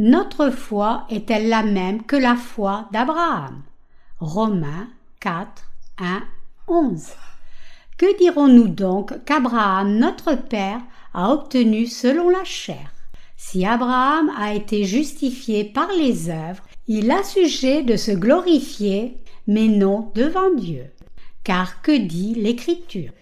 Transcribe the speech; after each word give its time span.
notre 0.00 0.48
foi 0.48 1.04
est-elle 1.10 1.50
la 1.50 1.62
même 1.62 2.02
que 2.04 2.16
la 2.16 2.34
foi 2.34 2.88
d'Abraham? 2.90 3.62
Romains 4.18 4.88
4, 5.20 5.62
1, 5.98 6.22
11. 6.68 7.04
Que 7.98 8.18
dirons-nous 8.18 8.68
donc 8.68 9.22
qu'Abraham, 9.26 9.98
notre 9.98 10.36
Père, 10.36 10.80
a 11.12 11.30
obtenu 11.30 11.86
selon 11.86 12.30
la 12.30 12.44
chair? 12.44 12.94
Si 13.36 13.66
Abraham 13.66 14.32
a 14.38 14.54
été 14.54 14.84
justifié 14.84 15.64
par 15.64 15.88
les 15.92 16.30
œuvres, 16.30 16.64
il 16.88 17.10
a 17.10 17.22
sujet 17.22 17.82
de 17.82 17.98
se 17.98 18.12
glorifier, 18.12 19.18
mais 19.46 19.68
non 19.68 20.10
devant 20.14 20.54
Dieu. 20.54 20.86
Car 21.44 21.82
que 21.82 21.94
dit 21.94 22.32
l'Écriture? 22.36 23.12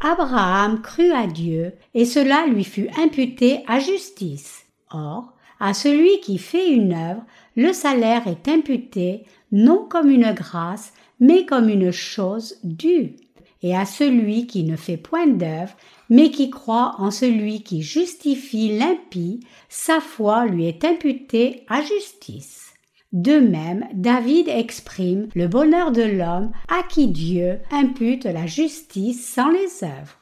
Abraham 0.00 0.82
crut 0.82 1.12
à 1.12 1.28
Dieu, 1.28 1.74
et 1.94 2.04
cela 2.04 2.46
lui 2.46 2.64
fut 2.64 2.88
imputé 2.98 3.62
à 3.68 3.78
justice. 3.78 4.64
Or, 4.90 5.35
à 5.60 5.74
celui 5.74 6.20
qui 6.20 6.38
fait 6.38 6.70
une 6.70 6.92
œuvre, 6.92 7.22
le 7.56 7.72
salaire 7.72 8.26
est 8.26 8.48
imputé 8.48 9.24
non 9.52 9.86
comme 9.88 10.10
une 10.10 10.32
grâce, 10.32 10.92
mais 11.20 11.46
comme 11.46 11.68
une 11.68 11.92
chose 11.92 12.56
due. 12.64 13.16
Et 13.62 13.74
à 13.74 13.86
celui 13.86 14.46
qui 14.46 14.64
ne 14.64 14.76
fait 14.76 14.96
point 14.96 15.26
d'œuvre, 15.26 15.74
mais 16.10 16.30
qui 16.30 16.50
croit 16.50 16.94
en 16.98 17.10
celui 17.10 17.62
qui 17.62 17.82
justifie 17.82 18.76
l'impie, 18.76 19.40
sa 19.68 20.00
foi 20.00 20.46
lui 20.46 20.66
est 20.66 20.84
imputée 20.84 21.64
à 21.68 21.80
justice. 21.82 22.74
De 23.12 23.38
même, 23.38 23.86
David 23.94 24.48
exprime 24.48 25.28
le 25.34 25.48
bonheur 25.48 25.90
de 25.90 26.02
l'homme 26.02 26.50
à 26.68 26.82
qui 26.82 27.08
Dieu 27.08 27.60
impute 27.70 28.24
la 28.24 28.46
justice 28.46 29.26
sans 29.26 29.48
les 29.48 29.84
œuvres. 29.84 30.18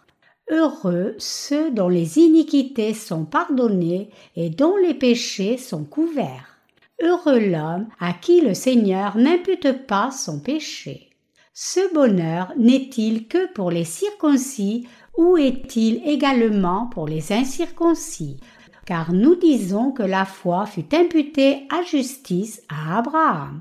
Heureux 0.51 1.15
ceux 1.19 1.71
dont 1.71 1.89
les 1.89 2.19
iniquités 2.19 2.93
sont 2.93 3.25
pardonnées 3.25 4.11
et 4.37 4.51
dont 4.51 4.77
les 4.77 4.93
péchés 4.93 5.57
sont 5.57 5.85
couverts. 5.85 6.59
Heureux 7.03 7.39
l'homme 7.39 7.89
à 7.99 8.13
qui 8.13 8.41
le 8.43 8.53
Seigneur 8.53 9.17
n'impute 9.17 9.87
pas 9.87 10.11
son 10.11 10.41
péché. 10.41 11.11
Ce 11.55 11.95
bonheur 11.95 12.53
n'est-il 12.59 13.27
que 13.27 13.51
pour 13.53 13.71
les 13.71 13.85
circoncis 13.85 14.87
ou 15.17 15.37
est-il 15.37 16.03
également 16.05 16.89
pour 16.89 17.07
les 17.07 17.33
incirconcis? 17.33 18.39
Car 18.85 19.13
nous 19.13 19.37
disons 19.37 19.93
que 19.93 20.03
la 20.03 20.27
foi 20.27 20.67
fut 20.67 20.95
imputée 20.95 21.67
à 21.71 21.83
justice 21.83 22.63
à 22.69 22.99
Abraham. 22.99 23.61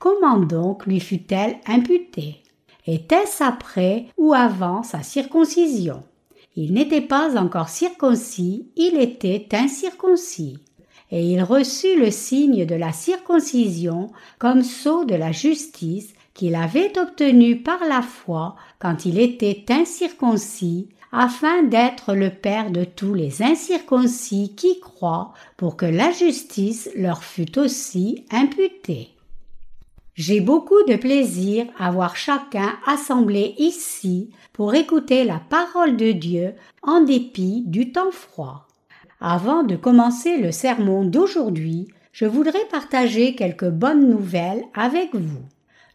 Comment 0.00 0.38
donc 0.38 0.86
lui 0.86 0.98
fut-elle 0.98 1.58
imputée? 1.66 2.42
Était-ce 2.86 3.44
après 3.44 4.06
ou 4.16 4.34
avant 4.34 4.82
sa 4.82 5.02
circoncision? 5.02 6.02
Il 6.56 6.74
n'était 6.74 7.00
pas 7.00 7.36
encore 7.36 7.68
circoncis, 7.68 8.68
il 8.76 9.00
était 9.00 9.48
incirconcis. 9.52 10.58
Et 11.10 11.32
il 11.32 11.42
reçut 11.42 11.98
le 11.98 12.10
signe 12.10 12.64
de 12.64 12.74
la 12.74 12.92
circoncision 12.92 14.10
comme 14.38 14.62
sceau 14.62 15.04
de 15.04 15.14
la 15.14 15.32
justice 15.32 16.14
qu'il 16.32 16.54
avait 16.54 16.98
obtenu 16.98 17.62
par 17.62 17.78
la 17.88 18.02
foi 18.02 18.56
quand 18.78 19.04
il 19.04 19.18
était 19.18 19.64
incirconcis 19.70 20.88
afin 21.12 21.62
d'être 21.62 22.14
le 22.14 22.30
Père 22.30 22.72
de 22.72 22.82
tous 22.82 23.14
les 23.14 23.40
incirconcis 23.40 24.52
qui 24.56 24.80
croient, 24.80 25.32
pour 25.56 25.76
que 25.76 25.86
la 25.86 26.10
justice 26.10 26.90
leur 26.96 27.22
fût 27.22 27.56
aussi 27.56 28.24
imputée. 28.32 29.13
J'ai 30.16 30.40
beaucoup 30.40 30.80
de 30.86 30.94
plaisir 30.94 31.66
à 31.76 31.90
voir 31.90 32.14
chacun 32.14 32.74
assemblé 32.86 33.56
ici 33.58 34.30
pour 34.52 34.72
écouter 34.76 35.24
la 35.24 35.40
parole 35.40 35.96
de 35.96 36.12
Dieu 36.12 36.54
en 36.82 37.00
dépit 37.00 37.64
du 37.66 37.90
temps 37.90 38.12
froid. 38.12 38.68
Avant 39.20 39.64
de 39.64 39.74
commencer 39.74 40.36
le 40.36 40.52
sermon 40.52 41.04
d'aujourd'hui, 41.04 41.88
je 42.12 42.26
voudrais 42.26 42.64
partager 42.70 43.34
quelques 43.34 43.68
bonnes 43.68 44.08
nouvelles 44.08 44.62
avec 44.72 45.16
vous. 45.16 45.42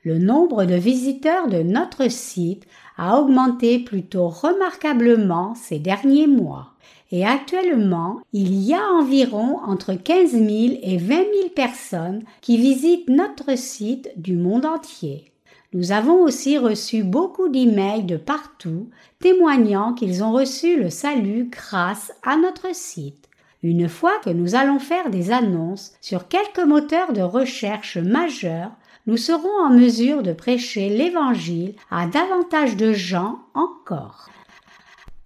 Le 0.03 0.19
nombre 0.19 0.65
de 0.65 0.75
visiteurs 0.75 1.47
de 1.47 1.63
notre 1.63 2.11
site 2.11 2.65
a 2.97 3.21
augmenté 3.21 3.79
plutôt 3.79 4.27
remarquablement 4.27 5.55
ces 5.55 5.79
derniers 5.79 6.27
mois. 6.27 6.73
Et 7.11 7.25
actuellement, 7.25 8.19
il 8.33 8.53
y 8.53 8.73
a 8.73 8.83
environ 8.93 9.59
entre 9.65 9.93
15 9.93 10.31
000 10.31 10.43
et 10.81 10.97
20 10.97 11.15
000 11.15 11.25
personnes 11.55 12.23
qui 12.41 12.57
visitent 12.57 13.09
notre 13.09 13.57
site 13.57 14.11
du 14.15 14.35
monde 14.35 14.65
entier. 14.65 15.31
Nous 15.73 15.91
avons 15.91 16.21
aussi 16.21 16.57
reçu 16.57 17.03
beaucoup 17.03 17.47
d'emails 17.47 18.03
de 18.03 18.17
partout 18.17 18.89
témoignant 19.19 19.93
qu'ils 19.93 20.23
ont 20.23 20.31
reçu 20.31 20.79
le 20.79 20.89
salut 20.89 21.49
grâce 21.51 22.11
à 22.23 22.37
notre 22.37 22.75
site. 22.75 23.29
Une 23.61 23.89
fois 23.89 24.13
que 24.23 24.29
nous 24.29 24.55
allons 24.55 24.79
faire 24.79 25.09
des 25.09 25.31
annonces 25.31 25.93
sur 26.01 26.27
quelques 26.27 26.65
moteurs 26.65 27.13
de 27.13 27.21
recherche 27.21 27.97
majeurs, 27.97 28.71
nous 29.05 29.17
serons 29.17 29.63
en 29.63 29.69
mesure 29.69 30.23
de 30.23 30.33
prêcher 30.33 30.89
l'Évangile 30.89 31.75
à 31.91 32.07
davantage 32.07 32.77
de 32.77 32.93
gens 32.93 33.39
encore. 33.53 34.29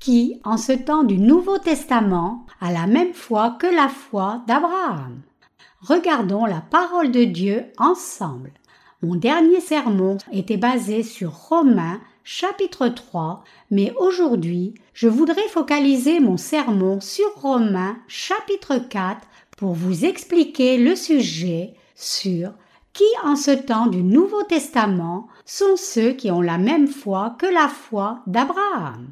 Qui, 0.03 0.41
en 0.43 0.57
ce 0.57 0.73
temps 0.73 1.05
du 1.05 1.17
Nouveau 1.17 1.59
Testament, 1.59 2.45
a 2.59 2.73
la 2.73 2.87
même 2.87 3.13
foi 3.13 3.55
que 3.57 3.67
la 3.67 3.87
foi 3.87 4.43
d'Abraham. 4.47 5.21
Regardons 5.79 6.43
la 6.45 6.59
parole 6.59 7.09
de 7.09 7.23
Dieu 7.23 7.67
ensemble. 7.77 8.51
Mon 9.01 9.15
dernier 9.15 9.61
sermon 9.61 10.17
était 10.33 10.57
basé 10.57 11.03
sur 11.03 11.31
Romains 11.31 12.01
chapitre 12.25 12.89
3, 12.89 13.45
mais 13.71 13.93
aujourd'hui 13.97 14.73
je 14.93 15.07
voudrais 15.07 15.47
focaliser 15.47 16.19
mon 16.19 16.35
sermon 16.35 16.99
sur 16.99 17.33
Romains 17.37 17.95
chapitre 18.09 18.79
4 18.79 19.25
pour 19.55 19.71
vous 19.71 20.03
expliquer 20.03 20.77
le 20.77 20.97
sujet 20.97 21.75
sur 21.95 22.51
qui 22.91 23.05
en 23.23 23.37
ce 23.37 23.51
temps 23.51 23.87
du 23.87 24.03
Nouveau 24.03 24.43
Testament 24.43 25.29
sont 25.45 25.77
ceux 25.77 26.11
qui 26.11 26.29
ont 26.29 26.41
la 26.41 26.57
même 26.57 26.89
foi 26.89 27.37
que 27.39 27.45
la 27.45 27.69
foi 27.69 28.19
d'Abraham. 28.27 29.07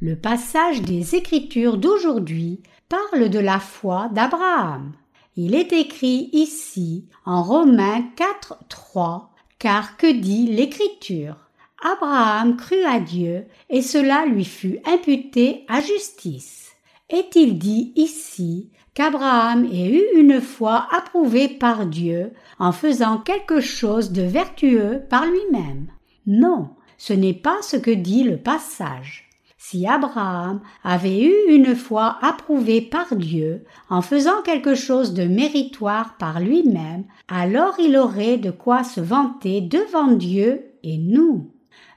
Le 0.00 0.14
passage 0.14 0.82
des 0.82 1.16
Écritures 1.16 1.76
d'aujourd'hui 1.76 2.60
parle 2.88 3.30
de 3.30 3.40
la 3.40 3.58
foi 3.58 4.08
d'Abraham. 4.12 4.92
Il 5.34 5.56
est 5.56 5.72
écrit 5.72 6.30
ici 6.32 7.06
en 7.24 7.42
Romains 7.42 8.04
4, 8.14 8.58
3, 8.68 9.34
car 9.58 9.96
que 9.96 10.06
dit 10.06 10.46
l'Écriture? 10.46 11.34
Abraham 11.82 12.56
crut 12.56 12.84
à 12.86 13.00
Dieu 13.00 13.46
et 13.70 13.82
cela 13.82 14.24
lui 14.26 14.44
fut 14.44 14.78
imputé 14.84 15.64
à 15.66 15.80
justice. 15.80 16.70
Est-il 17.10 17.58
dit 17.58 17.92
ici 17.96 18.70
qu'Abraham 18.94 19.64
ait 19.64 19.88
eu 19.88 20.20
une 20.20 20.40
foi 20.40 20.86
approuvée 20.92 21.48
par 21.48 21.86
Dieu 21.86 22.32
en 22.60 22.70
faisant 22.70 23.18
quelque 23.18 23.60
chose 23.60 24.12
de 24.12 24.22
vertueux 24.22 25.02
par 25.10 25.26
lui-même? 25.26 25.88
Non, 26.28 26.68
ce 26.98 27.12
n'est 27.12 27.34
pas 27.34 27.62
ce 27.62 27.76
que 27.76 27.90
dit 27.90 28.22
le 28.22 28.36
passage. 28.36 29.27
Si 29.70 29.86
Abraham 29.86 30.62
avait 30.82 31.20
eu 31.20 31.34
une 31.50 31.76
foi 31.76 32.16
approuvée 32.22 32.80
par 32.80 33.14
Dieu 33.14 33.66
en 33.90 34.00
faisant 34.00 34.40
quelque 34.40 34.74
chose 34.74 35.12
de 35.12 35.24
méritoire 35.24 36.16
par 36.16 36.40
lui-même, 36.40 37.04
alors 37.28 37.74
il 37.78 37.98
aurait 37.98 38.38
de 38.38 38.50
quoi 38.50 38.82
se 38.82 39.02
vanter 39.02 39.60
devant 39.60 40.06
Dieu 40.06 40.64
et 40.82 40.96
nous. 40.96 41.50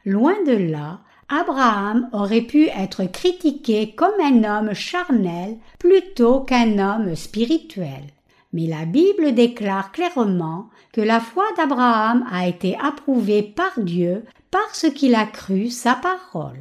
Loin 0.03 0.35
de 0.45 0.51
là, 0.51 0.99
Abraham 1.29 2.09
aurait 2.11 2.41
pu 2.41 2.65
être 2.65 3.05
critiqué 3.05 3.95
comme 3.95 4.19
un 4.21 4.43
homme 4.43 4.73
charnel 4.73 5.57
plutôt 5.79 6.41
qu'un 6.41 6.77
homme 6.77 7.15
spirituel. 7.15 8.03
Mais 8.51 8.67
la 8.67 8.83
Bible 8.83 9.33
déclare 9.33 9.93
clairement 9.93 10.67
que 10.91 10.99
la 10.99 11.21
foi 11.21 11.45
d'Abraham 11.55 12.25
a 12.29 12.49
été 12.49 12.77
approuvée 12.83 13.43
par 13.43 13.71
Dieu 13.77 14.25
parce 14.51 14.89
qu'il 14.89 15.15
a 15.15 15.25
cru 15.25 15.69
sa 15.69 15.95
parole. 15.95 16.59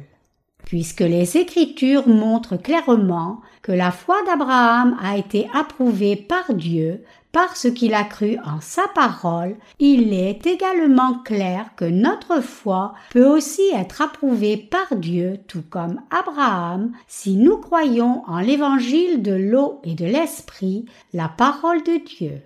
Puisque 0.71 1.01
les 1.01 1.35
Écritures 1.35 2.07
montrent 2.07 2.55
clairement 2.55 3.41
que 3.61 3.73
la 3.73 3.91
foi 3.91 4.15
d'Abraham 4.25 4.95
a 5.03 5.17
été 5.17 5.49
approuvée 5.53 6.15
par 6.15 6.53
Dieu 6.53 7.03
parce 7.33 7.69
qu'il 7.69 7.93
a 7.93 8.05
cru 8.05 8.37
en 8.45 8.61
sa 8.61 8.87
parole, 8.95 9.57
il 9.79 10.13
est 10.13 10.47
également 10.47 11.15
clair 11.25 11.71
que 11.75 11.83
notre 11.83 12.39
foi 12.39 12.93
peut 13.09 13.25
aussi 13.25 13.63
être 13.75 14.01
approuvée 14.01 14.55
par 14.55 14.95
Dieu, 14.95 15.39
tout 15.49 15.63
comme 15.69 15.99
Abraham, 16.09 16.93
si 17.05 17.35
nous 17.35 17.57
croyons 17.57 18.23
en 18.25 18.39
l'évangile 18.39 19.21
de 19.21 19.33
l'eau 19.33 19.81
et 19.83 19.93
de 19.93 20.05
l'esprit, 20.05 20.85
la 21.11 21.27
parole 21.27 21.83
de 21.83 21.97
Dieu. 21.97 22.41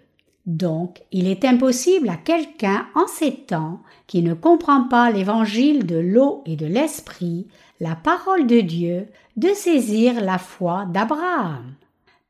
Donc, 0.46 1.02
il 1.12 1.28
est 1.28 1.44
impossible 1.44 2.08
à 2.10 2.18
quelqu'un 2.18 2.86
en 2.94 3.08
ces 3.08 3.34
temps 3.34 3.80
qui 4.06 4.22
ne 4.22 4.36
comprend 4.36 4.84
pas 4.84 5.10
l'évangile 5.10 5.88
de 5.88 5.98
l'eau 5.98 6.44
et 6.46 6.56
de 6.56 6.68
l'esprit, 6.68 7.48
la 7.80 7.96
parole 7.96 8.46
de 8.46 8.62
Dieu, 8.62 9.08
de 9.38 9.50
saisir 9.50 10.22
la 10.22 10.38
foi 10.38 10.86
d'Abraham. 10.86 11.74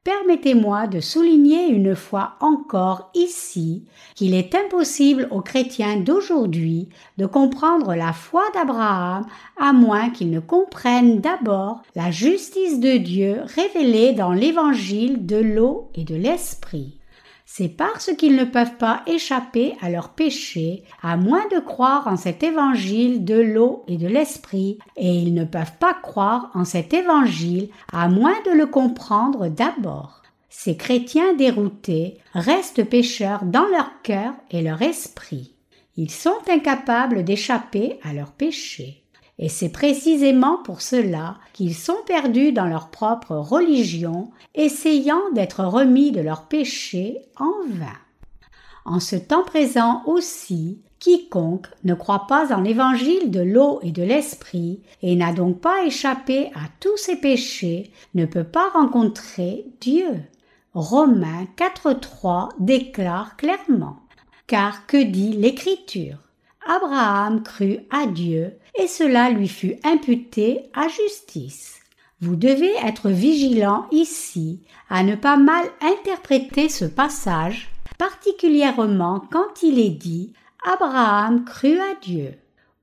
Permettez-moi 0.05 0.85
de 0.85 0.99
souligner 0.99 1.67
une 1.67 1.95
fois 1.95 2.35
encore 2.39 3.09
ici 3.15 3.85
qu'il 4.13 4.35
est 4.35 4.53
impossible 4.53 5.27
aux 5.31 5.41
chrétiens 5.41 5.97
d'aujourd'hui 5.97 6.89
de 7.17 7.25
comprendre 7.25 7.95
la 7.95 8.13
foi 8.13 8.43
d'Abraham 8.53 9.25
à 9.57 9.73
moins 9.73 10.11
qu'ils 10.11 10.29
ne 10.29 10.39
comprennent 10.39 11.21
d'abord 11.21 11.81
la 11.95 12.11
justice 12.11 12.79
de 12.79 12.97
Dieu 12.97 13.41
révélée 13.55 14.13
dans 14.13 14.31
l'évangile 14.31 15.25
de 15.25 15.37
l'eau 15.37 15.89
et 15.95 16.03
de 16.03 16.15
l'esprit. 16.15 16.99
C'est 17.45 17.69
parce 17.69 18.11
qu'ils 18.17 18.35
ne 18.35 18.43
peuvent 18.43 18.77
pas 18.77 19.03
échapper 19.05 19.75
à 19.79 19.89
leurs 19.89 20.09
péchés, 20.09 20.83
à 21.03 21.15
moins 21.15 21.47
de 21.51 21.59
croire 21.59 22.07
en 22.07 22.17
cet 22.17 22.41
évangile 22.41 23.23
de 23.23 23.39
l'eau 23.39 23.83
et 23.87 23.97
de 23.97 24.07
l'esprit, 24.07 24.79
et 24.97 25.13
ils 25.13 25.33
ne 25.33 25.45
peuvent 25.45 25.77
pas 25.79 25.93
croire 25.93 26.49
en 26.55 26.65
cet 26.65 26.93
évangile 26.93 27.69
à 27.93 28.09
moins 28.09 28.35
de 28.45 28.51
le 28.51 28.65
comprendre 28.65 29.47
d'abord. 29.47 30.23
Ces 30.49 30.75
chrétiens 30.75 31.33
déroutés 31.35 32.17
restent 32.33 32.83
pécheurs 32.83 33.45
dans 33.45 33.67
leur 33.67 34.01
cœur 34.01 34.33
et 34.49 34.61
leur 34.61 34.81
esprit. 34.81 35.53
Ils 35.97 36.11
sont 36.11 36.39
incapables 36.49 37.23
d'échapper 37.23 37.99
à 38.03 38.13
leurs 38.13 38.31
péchés. 38.31 39.04
Et 39.37 39.49
c'est 39.49 39.69
précisément 39.69 40.57
pour 40.63 40.81
cela 40.81 41.37
qu'ils 41.53 41.75
sont 41.75 41.97
perdus 42.05 42.53
dans 42.53 42.65
leur 42.65 42.89
propre 42.89 43.35
religion, 43.35 44.31
essayant 44.53 45.31
d'être 45.33 45.63
remis 45.63 46.11
de 46.11 46.21
leurs 46.21 46.47
péchés 46.47 47.19
en 47.37 47.51
vain. 47.67 47.99
En 48.85 48.99
ce 48.99 49.15
temps 49.15 49.43
présent 49.43 50.03
aussi, 50.05 50.79
quiconque 50.99 51.67
ne 51.83 51.93
croit 51.93 52.27
pas 52.27 52.55
en 52.55 52.61
l'évangile 52.61 53.29
de 53.29 53.41
l'eau 53.41 53.79
et 53.81 53.91
de 53.91 54.03
l'esprit 54.03 54.81
et 55.01 55.15
n'a 55.15 55.33
donc 55.33 55.59
pas 55.59 55.83
échappé 55.85 56.51
à 56.55 56.67
tous 56.79 56.95
ses 56.97 57.15
péchés 57.15 57.91
ne 58.13 58.25
peut 58.25 58.43
pas 58.43 58.69
rencontrer 58.69 59.65
Dieu. 59.81 60.21
Romains 60.73 61.47
4.3 61.57 62.49
déclare 62.59 63.37
clairement. 63.37 63.97
Car 64.47 64.85
que 64.85 65.01
dit 65.01 65.33
l'Écriture? 65.33 66.24
Abraham 66.65 67.43
crut 67.43 67.81
à 67.91 68.07
Dieu 68.07 68.53
et 68.79 68.87
cela 68.87 69.29
lui 69.29 69.47
fut 69.47 69.75
imputé 69.83 70.63
à 70.73 70.87
justice. 70.87 71.79
Vous 72.21 72.35
devez 72.35 72.73
être 72.83 73.09
vigilant 73.09 73.85
ici 73.91 74.61
à 74.89 75.03
ne 75.03 75.15
pas 75.15 75.37
mal 75.37 75.65
interpréter 75.81 76.69
ce 76.69 76.85
passage, 76.85 77.69
particulièrement 77.97 79.21
quand 79.31 79.63
il 79.63 79.79
est 79.79 79.89
dit 79.89 80.33
Abraham 80.65 81.45
crut 81.45 81.79
à 81.79 81.95
Dieu. 82.01 82.33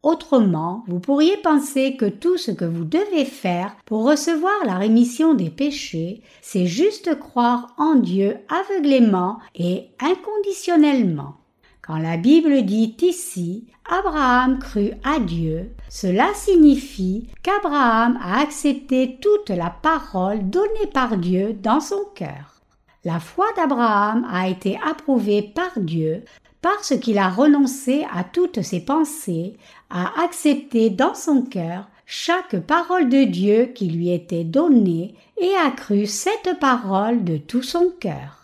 Autrement, 0.02 0.84
vous 0.88 0.98
pourriez 0.98 1.36
penser 1.36 1.96
que 1.96 2.06
tout 2.06 2.36
ce 2.36 2.50
que 2.50 2.64
vous 2.64 2.84
devez 2.84 3.24
faire 3.24 3.76
pour 3.84 4.04
recevoir 4.04 4.64
la 4.64 4.76
rémission 4.76 5.34
des 5.34 5.50
péchés, 5.50 6.22
c'est 6.40 6.66
juste 6.66 7.18
croire 7.18 7.74
en 7.78 7.94
Dieu 7.94 8.36
aveuglément 8.48 9.38
et 9.54 9.90
inconditionnellement. 10.00 11.36
Quand 11.84 11.98
la 11.98 12.16
Bible 12.16 12.62
dit 12.62 12.94
ici 13.02 13.66
Abraham 13.90 14.60
crut 14.60 14.92
à 15.02 15.18
Dieu, 15.18 15.72
cela 15.88 16.28
signifie 16.32 17.28
qu'Abraham 17.42 18.20
a 18.22 18.40
accepté 18.40 19.18
toute 19.20 19.50
la 19.50 19.70
parole 19.70 20.48
donnée 20.48 20.86
par 20.94 21.16
Dieu 21.16 21.54
dans 21.54 21.80
son 21.80 22.04
cœur. 22.14 22.60
La 23.04 23.18
foi 23.18 23.46
d'Abraham 23.56 24.24
a 24.30 24.48
été 24.48 24.78
approuvée 24.88 25.42
par 25.42 25.72
Dieu 25.76 26.22
parce 26.60 26.96
qu'il 27.00 27.18
a 27.18 27.28
renoncé 27.28 28.06
à 28.14 28.22
toutes 28.22 28.62
ses 28.62 28.84
pensées, 28.84 29.56
a 29.90 30.22
accepté 30.22 30.88
dans 30.88 31.14
son 31.14 31.42
cœur 31.42 31.88
chaque 32.06 32.60
parole 32.60 33.08
de 33.08 33.24
Dieu 33.24 33.72
qui 33.74 33.88
lui 33.88 34.12
était 34.12 34.44
donnée 34.44 35.16
et 35.36 35.52
a 35.66 35.72
cru 35.72 36.06
cette 36.06 36.60
parole 36.60 37.24
de 37.24 37.38
tout 37.38 37.62
son 37.62 37.90
cœur 37.98 38.41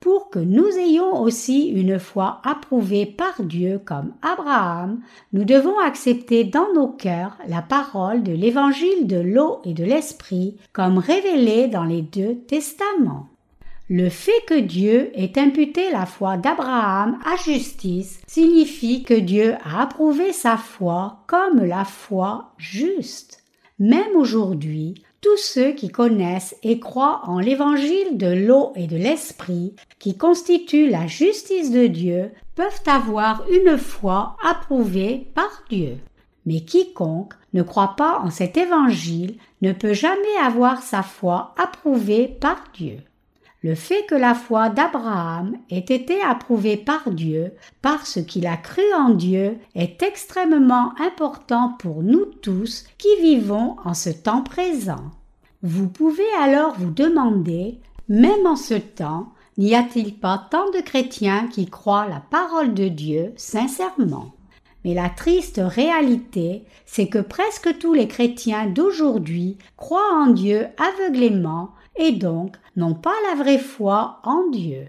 pour 0.00 0.30
que 0.30 0.38
nous 0.38 0.66
ayons 0.78 1.20
aussi 1.20 1.68
une 1.68 1.98
foi 1.98 2.40
approuvée 2.42 3.04
par 3.04 3.42
Dieu 3.42 3.78
comme 3.84 4.14
Abraham, 4.22 5.00
nous 5.34 5.44
devons 5.44 5.78
accepter 5.78 6.44
dans 6.44 6.72
nos 6.74 6.88
cœurs 6.88 7.36
la 7.46 7.60
parole 7.60 8.22
de 8.22 8.32
l'évangile 8.32 9.06
de 9.06 9.20
l'eau 9.20 9.60
et 9.64 9.74
de 9.74 9.84
l'esprit 9.84 10.56
comme 10.72 10.96
révélée 10.96 11.68
dans 11.68 11.84
les 11.84 12.00
deux 12.00 12.36
testaments. 12.48 13.28
Le 13.90 14.08
fait 14.08 14.44
que 14.46 14.58
Dieu 14.58 15.10
ait 15.14 15.38
imputé 15.38 15.90
la 15.90 16.06
foi 16.06 16.36
d'Abraham 16.38 17.18
à 17.24 17.36
justice 17.36 18.20
signifie 18.26 19.02
que 19.02 19.14
Dieu 19.14 19.56
a 19.64 19.82
approuvé 19.82 20.32
sa 20.32 20.56
foi 20.56 21.18
comme 21.26 21.62
la 21.64 21.84
foi 21.84 22.52
juste. 22.56 23.42
Même 23.80 24.14
aujourd'hui, 24.14 24.94
tous 25.20 25.36
ceux 25.36 25.72
qui 25.72 25.90
connaissent 25.90 26.56
et 26.62 26.80
croient 26.80 27.22
en 27.24 27.38
l'évangile 27.38 28.16
de 28.16 28.26
l'eau 28.26 28.72
et 28.74 28.86
de 28.86 28.96
l'esprit, 28.96 29.74
qui 29.98 30.16
constitue 30.16 30.88
la 30.88 31.06
justice 31.06 31.70
de 31.70 31.86
Dieu, 31.86 32.32
peuvent 32.54 32.82
avoir 32.86 33.44
une 33.50 33.76
foi 33.76 34.36
approuvée 34.42 35.28
par 35.34 35.62
Dieu. 35.68 35.98
Mais 36.46 36.60
quiconque 36.60 37.34
ne 37.52 37.62
croit 37.62 37.94
pas 37.96 38.20
en 38.24 38.30
cet 38.30 38.56
évangile 38.56 39.36
ne 39.60 39.72
peut 39.72 39.92
jamais 39.92 40.36
avoir 40.42 40.82
sa 40.82 41.02
foi 41.02 41.54
approuvée 41.58 42.28
par 42.28 42.64
Dieu. 42.72 42.98
Le 43.62 43.74
fait 43.74 44.06
que 44.08 44.14
la 44.14 44.34
foi 44.34 44.70
d'Abraham 44.70 45.58
ait 45.68 45.78
été 45.78 46.22
approuvée 46.22 46.78
par 46.78 47.10
Dieu 47.10 47.52
parce 47.82 48.22
qu'il 48.24 48.46
a 48.46 48.56
cru 48.56 48.82
en 48.96 49.10
Dieu 49.10 49.58
est 49.74 50.02
extrêmement 50.02 50.94
important 50.98 51.74
pour 51.78 52.02
nous 52.02 52.24
tous 52.24 52.84
qui 52.96 53.08
vivons 53.20 53.76
en 53.84 53.92
ce 53.92 54.08
temps 54.08 54.42
présent. 54.42 55.10
Vous 55.62 55.88
pouvez 55.88 56.30
alors 56.40 56.74
vous 56.78 56.90
demander, 56.90 57.80
même 58.08 58.46
en 58.46 58.56
ce 58.56 58.74
temps, 58.74 59.28
n'y 59.58 59.74
a-t-il 59.74 60.14
pas 60.14 60.48
tant 60.50 60.70
de 60.70 60.80
chrétiens 60.80 61.46
qui 61.48 61.66
croient 61.66 62.08
la 62.08 62.22
parole 62.30 62.72
de 62.72 62.88
Dieu 62.88 63.34
sincèrement? 63.36 64.32
Mais 64.86 64.94
la 64.94 65.10
triste 65.10 65.60
réalité, 65.62 66.64
c'est 66.86 67.08
que 67.08 67.18
presque 67.18 67.76
tous 67.78 67.92
les 67.92 68.08
chrétiens 68.08 68.64
d'aujourd'hui 68.68 69.58
croient 69.76 70.14
en 70.14 70.28
Dieu 70.28 70.66
aveuglément 70.78 71.72
et 72.00 72.12
donc 72.12 72.56
n'ont 72.76 72.94
pas 72.94 73.14
la 73.28 73.36
vraie 73.36 73.58
foi 73.58 74.20
en 74.24 74.48
Dieu. 74.48 74.88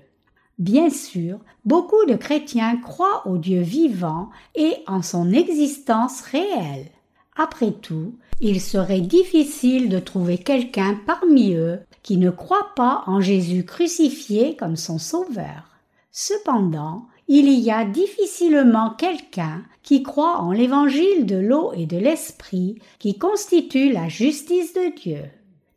Bien 0.58 0.90
sûr, 0.90 1.40
beaucoup 1.66 2.06
de 2.08 2.16
chrétiens 2.16 2.78
croient 2.78 3.28
au 3.28 3.38
Dieu 3.38 3.62
vivant 3.62 4.30
et 4.56 4.76
en 4.88 5.02
son 5.02 5.32
existence 5.32 6.22
réelle. 6.22 6.88
Après 7.36 7.72
tout, 7.72 8.14
il 8.40 8.62
serait 8.62 9.02
difficile 9.02 9.90
de 9.90 10.00
trouver 10.00 10.38
quelqu'un 10.38 11.00
parmi 11.06 11.54
eux 11.54 11.80
qui 12.02 12.18
ne 12.18 12.30
croit 12.30 12.72
pas 12.76 13.04
en 13.08 13.20
Jésus 13.20 13.66
crucifié 13.66 14.56
comme 14.56 14.78
son 14.78 14.98
sauveur. 14.98 15.80
Cependant, 16.12 17.08
il 17.28 17.50
y 17.50 17.72
a 17.72 17.86
difficilement 17.86 18.92
quelqu'un 18.92 19.64
qui 19.84 20.04
croit 20.04 20.38
en 20.38 20.52
l'évangile 20.52 21.26
de 21.26 21.38
l'eau 21.38 21.72
et 21.76 21.86
de 21.86 21.98
l'esprit 21.98 22.80
qui 23.00 23.18
constitue 23.18 23.92
la 23.92 24.08
justice 24.08 24.74
de 24.74 24.96
Dieu. 24.96 25.24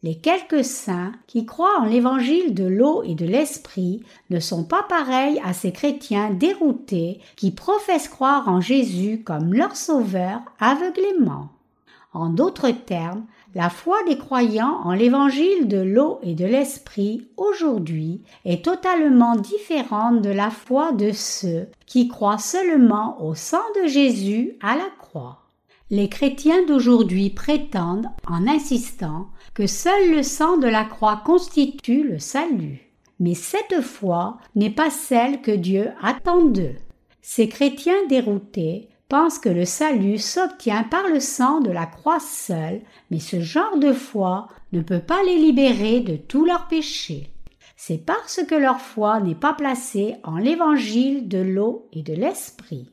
Les 0.05 0.17
quelques 0.17 0.67
saints 0.67 1.13
qui 1.27 1.47
croient 1.47 1.81
en 1.81 1.87
l'évangile 1.87 2.53
de 2.53 2.67
l'eau 2.67 3.03
et 3.05 3.15
de 3.15 3.25
l'esprit 3.25 4.03
ne 4.29 4.39
sont 4.39 4.63
pas 4.63 4.83
pareils 4.83 5.41
à 5.43 5.55
ces 5.55 5.73
chrétiens 5.73 6.29
déroutés 6.29 7.21
qui 7.37 7.53
professent 7.53 8.09
croire 8.09 8.47
en 8.51 8.61
Jésus 8.61 9.23
comme 9.25 9.55
leur 9.55 9.77
sauveur 9.77 10.43
aveuglément. 10.61 11.49
En 12.13 12.29
d'autres 12.29 12.71
termes, 12.71 13.25
la 13.55 13.71
foi 13.71 13.97
des 14.07 14.19
croyants 14.19 14.79
en 14.85 14.93
l'évangile 14.93 15.69
de 15.69 15.79
l'eau 15.79 16.19
et 16.23 16.35
de 16.35 16.45
l'esprit 16.45 17.27
aujourd'hui 17.39 18.21
est 18.45 18.63
totalement 18.63 19.37
différente 19.37 20.21
de 20.21 20.29
la 20.29 20.51
foi 20.51 20.93
de 20.93 21.13
ceux 21.13 21.69
qui 21.87 22.09
croient 22.09 22.37
seulement 22.37 23.25
au 23.25 23.35
sang 23.35 23.65
de 23.83 23.89
Jésus 23.89 24.59
à 24.61 24.77
la 24.77 24.91
croix. 25.01 25.44
Les 25.91 26.09
chrétiens 26.09 26.65
d'aujourd'hui 26.65 27.31
prétendent, 27.31 28.09
en 28.27 28.47
insistant, 28.47 29.29
que 29.53 29.67
seul 29.67 30.13
le 30.13 30.23
sang 30.23 30.57
de 30.57 30.67
la 30.67 30.85
croix 30.85 31.21
constitue 31.25 32.05
le 32.05 32.19
salut. 32.19 32.91
Mais 33.21 33.35
cette 33.35 33.83
foi 33.83 34.39
n'est 34.55 34.71
pas 34.71 34.91
celle 34.91 35.43
que 35.43 35.51
Dieu 35.51 35.91
attend 36.03 36.45
d'eux. 36.47 36.77
Ces 37.21 37.49
chrétiens 37.49 38.07
déroutés 38.09 38.89
pensent 39.09 39.39
que 39.39 39.51
le 39.51 39.67
salut 39.67 40.19
s'obtient 40.19 40.85
par 40.85 41.07
le 41.09 41.21
sang 41.21 41.61
de 41.61 41.71
la 41.71 41.87
croix 41.87 42.21
seul, 42.21 42.81
mais 43.11 43.21
ce 43.21 43.41
genre 43.41 43.79
de 43.79 43.93
foi 43.93 44.49
ne 44.73 44.81
peut 44.81 45.01
pas 45.01 45.23
les 45.25 45.39
libérer 45.39 46.01
de 46.01 46.17
tous 46.17 46.45
leurs 46.47 46.67
péchés. 46.67 47.31
C'est 47.77 48.05
parce 48.05 48.41
que 48.49 48.55
leur 48.55 48.81
foi 48.81 49.21
n'est 49.21 49.35
pas 49.35 49.53
placée 49.53 50.17
en 50.25 50.39
l'évangile 50.39 51.29
de 51.29 51.39
l'eau 51.39 51.89
et 51.93 52.03
de 52.03 52.15
l'esprit. 52.15 52.91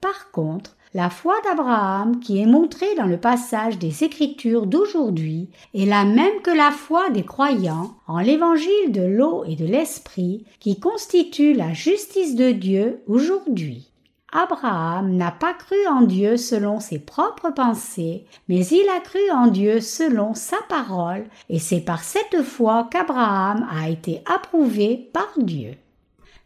Par 0.00 0.30
contre, 0.30 0.76
la 0.94 1.10
foi 1.10 1.34
d'Abraham, 1.44 2.20
qui 2.20 2.40
est 2.40 2.46
montrée 2.46 2.94
dans 2.96 3.06
le 3.06 3.18
passage 3.18 3.78
des 3.78 4.04
Écritures 4.04 4.66
d'aujourd'hui, 4.66 5.48
est 5.74 5.86
la 5.86 6.04
même 6.04 6.40
que 6.42 6.50
la 6.50 6.70
foi 6.70 7.10
des 7.10 7.24
croyants 7.24 7.94
en 8.06 8.18
l'évangile 8.18 8.92
de 8.92 9.02
l'eau 9.02 9.44
et 9.44 9.56
de 9.56 9.66
l'esprit, 9.66 10.44
qui 10.60 10.80
constitue 10.80 11.52
la 11.52 11.72
justice 11.72 12.34
de 12.34 12.52
Dieu 12.52 13.02
aujourd'hui. 13.06 13.88
Abraham 14.32 15.16
n'a 15.16 15.30
pas 15.30 15.54
cru 15.54 15.86
en 15.88 16.02
Dieu 16.02 16.36
selon 16.36 16.80
ses 16.80 16.98
propres 16.98 17.50
pensées, 17.50 18.26
mais 18.48 18.66
il 18.66 18.86
a 18.94 19.00
cru 19.00 19.20
en 19.32 19.46
Dieu 19.46 19.80
selon 19.80 20.34
sa 20.34 20.58
parole, 20.68 21.24
et 21.48 21.58
c'est 21.58 21.80
par 21.80 22.04
cette 22.04 22.42
foi 22.42 22.88
qu'Abraham 22.90 23.66
a 23.70 23.88
été 23.88 24.22
approuvé 24.26 25.10
par 25.14 25.32
Dieu. 25.38 25.74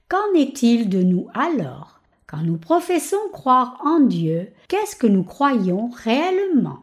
Qu'en 0.09 0.33
est-il 0.37 0.89
de 0.89 1.03
nous 1.03 1.29
alors? 1.35 1.92
Quand 2.33 2.43
nous 2.43 2.57
professons 2.57 3.29
croire 3.31 3.79
en 3.85 4.01
Dieu, 4.01 4.49
qu'est-ce 4.69 4.97
que 4.97 5.07
nous 5.07 5.23
croyons 5.23 5.91
réellement? 5.95 6.79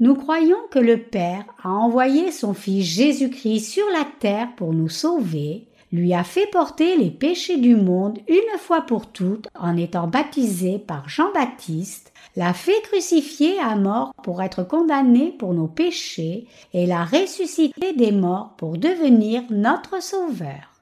Nous 0.00 0.16
croyons 0.16 0.58
que 0.72 0.80
le 0.80 1.00
Père 1.00 1.44
a 1.62 1.70
envoyé 1.70 2.32
son 2.32 2.54
Fils 2.54 2.86
Jésus-Christ 2.86 3.60
sur 3.60 3.84
la 3.92 4.04
terre 4.18 4.48
pour 4.56 4.72
nous 4.72 4.88
sauver, 4.88 5.68
lui 5.92 6.12
a 6.12 6.24
fait 6.24 6.48
porter 6.50 6.96
les 6.96 7.10
péchés 7.12 7.58
du 7.58 7.76
monde 7.76 8.18
une 8.26 8.58
fois 8.58 8.80
pour 8.80 9.06
toutes 9.06 9.46
en 9.56 9.76
étant 9.76 10.08
baptisé 10.08 10.80
par 10.80 11.08
Jean-Baptiste, 11.08 12.12
l'a 12.34 12.52
fait 12.52 12.80
crucifier 12.82 13.60
à 13.60 13.76
mort 13.76 14.12
pour 14.24 14.42
être 14.42 14.64
condamné 14.64 15.30
pour 15.38 15.54
nos 15.54 15.68
péchés 15.68 16.48
et 16.72 16.86
l'a 16.86 17.04
ressuscité 17.04 17.92
des 17.92 18.12
morts 18.12 18.54
pour 18.56 18.76
devenir 18.76 19.44
notre 19.50 20.02
Sauveur. 20.02 20.72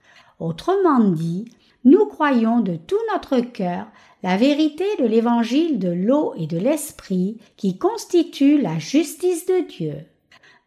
Autrement 0.41 1.01
dit, 1.01 1.51
nous 1.85 2.07
croyons 2.07 2.61
de 2.61 2.77
tout 2.77 2.97
notre 3.13 3.41
cœur 3.41 3.87
la 4.23 4.37
vérité 4.37 4.85
de 4.99 5.07
l'évangile 5.07 5.79
de 5.79 5.91
l'eau 5.91 6.35
et 6.37 6.47
de 6.47 6.59
l'esprit 6.59 7.39
qui 7.57 7.79
constitue 7.79 8.61
la 8.61 8.79
justice 8.79 9.47
de 9.47 9.67
Dieu. 9.69 9.95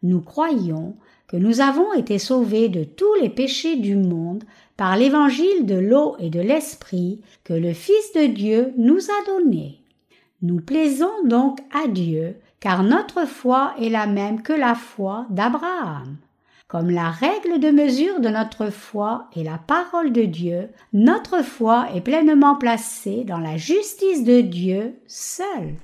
Nous 0.02 0.20
croyons 0.20 0.96
que 1.28 1.36
nous 1.36 1.60
avons 1.60 1.92
été 1.92 2.18
sauvés 2.18 2.68
de 2.68 2.84
tous 2.84 3.14
les 3.20 3.28
péchés 3.28 3.76
du 3.76 3.96
monde 3.96 4.44
par 4.76 4.96
l'évangile 4.96 5.66
de 5.66 5.74
l'eau 5.74 6.16
et 6.18 6.30
de 6.30 6.40
l'esprit 6.40 7.20
que 7.44 7.52
le 7.52 7.72
Fils 7.72 8.12
de 8.14 8.26
Dieu 8.26 8.72
nous 8.76 8.98
a 8.98 9.26
donné. 9.26 9.80
Nous 10.40 10.60
plaisons 10.60 11.24
donc 11.24 11.60
à 11.72 11.88
Dieu, 11.88 12.36
car 12.58 12.82
notre 12.82 13.26
foi 13.26 13.74
est 13.80 13.90
la 13.90 14.06
même 14.06 14.42
que 14.42 14.52
la 14.52 14.74
foi 14.74 15.26
d'Abraham. 15.30 16.16
Comme 16.72 16.88
la 16.88 17.10
règle 17.10 17.60
de 17.60 17.70
mesure 17.70 18.18
de 18.20 18.30
notre 18.30 18.70
foi 18.70 19.28
est 19.36 19.44
la 19.44 19.58
parole 19.58 20.10
de 20.10 20.22
Dieu, 20.22 20.70
notre 20.94 21.44
foi 21.44 21.88
est 21.94 22.00
pleinement 22.00 22.56
placée 22.56 23.24
dans 23.24 23.40
la 23.40 23.58
justice 23.58 24.24
de 24.24 24.40
Dieu 24.40 24.94
seul. 25.06 25.74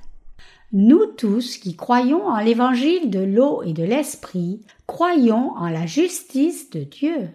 Nous 0.72 1.04
tous 1.04 1.58
qui 1.58 1.76
croyons 1.76 2.26
en 2.26 2.40
l'évangile 2.40 3.10
de 3.10 3.20
l'eau 3.20 3.62
et 3.64 3.74
de 3.74 3.84
l'esprit, 3.84 4.62
croyons 4.86 5.52
en 5.58 5.68
la 5.68 5.84
justice 5.84 6.70
de 6.70 6.84
Dieu. 6.84 7.28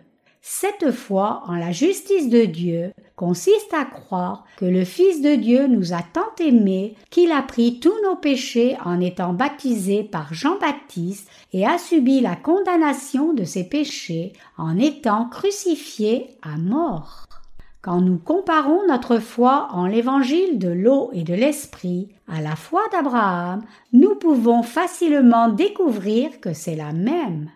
Cette 0.45 0.91
foi 0.91 1.41
en 1.47 1.55
la 1.55 1.71
justice 1.71 2.27
de 2.27 2.43
Dieu 2.43 2.91
consiste 3.15 3.73
à 3.73 3.85
croire 3.85 4.43
que 4.57 4.65
le 4.65 4.83
Fils 4.83 5.21
de 5.21 5.35
Dieu 5.35 5.67
nous 5.67 5.93
a 5.93 6.01
tant 6.01 6.35
aimés 6.37 6.95
qu'il 7.09 7.31
a 7.31 7.41
pris 7.41 7.79
tous 7.79 7.95
nos 8.03 8.17
péchés 8.17 8.75
en 8.83 8.99
étant 8.99 9.31
baptisé 9.31 10.03
par 10.03 10.33
Jean-Baptiste 10.33 11.29
et 11.53 11.65
a 11.65 11.77
subi 11.77 12.19
la 12.19 12.35
condamnation 12.35 13.31
de 13.31 13.45
ses 13.45 13.63
péchés 13.63 14.33
en 14.57 14.77
étant 14.77 15.29
crucifié 15.29 16.31
à 16.41 16.57
mort. 16.57 17.25
Quand 17.81 18.01
nous 18.01 18.17
comparons 18.17 18.85
notre 18.85 19.19
foi 19.19 19.69
en 19.71 19.85
l'évangile 19.85 20.59
de 20.59 20.67
l'eau 20.67 21.09
et 21.13 21.23
de 21.23 21.33
l'esprit 21.33 22.09
à 22.27 22.41
la 22.41 22.57
foi 22.57 22.81
d'Abraham, 22.91 23.61
nous 23.93 24.15
pouvons 24.15 24.61
facilement 24.61 25.47
découvrir 25.47 26.41
que 26.41 26.51
c'est 26.51 26.75
la 26.75 26.91
même. 26.91 27.49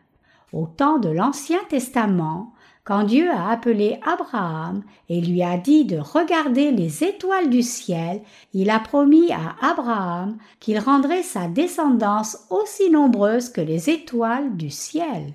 Au 0.54 0.68
temps 0.68 1.00
de 1.00 1.10
l'Ancien 1.10 1.60
Testament, 1.68 2.54
quand 2.88 3.04
Dieu 3.04 3.30
a 3.30 3.50
appelé 3.50 4.00
Abraham 4.06 4.82
et 5.10 5.20
lui 5.20 5.44
a 5.44 5.58
dit 5.58 5.84
de 5.84 5.98
regarder 5.98 6.72
les 6.72 7.04
étoiles 7.04 7.50
du 7.50 7.62
ciel, 7.62 8.22
il 8.54 8.70
a 8.70 8.80
promis 8.80 9.30
à 9.34 9.58
Abraham 9.62 10.38
qu'il 10.62 10.80
rendrait 10.80 11.22
sa 11.22 11.50
descendance 11.50 12.38
aussi 12.50 12.90
nombreuse 12.90 13.50
que 13.50 13.60
les 13.60 13.90
étoiles 13.90 14.56
du 14.56 14.70
ciel. 14.70 15.34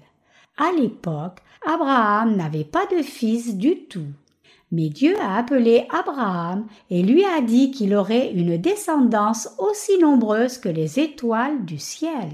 À 0.57 0.73
l'époque, 0.73 1.41
Abraham 1.67 2.37
n'avait 2.37 2.65
pas 2.65 2.87
de 2.87 3.03
fils 3.03 3.55
du 3.55 3.85
tout. 3.85 4.09
Mais 4.71 4.89
Dieu 4.89 5.15
a 5.21 5.37
appelé 5.37 5.87
Abraham 5.91 6.65
et 6.89 7.03
lui 7.03 7.23
a 7.23 7.43
dit 7.43 7.71
qu'il 7.71 7.95
aurait 7.95 8.33
une 8.33 8.57
descendance 8.57 9.51
aussi 9.59 9.99
nombreuse 9.99 10.57
que 10.57 10.71
les 10.71 10.99
étoiles 10.99 11.67
du 11.67 11.79
ciel. 11.79 12.31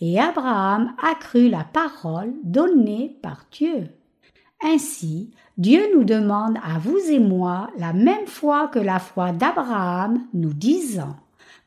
Et 0.00 0.18
Abraham 0.18 0.94
a 1.02 1.14
cru 1.14 1.50
la 1.50 1.64
parole 1.64 2.32
donnée 2.42 3.18
par 3.20 3.44
Dieu. 3.52 3.90
Ainsi, 4.64 5.30
Dieu 5.58 5.82
nous 5.94 6.04
demande 6.04 6.56
à 6.62 6.78
vous 6.78 6.98
et 7.10 7.18
moi 7.18 7.68
la 7.78 7.92
même 7.92 8.26
foi 8.26 8.68
que 8.68 8.78
la 8.78 9.00
foi 9.00 9.32
d'Abraham, 9.32 10.20
nous 10.34 10.52
disant 10.52 11.16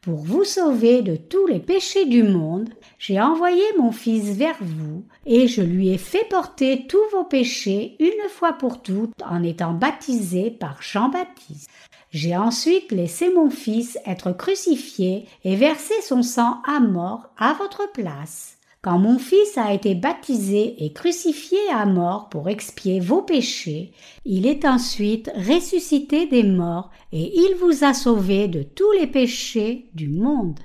Pour 0.02 0.20
vous 0.20 0.46
sauver 0.46 1.02
de 1.02 1.18
tous 1.18 1.46
les 1.46 1.60
péchés 1.60 2.06
du 2.06 2.24
monde, 2.24 2.70
j'ai 2.98 3.20
envoyé 3.20 3.64
mon 3.78 3.92
Fils 3.92 4.38
vers 4.38 4.58
vous, 4.62 5.04
et 5.26 5.48
je 5.50 5.62
lui 5.62 5.90
ai 5.90 5.98
fait 5.98 6.26
porter 6.30 6.88
tous 6.88 7.04
vos 7.12 7.26
péchés 7.26 7.98
une 8.00 8.30
fois 8.30 8.54
pour 8.54 8.82
toutes 8.82 9.22
en 9.24 9.44
étant 9.44 9.74
baptisé 9.74 10.50
par 10.50 10.82
Jean-Baptiste. 10.82 11.70
J'ai 12.12 12.38
ensuite 12.38 12.94
laissé 12.94 13.30
mon 13.34 13.50
Fils 13.50 14.00
être 14.06 14.32
crucifié 14.32 15.28
et 15.44 15.58
versé 15.58 15.94
son 16.02 16.24
sang 16.24 16.62
à 16.66 16.80
mort 16.80 17.30
à 17.38 17.52
votre 17.54 17.92
place. 17.92 18.55
Quand 18.86 19.00
mon 19.00 19.18
Fils 19.18 19.58
a 19.58 19.74
été 19.74 19.96
baptisé 19.96 20.86
et 20.86 20.94
crucifié 20.94 21.58
à 21.74 21.88
mort 21.88 22.30
pour 22.30 22.50
expier 22.50 23.00
vos 23.00 23.24
péchés, 23.24 23.92
il 24.26 24.46
est 24.46 24.64
ensuite 24.64 25.32
ressuscité 25.36 26.28
des 26.28 26.44
morts 26.44 26.92
et 27.12 27.36
il 27.36 27.56
vous 27.60 27.84
a 27.84 27.96
sauvé 27.96 28.48
de 28.48 28.62
tous 28.62 28.92
les 28.92 29.08
péchés 29.08 29.90
du 29.96 30.08
monde. 30.08 30.60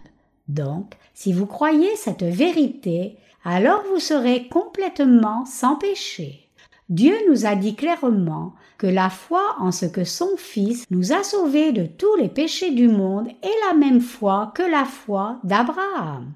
Donc, 0.49 0.99
si 1.15 1.33
vous 1.33 1.47
croyez 1.47 1.97
cette 1.97 2.23
vérité, 2.23 3.17
alors 3.43 3.83
vous 3.91 4.01
serez 4.01 4.49
complètement 4.49 5.47
sans 5.47 5.77
péché. 5.77 6.51
Dieu 6.91 7.17
nous 7.31 7.47
a 7.47 7.55
dit 7.55 7.75
clairement 7.75 8.53
que 8.77 8.87
la 8.87 9.09
foi 9.09 9.57
en 9.61 9.73
ce 9.73 9.87
que 9.87 10.05
son 10.05 10.37
Fils 10.37 10.85
nous 10.91 11.15
a 11.15 11.23
sauvés 11.23 11.73
de 11.73 11.87
tous 11.87 12.17
les 12.17 12.29
péchés 12.29 12.73
du 12.73 12.87
monde 12.87 13.29
est 13.29 13.71
la 13.71 13.75
même 13.79 14.03
foi 14.03 14.53
que 14.55 14.71
la 14.71 14.85
foi 14.85 15.39
d'Abraham. 15.43 16.35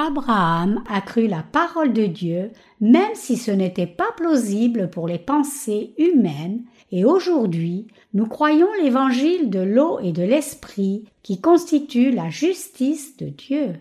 Abraham 0.00 0.84
a 0.88 1.00
cru 1.00 1.26
la 1.26 1.42
parole 1.42 1.92
de 1.92 2.06
Dieu 2.06 2.52
même 2.80 3.16
si 3.16 3.36
ce 3.36 3.50
n'était 3.50 3.88
pas 3.88 4.12
plausible 4.16 4.90
pour 4.90 5.08
les 5.08 5.18
pensées 5.18 5.92
humaines, 5.98 6.62
et 6.92 7.04
aujourd'hui 7.04 7.88
nous 8.14 8.26
croyons 8.26 8.68
l'évangile 8.80 9.50
de 9.50 9.58
l'eau 9.58 9.98
et 9.98 10.12
de 10.12 10.22
l'esprit 10.22 11.04
qui 11.24 11.40
constitue 11.40 12.12
la 12.12 12.30
justice 12.30 13.16
de 13.16 13.26
Dieu. 13.26 13.72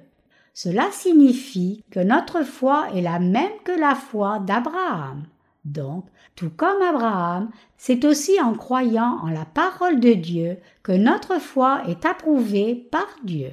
Cela 0.55 0.87
signifie 0.91 1.83
que 1.91 1.99
notre 1.99 2.43
foi 2.43 2.87
est 2.95 3.01
la 3.01 3.19
même 3.19 3.51
que 3.63 3.79
la 3.79 3.93
foi 3.93 4.39
d'Abraham. 4.39 5.23
Donc, 5.65 6.05
tout 6.35 6.49
comme 6.49 6.81
Abraham, 6.81 7.51
c'est 7.77 8.05
aussi 8.05 8.41
en 8.41 8.55
croyant 8.55 9.19
en 9.21 9.27
la 9.27 9.45
parole 9.45 9.99
de 9.99 10.13
Dieu 10.13 10.57
que 10.81 10.93
notre 10.93 11.39
foi 11.39 11.83
est 11.87 12.05
approuvée 12.05 12.73
par 12.73 13.07
Dieu 13.23 13.51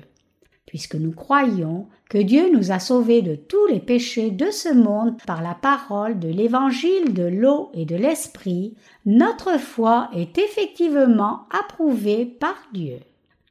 puisque 0.75 0.97
nous 0.97 1.13
croyons 1.13 1.87
que 2.15 2.21
Dieu 2.21 2.49
nous 2.53 2.71
a 2.71 2.79
sauvés 2.79 3.23
de 3.23 3.35
tous 3.35 3.67
les 3.67 3.81
péchés 3.81 4.31
de 4.31 4.53
ce 4.53 4.73
monde 4.73 5.17
par 5.27 5.43
la 5.43 5.55
parole 5.55 6.21
de 6.21 6.29
l'évangile 6.29 7.13
de 7.13 7.25
l'eau 7.25 7.73
et 7.75 7.87
de 7.87 7.97
l'esprit, 7.97 8.77
notre 9.05 9.59
foi 9.59 10.11
est 10.15 10.39
effectivement 10.39 11.41
approuvée 11.51 12.25
par 12.25 12.55
Dieu. 12.73 13.01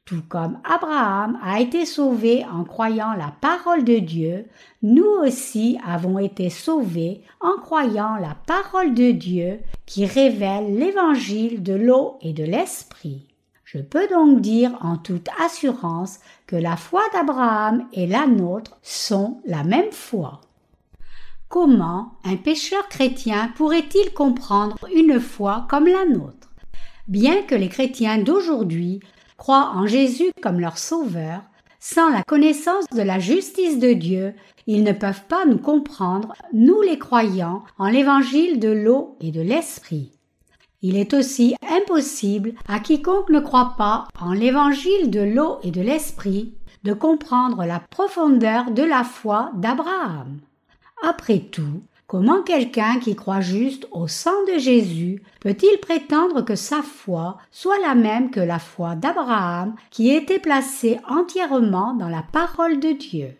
Tout 0.06 0.22
comme 0.30 0.60
Abraham 0.64 1.38
a 1.42 1.60
été 1.60 1.84
sauvé 1.84 2.46
en 2.50 2.64
croyant 2.64 3.12
la 3.12 3.34
parole 3.38 3.84
de 3.84 3.98
Dieu, 3.98 4.46
nous 4.82 5.10
aussi 5.22 5.78
avons 5.86 6.18
été 6.18 6.48
sauvés 6.48 7.20
en 7.42 7.60
croyant 7.60 8.16
la 8.16 8.34
parole 8.46 8.94
de 8.94 9.10
Dieu 9.10 9.60
qui 9.84 10.06
révèle 10.06 10.74
l'évangile 10.74 11.62
de 11.62 11.74
l'eau 11.74 12.16
et 12.22 12.32
de 12.32 12.44
l'esprit. 12.44 13.33
Je 13.74 13.80
peux 13.80 14.06
donc 14.06 14.40
dire 14.40 14.78
en 14.82 14.96
toute 14.96 15.28
assurance 15.44 16.20
que 16.46 16.54
la 16.54 16.76
foi 16.76 17.02
d'Abraham 17.12 17.88
et 17.92 18.06
la 18.06 18.28
nôtre 18.28 18.78
sont 18.82 19.40
la 19.46 19.64
même 19.64 19.90
foi. 19.90 20.40
Comment 21.48 22.12
un 22.22 22.36
pécheur 22.36 22.88
chrétien 22.88 23.52
pourrait-il 23.56 24.12
comprendre 24.12 24.78
une 24.94 25.18
foi 25.18 25.66
comme 25.68 25.88
la 25.88 26.04
nôtre? 26.06 26.50
Bien 27.08 27.42
que 27.42 27.56
les 27.56 27.68
chrétiens 27.68 28.18
d'aujourd'hui 28.18 29.00
croient 29.36 29.72
en 29.74 29.88
Jésus 29.88 30.30
comme 30.40 30.60
leur 30.60 30.78
sauveur, 30.78 31.42
sans 31.80 32.10
la 32.10 32.22
connaissance 32.22 32.86
de 32.92 33.02
la 33.02 33.18
justice 33.18 33.80
de 33.80 33.92
Dieu, 33.92 34.34
ils 34.68 34.84
ne 34.84 34.92
peuvent 34.92 35.24
pas 35.28 35.46
nous 35.46 35.58
comprendre, 35.58 36.32
nous 36.52 36.80
les 36.80 36.98
croyants, 36.98 37.64
en 37.78 37.88
l'évangile 37.88 38.60
de 38.60 38.70
l'eau 38.70 39.16
et 39.20 39.32
de 39.32 39.42
l'esprit. 39.42 40.13
Il 40.86 40.98
est 40.98 41.14
aussi 41.14 41.56
impossible 41.66 42.52
à 42.68 42.78
quiconque 42.78 43.30
ne 43.30 43.40
croit 43.40 43.72
pas 43.78 44.04
en 44.20 44.34
l'évangile 44.34 45.08
de 45.08 45.20
l'eau 45.20 45.56
et 45.62 45.70
de 45.70 45.80
l'esprit 45.80 46.52
de 46.82 46.92
comprendre 46.92 47.64
la 47.64 47.80
profondeur 47.80 48.70
de 48.70 48.82
la 48.82 49.02
foi 49.02 49.50
d'Abraham. 49.54 50.40
Après 51.02 51.38
tout, 51.38 51.80
comment 52.06 52.42
quelqu'un 52.42 52.98
qui 52.98 53.16
croit 53.16 53.40
juste 53.40 53.88
au 53.92 54.08
sang 54.08 54.44
de 54.52 54.58
Jésus 54.58 55.22
peut-il 55.40 55.80
prétendre 55.80 56.42
que 56.42 56.54
sa 56.54 56.82
foi 56.82 57.38
soit 57.50 57.80
la 57.80 57.94
même 57.94 58.30
que 58.30 58.40
la 58.40 58.58
foi 58.58 58.94
d'Abraham 58.94 59.76
qui 59.88 60.10
était 60.10 60.38
placée 60.38 61.00
entièrement 61.08 61.94
dans 61.94 62.10
la 62.10 62.24
parole 62.30 62.78
de 62.78 62.92
Dieu? 62.92 63.34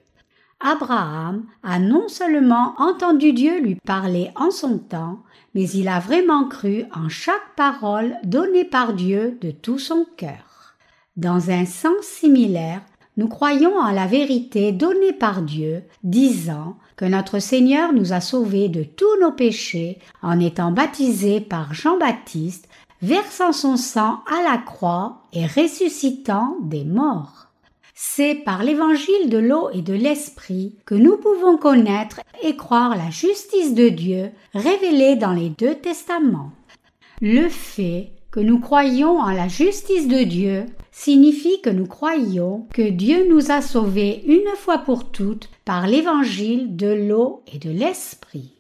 Abraham 0.61 1.45
a 1.63 1.79
non 1.79 2.09
seulement 2.09 2.73
entendu 2.79 3.35
Dieu 3.35 3.61
lui 3.61 3.75
parler 3.75 4.31
en 4.35 4.51
son 4.51 4.79
temps, 4.79 5.19
mais 5.55 5.69
il 5.71 5.89
a 5.89 6.01
vraiment 6.01 6.49
cru 6.49 6.85
en 6.95 7.09
chaque 7.09 7.55
parole 7.57 8.17
donnée 8.25 8.65
par 8.65 8.93
Dieu 8.93 9.39
de 9.41 9.51
tout 9.51 9.79
son 9.79 10.07
cœur. 10.17 10.77
Dans 11.17 11.51
un 11.51 11.65
sens 11.65 12.03
similaire, 12.03 12.81
nous 13.17 13.29
croyons 13.29 13.79
en 13.79 13.93
la 13.93 14.07
vérité 14.07 14.73
donnée 14.73 15.13
par 15.13 15.43
Dieu, 15.43 15.85
disant 16.03 16.77
que 16.97 17.05
notre 17.05 17.39
Seigneur 17.39 17.93
nous 17.93 18.13
a 18.13 18.21
sauvés 18.21 18.69
de 18.69 18.83
tous 18.83 19.21
nos 19.21 19.31
péchés 19.31 20.01
en 20.23 20.41
étant 20.41 20.73
baptisé 20.73 21.41
par 21.41 21.73
Jean-Baptiste, 21.73 22.69
versant 23.03 23.53
son 23.53 23.77
sang 23.77 24.21
à 24.27 24.43
la 24.43 24.59
croix 24.59 25.23
et 25.33 25.47
ressuscitant 25.47 26.57
des 26.63 26.85
morts. 26.85 27.44
C'est 27.97 28.35
par 28.35 28.65
l'évangile 28.65 29.29
de 29.29 29.39
l'eau 29.39 29.71
et 29.73 29.81
de 29.81 29.95
l'esprit 29.95 30.75
que 30.85 30.97
nous 30.97 31.17
pouvons 31.17 31.57
connaître 31.57 32.21
et 32.43 32.57
croire 32.57 32.97
la 32.97 33.11
justice 33.11 33.73
de 33.73 33.89
Dieu 33.89 34.31
révélée 34.53 35.15
dans 35.15 35.33
les 35.33 35.51
deux 35.51 35.77
testaments. 35.77 36.51
Le 37.21 37.49
fait 37.49 38.11
que 38.33 38.41
nous 38.41 38.59
croyons 38.59 39.21
en 39.21 39.31
la 39.31 39.47
justice 39.47 40.09
de 40.09 40.25
Dieu 40.25 40.67
signifie 40.91 41.61
que 41.61 41.71
nous 41.71 41.87
croyons 41.87 42.67
que 42.75 42.91
Dieu 42.91 43.29
nous 43.29 43.53
a 43.53 43.63
sauvés 43.63 44.25
une 44.27 44.57
fois 44.57 44.79
pour 44.79 45.13
toutes 45.13 45.49
par 45.65 45.87
l'évangile 45.87 46.75
de 46.75 46.89
l'eau 46.89 47.45
et 47.53 47.59
de 47.59 47.71
l'esprit. 47.71 48.55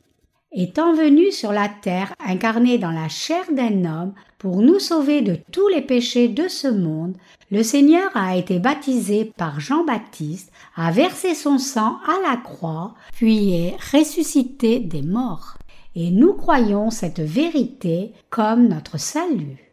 Étant 0.52 0.94
venu 0.94 1.32
sur 1.32 1.50
la 1.50 1.68
terre 1.68 2.14
incarné 2.24 2.78
dans 2.78 2.92
la 2.92 3.08
chair 3.08 3.42
d'un 3.50 3.84
homme 3.84 4.14
pour 4.38 4.62
nous 4.62 4.78
sauver 4.78 5.20
de 5.20 5.36
tous 5.50 5.66
les 5.66 5.82
péchés 5.82 6.28
de 6.28 6.46
ce 6.46 6.68
monde, 6.68 7.16
le 7.50 7.62
Seigneur 7.62 8.10
a 8.14 8.36
été 8.36 8.58
baptisé 8.58 9.32
par 9.36 9.60
Jean-Baptiste, 9.60 10.50
a 10.76 10.90
versé 10.90 11.34
son 11.34 11.58
sang 11.58 11.98
à 12.06 12.28
la 12.28 12.36
croix, 12.36 12.94
puis 13.12 13.52
est 13.52 13.76
ressuscité 13.92 14.80
des 14.80 15.02
morts. 15.02 15.56
Et 15.94 16.10
nous 16.10 16.32
croyons 16.32 16.90
cette 16.90 17.20
vérité 17.20 18.12
comme 18.30 18.68
notre 18.68 18.98
salut 18.98 19.64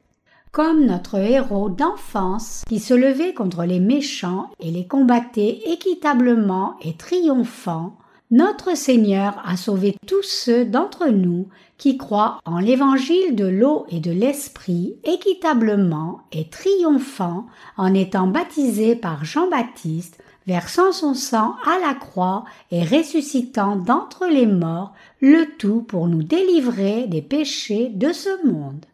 comme 0.51 0.85
notre 0.85 1.17
héros 1.17 1.69
d'enfance 1.69 2.63
qui 2.67 2.79
se 2.79 2.93
levait 2.93 3.33
contre 3.33 3.63
les 3.63 3.79
méchants 3.79 4.49
et 4.59 4.69
les 4.69 4.85
combattait 4.85 5.61
équitablement 5.65 6.75
et 6.81 6.93
triomphant, 6.95 7.97
notre 8.31 8.77
Seigneur 8.77 9.41
a 9.45 9.57
sauvé 9.57 9.95
tous 10.07 10.23
ceux 10.23 10.65
d'entre 10.65 11.07
nous 11.07 11.47
qui 11.81 11.97
croient 11.97 12.39
en 12.45 12.59
l'évangile 12.59 13.35
de 13.35 13.47
l'eau 13.47 13.87
et 13.89 13.99
de 13.99 14.11
l'esprit 14.11 14.97
équitablement 15.03 16.19
et 16.31 16.47
triomphant 16.47 17.47
en 17.75 17.95
étant 17.95 18.27
baptisés 18.27 18.95
par 18.95 19.25
Jean-Baptiste, 19.25 20.19
versant 20.45 20.91
son 20.91 21.15
sang 21.15 21.55
à 21.65 21.79
la 21.79 21.95
croix 21.95 22.45
et 22.69 22.83
ressuscitant 22.83 23.77
d'entre 23.77 24.27
les 24.27 24.45
morts, 24.45 24.93
le 25.21 25.57
tout 25.57 25.81
pour 25.81 26.07
nous 26.07 26.21
délivrer 26.21 27.07
des 27.07 27.23
péchés 27.23 27.89
de 27.89 28.13
ce 28.13 28.47
monde. 28.47 28.85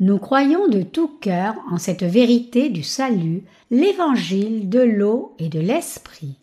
Nous 0.00 0.16
croyons 0.16 0.66
de 0.66 0.80
tout 0.80 1.10
cœur 1.20 1.56
en 1.70 1.76
cette 1.76 2.04
vérité 2.04 2.70
du 2.70 2.82
salut, 2.82 3.42
l'évangile 3.70 4.70
de 4.70 4.80
l'eau 4.80 5.34
et 5.38 5.50
de 5.50 5.60
l'esprit. 5.60 6.39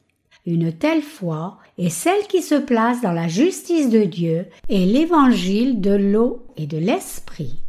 Une 0.47 0.71
telle 0.71 1.01
foi 1.01 1.57
est 1.77 1.89
celle 1.89 2.25
qui 2.27 2.41
se 2.41 2.55
place 2.55 3.01
dans 3.01 3.11
la 3.11 3.27
justice 3.27 3.89
de 3.89 4.05
Dieu 4.05 4.45
et 4.69 4.85
l'évangile 4.85 5.81
de 5.81 5.91
l'eau 5.91 6.45
et 6.55 6.67
de 6.67 6.77
l'esprit. 6.77 7.59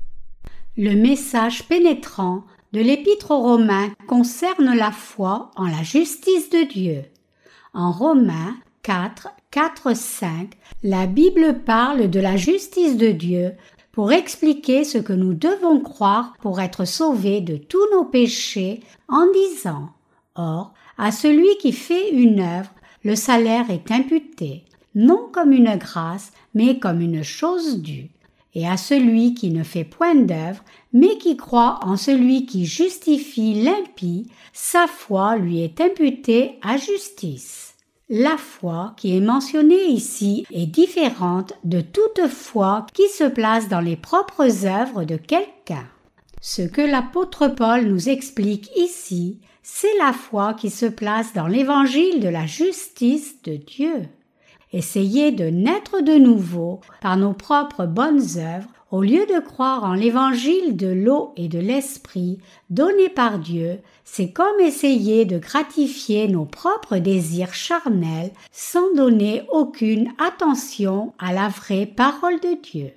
Le 0.76 0.94
message 0.94 1.66
pénétrant 1.66 2.44
de 2.72 2.80
l'épître 2.80 3.32
aux 3.32 3.40
Romains 3.40 3.90
concerne 4.06 4.76
la 4.76 4.92
foi 4.92 5.50
en 5.56 5.66
la 5.66 5.82
justice 5.82 6.50
de 6.50 6.68
Dieu. 6.68 7.02
En 7.74 7.90
Romains 7.90 8.54
4, 8.84 9.26
4, 9.50 9.96
5, 9.96 10.52
la 10.84 11.06
Bible 11.06 11.64
parle 11.66 12.08
de 12.08 12.20
la 12.20 12.36
justice 12.36 12.96
de 12.96 13.10
Dieu 13.10 13.54
pour 13.90 14.12
expliquer 14.12 14.84
ce 14.84 14.98
que 14.98 15.12
nous 15.12 15.34
devons 15.34 15.80
croire 15.80 16.32
pour 16.40 16.60
être 16.60 16.84
sauvés 16.84 17.40
de 17.40 17.56
tous 17.56 17.90
nos 17.90 18.04
péchés 18.04 18.84
en 19.08 19.26
disant 19.32 19.88
Or, 20.36 20.72
à 20.98 21.12
celui 21.12 21.56
qui 21.58 21.72
fait 21.72 22.10
une 22.10 22.40
œuvre, 22.40 22.70
le 23.04 23.14
salaire 23.14 23.70
est 23.70 23.90
imputé, 23.92 24.64
non 24.94 25.28
comme 25.32 25.52
une 25.52 25.76
grâce, 25.76 26.32
mais 26.54 26.78
comme 26.78 27.00
une 27.00 27.22
chose 27.22 27.80
due. 27.80 28.10
Et 28.54 28.66
à 28.66 28.76
celui 28.76 29.34
qui 29.34 29.50
ne 29.50 29.62
fait 29.62 29.84
point 29.84 30.16
d'œuvre, 30.16 30.64
mais 30.92 31.16
qui 31.18 31.36
croit 31.36 31.78
en 31.82 31.96
celui 31.96 32.46
qui 32.46 32.66
justifie 32.66 33.62
l'impie, 33.62 34.26
sa 34.52 34.86
foi 34.88 35.36
lui 35.36 35.62
est 35.62 35.80
imputée 35.80 36.58
à 36.62 36.76
justice. 36.76 37.76
La 38.10 38.36
foi 38.38 38.94
qui 38.96 39.14
est 39.16 39.20
mentionnée 39.20 39.84
ici 39.86 40.46
est 40.50 40.66
différente 40.66 41.52
de 41.62 41.82
toute 41.82 42.26
foi 42.26 42.86
qui 42.94 43.06
se 43.08 43.24
place 43.24 43.68
dans 43.68 43.80
les 43.80 43.96
propres 43.96 44.66
œuvres 44.66 45.04
de 45.04 45.16
quelqu'un. 45.16 45.86
Ce 46.40 46.62
que 46.62 46.80
l'apôtre 46.80 47.48
Paul 47.48 47.84
nous 47.84 48.08
explique 48.08 48.70
ici, 48.76 49.40
c'est 49.70 49.96
la 49.98 50.14
foi 50.14 50.54
qui 50.54 50.70
se 50.70 50.86
place 50.86 51.34
dans 51.34 51.46
l'évangile 51.46 52.20
de 52.20 52.28
la 52.28 52.46
justice 52.46 53.42
de 53.42 53.56
Dieu. 53.56 54.08
Essayer 54.72 55.30
de 55.30 55.44
naître 55.44 56.00
de 56.00 56.14
nouveau 56.14 56.80
par 57.02 57.18
nos 57.18 57.34
propres 57.34 57.84
bonnes 57.84 58.38
œuvres 58.38 58.68
au 58.90 59.02
lieu 59.02 59.26
de 59.26 59.38
croire 59.40 59.84
en 59.84 59.92
l'évangile 59.92 60.74
de 60.74 60.88
l'eau 60.88 61.32
et 61.36 61.48
de 61.48 61.58
l'esprit 61.58 62.38
donné 62.70 63.10
par 63.10 63.38
Dieu, 63.38 63.80
c'est 64.04 64.32
comme 64.32 64.58
essayer 64.58 65.26
de 65.26 65.38
gratifier 65.38 66.28
nos 66.28 66.46
propres 66.46 66.96
désirs 66.96 67.52
charnels 67.52 68.32
sans 68.50 68.94
donner 68.94 69.42
aucune 69.52 70.10
attention 70.18 71.12
à 71.18 71.34
la 71.34 71.48
vraie 71.48 71.86
parole 71.86 72.40
de 72.40 72.58
Dieu. 72.62 72.92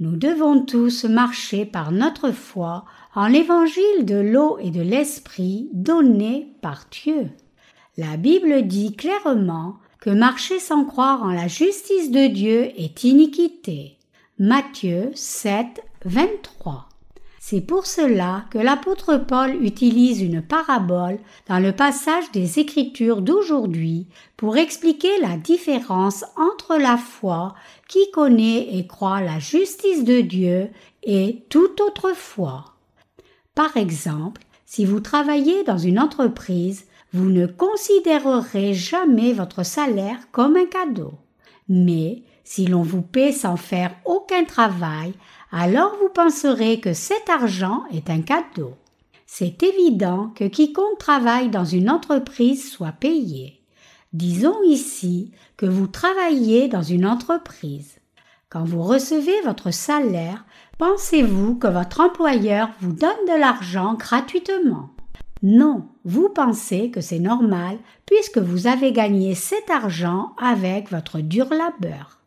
Nous 0.00 0.16
devons 0.16 0.62
tous 0.64 1.04
marcher 1.04 1.64
par 1.64 1.92
notre 1.92 2.30
foi 2.30 2.84
en 3.14 3.26
l'évangile 3.26 4.04
de 4.04 4.16
l'eau 4.16 4.58
et 4.60 4.70
de 4.70 4.82
l'esprit 4.82 5.68
donné 5.72 6.52
par 6.62 6.84
Dieu. 6.90 7.28
La 7.96 8.16
Bible 8.16 8.66
dit 8.66 8.94
clairement 8.94 9.76
que 10.00 10.10
marcher 10.10 10.58
sans 10.58 10.84
croire 10.84 11.22
en 11.22 11.32
la 11.32 11.48
justice 11.48 12.10
de 12.10 12.26
Dieu 12.28 12.70
est 12.76 13.04
iniquité. 13.04 13.98
Matthieu 14.38 15.10
7, 15.14 15.82
23. 16.04 16.88
C'est 17.42 17.60
pour 17.60 17.86
cela 17.86 18.44
que 18.50 18.58
l'apôtre 18.58 19.16
Paul 19.16 19.64
utilise 19.64 20.22
une 20.22 20.40
parabole 20.40 21.18
dans 21.48 21.58
le 21.58 21.72
passage 21.72 22.30
des 22.32 22.58
Écritures 22.58 23.22
d'aujourd'hui 23.22 24.06
pour 24.36 24.56
expliquer 24.56 25.18
la 25.20 25.36
différence 25.36 26.24
entre 26.36 26.76
la 26.76 26.96
foi 26.96 27.54
qui 27.88 28.10
connaît 28.12 28.76
et 28.76 28.86
croit 28.86 29.20
la 29.20 29.38
justice 29.38 30.04
de 30.04 30.20
Dieu 30.20 30.68
et 31.02 31.44
toute 31.48 31.80
autre 31.80 32.12
foi. 32.14 32.66
Par 33.60 33.76
exemple, 33.76 34.40
si 34.64 34.86
vous 34.86 35.00
travaillez 35.00 35.64
dans 35.64 35.76
une 35.76 36.00
entreprise, 36.00 36.86
vous 37.12 37.28
ne 37.28 37.44
considérerez 37.44 38.72
jamais 38.72 39.34
votre 39.34 39.66
salaire 39.66 40.16
comme 40.32 40.56
un 40.56 40.64
cadeau. 40.64 41.12
Mais 41.68 42.22
si 42.42 42.64
l'on 42.64 42.80
vous 42.80 43.02
paie 43.02 43.32
sans 43.32 43.58
faire 43.58 43.94
aucun 44.06 44.44
travail, 44.44 45.12
alors 45.52 45.94
vous 46.00 46.08
penserez 46.08 46.80
que 46.80 46.94
cet 46.94 47.28
argent 47.28 47.84
est 47.92 48.08
un 48.08 48.22
cadeau. 48.22 48.76
C'est 49.26 49.62
évident 49.62 50.32
que 50.34 50.44
quiconque 50.44 50.96
travaille 50.98 51.50
dans 51.50 51.66
une 51.66 51.90
entreprise 51.90 52.72
soit 52.72 52.92
payé. 52.92 53.60
Disons 54.14 54.56
ici 54.64 55.32
que 55.58 55.66
vous 55.66 55.86
travaillez 55.86 56.68
dans 56.68 56.82
une 56.82 57.04
entreprise. 57.04 57.99
Quand 58.50 58.64
vous 58.64 58.82
recevez 58.82 59.40
votre 59.44 59.70
salaire, 59.70 60.44
pensez-vous 60.76 61.54
que 61.54 61.68
votre 61.68 62.00
employeur 62.00 62.68
vous 62.80 62.92
donne 62.92 63.10
de 63.28 63.38
l'argent 63.38 63.94
gratuitement? 63.94 64.90
Non, 65.44 65.86
vous 66.04 66.28
pensez 66.30 66.90
que 66.90 67.00
c'est 67.00 67.20
normal 67.20 67.78
puisque 68.06 68.38
vous 68.38 68.66
avez 68.66 68.90
gagné 68.90 69.36
cet 69.36 69.70
argent 69.70 70.34
avec 70.36 70.90
votre 70.90 71.20
dur 71.20 71.46
labeur. 71.48 72.18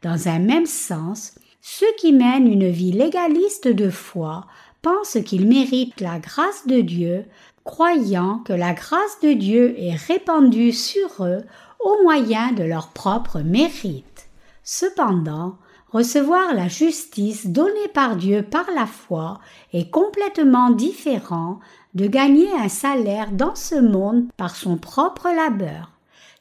Dans 0.00 0.28
un 0.28 0.38
même 0.38 0.64
sens, 0.64 1.34
ceux 1.60 1.92
qui 1.98 2.14
mènent 2.14 2.50
une 2.50 2.70
vie 2.70 2.92
légaliste 2.92 3.68
de 3.68 3.90
foi 3.90 4.46
pensent 4.80 5.18
qu'ils 5.26 5.46
méritent 5.46 6.00
la 6.00 6.18
grâce 6.18 6.66
de 6.66 6.80
Dieu, 6.80 7.26
croyant 7.64 8.38
que 8.46 8.54
la 8.54 8.72
grâce 8.72 9.20
de 9.22 9.34
Dieu 9.34 9.78
est 9.78 9.94
répandue 9.94 10.72
sur 10.72 11.22
eux 11.22 11.44
au 11.80 12.02
moyen 12.02 12.52
de 12.52 12.64
leur 12.64 12.88
propre 12.88 13.40
mérite. 13.40 14.30
Cependant, 14.64 15.58
recevoir 15.96 16.54
la 16.54 16.68
justice 16.68 17.46
donnée 17.46 17.88
par 17.94 18.16
Dieu 18.16 18.42
par 18.42 18.70
la 18.74 18.86
foi 18.86 19.40
est 19.72 19.90
complètement 19.90 20.70
différent 20.70 21.58
de 21.94 22.06
gagner 22.06 22.50
un 22.52 22.68
salaire 22.68 23.32
dans 23.32 23.54
ce 23.54 23.76
monde 23.76 24.26
par 24.36 24.54
son 24.56 24.76
propre 24.76 25.28
labeur. 25.28 25.92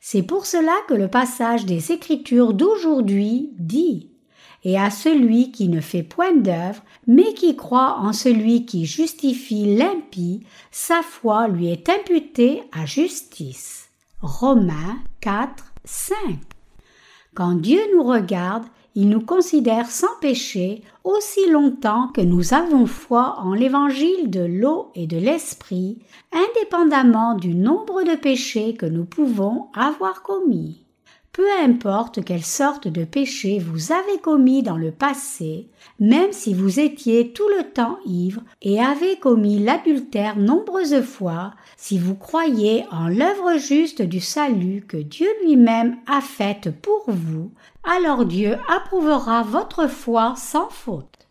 C'est 0.02 0.24
pour 0.24 0.46
cela 0.46 0.74
que 0.90 0.94
le 0.94 1.08
passage 1.08 1.66
des 1.66 1.94
Écritures 1.94 2.54
d'aujourd'hui 2.54 3.54
dit 3.58 4.10
Et 4.66 4.78
à 4.78 4.90
celui 4.90 5.54
qui 5.54 5.70
ne 5.70 5.80
fait 5.80 6.04
point 6.04 6.36
d'œuvre, 6.36 6.84
mais 7.08 7.34
qui 7.34 7.56
croit 7.56 8.00
en 8.00 8.12
celui 8.12 8.66
qui 8.66 8.86
justifie 8.86 9.78
l'impie, 9.78 10.46
sa 10.70 11.02
foi 11.02 11.48
lui 11.48 11.72
est 11.72 11.88
imputée 11.88 12.62
à 12.74 12.86
justice. 12.86 13.90
Romains 14.22 14.98
4, 15.22 15.64
5. 15.86 16.16
Quand 17.34 17.54
Dieu 17.54 17.80
nous 17.96 18.04
regarde, 18.04 18.66
il 18.96 19.10
nous 19.10 19.22
considère 19.22 19.92
sans 19.92 20.16
péché 20.22 20.82
aussi 21.04 21.50
longtemps 21.50 22.08
que 22.14 22.22
nous 22.22 22.54
avons 22.54 22.86
foi 22.86 23.36
en 23.40 23.54
l'évangile 23.54 24.30
de 24.30 24.40
l'eau 24.40 24.92
et 24.96 25.06
de 25.06 25.18
l'esprit, 25.18 26.00
indépendamment 26.32 27.36
du 27.36 27.54
nombre 27.54 28.04
de 28.04 28.16
péchés 28.16 28.74
que 28.74 28.86
nous 28.86 29.06
pouvons 29.06 29.68
avoir 29.74 30.24
commis. 30.24 30.85
Peu 31.36 31.52
importe 31.62 32.24
quelle 32.24 32.46
sorte 32.46 32.88
de 32.88 33.04
péché 33.04 33.60
vous 33.60 33.92
avez 33.92 34.20
commis 34.22 34.64
dans 34.64 34.78
le 34.78 34.94
passé, 34.94 35.68
même 36.00 36.32
si 36.32 36.54
vous 36.54 36.80
étiez 36.80 37.34
tout 37.34 37.50
le 37.58 37.74
temps 37.74 37.98
ivre 38.06 38.42
et 38.62 38.82
avez 38.82 39.20
commis 39.20 39.60
l'adultère 39.60 40.38
nombreuses 40.38 41.02
fois, 41.02 41.52
si 41.76 42.00
vous 42.00 42.16
croyez 42.16 42.86
en 42.90 43.10
l'œuvre 43.10 43.58
juste 43.58 44.02
du 44.02 44.22
salut 44.22 44.86
que 44.88 44.96
Dieu 44.96 45.28
lui-même 45.44 45.98
a 46.08 46.22
faite 46.22 46.70
pour 46.82 47.04
vous, 47.08 47.52
alors 47.84 48.24
Dieu 48.24 48.56
approuvera 48.74 49.44
votre 49.44 49.88
foi 49.88 50.36
sans 50.38 50.70
faute. 50.70 51.28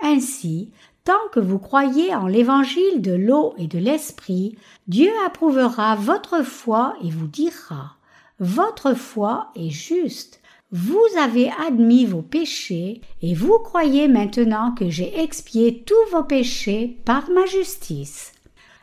Ainsi, 0.00 0.70
tant 1.02 1.26
que 1.32 1.40
vous 1.40 1.58
croyez 1.58 2.14
en 2.14 2.28
l'évangile 2.28 3.02
de 3.02 3.14
l'eau 3.14 3.54
et 3.58 3.66
de 3.66 3.80
l'esprit, 3.80 4.56
Dieu 4.86 5.10
approuvera 5.26 5.96
votre 5.96 6.44
foi 6.44 6.94
et 7.02 7.10
vous 7.10 7.26
dira 7.26 7.97
votre 8.40 8.94
foi 8.94 9.48
est 9.56 9.70
juste. 9.70 10.40
Vous 10.70 11.06
avez 11.18 11.50
admis 11.66 12.04
vos 12.04 12.22
péchés 12.22 13.00
et 13.20 13.34
vous 13.34 13.58
croyez 13.58 14.06
maintenant 14.06 14.72
que 14.72 14.90
j'ai 14.90 15.18
expié 15.20 15.82
tous 15.84 16.10
vos 16.12 16.22
péchés 16.22 16.98
par 17.04 17.30
ma 17.30 17.46
justice. 17.46 18.32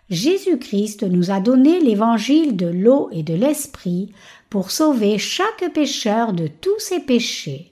Jésus-Christ 0.09 1.03
nous 1.03 1.31
a 1.31 1.39
donné 1.39 1.79
l'évangile 1.79 2.55
de 2.55 2.67
l'eau 2.67 3.09
et 3.11 3.23
de 3.23 3.33
l'esprit 3.33 4.11
pour 4.49 4.71
sauver 4.71 5.17
chaque 5.17 5.71
pécheur 5.73 6.33
de 6.33 6.47
tous 6.47 6.79
ses 6.79 6.99
péchés. 6.99 7.71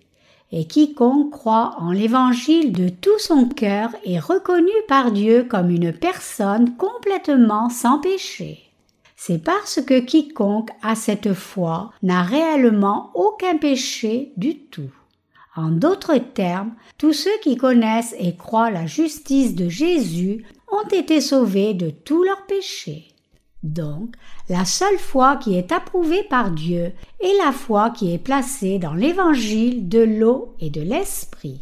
Et 0.51 0.65
quiconque 0.65 1.31
croit 1.31 1.75
en 1.79 1.91
l'évangile 1.91 2.71
de 2.71 2.89
tout 2.89 3.19
son 3.19 3.49
cœur 3.49 3.89
est 4.05 4.19
reconnu 4.19 4.71
par 4.87 5.11
Dieu 5.11 5.43
comme 5.43 5.69
une 5.69 5.91
personne 5.91 6.77
complètement 6.77 7.69
sans 7.69 7.99
péché 7.99 8.62
c'est 9.25 9.41
parce 9.41 9.79
que 9.79 10.01
quiconque 10.01 10.71
a 10.81 10.95
cette 10.95 11.33
foi 11.33 11.91
n'a 12.03 12.23
réellement 12.23 13.09
aucun 13.13 13.55
péché 13.55 14.33
du 14.35 14.57
tout. 14.57 14.91
En 15.55 15.69
d'autres 15.69 16.17
termes, 16.17 16.73
tous 16.97 17.13
ceux 17.13 17.39
qui 17.41 17.55
connaissent 17.55 18.13
et 18.19 18.35
croient 18.35 18.69
la 18.69 18.85
justice 18.85 19.55
de 19.55 19.69
Jésus 19.69 20.43
ont 20.69 20.85
été 20.89 21.21
sauvés 21.21 21.73
de 21.73 21.89
tous 21.89 22.21
leurs 22.21 22.45
péchés. 22.47 23.13
Donc, 23.61 24.13
la 24.49 24.65
seule 24.65 24.97
foi 24.97 25.37
qui 25.37 25.55
est 25.55 25.71
approuvée 25.71 26.23
par 26.23 26.51
Dieu 26.51 26.91
est 27.21 27.37
la 27.45 27.53
foi 27.53 27.91
qui 27.91 28.13
est 28.13 28.17
placée 28.17 28.77
dans 28.77 28.93
l'évangile 28.93 29.87
de 29.87 29.99
l'eau 29.99 30.53
et 30.59 30.69
de 30.69 30.81
l'esprit. 30.81 31.61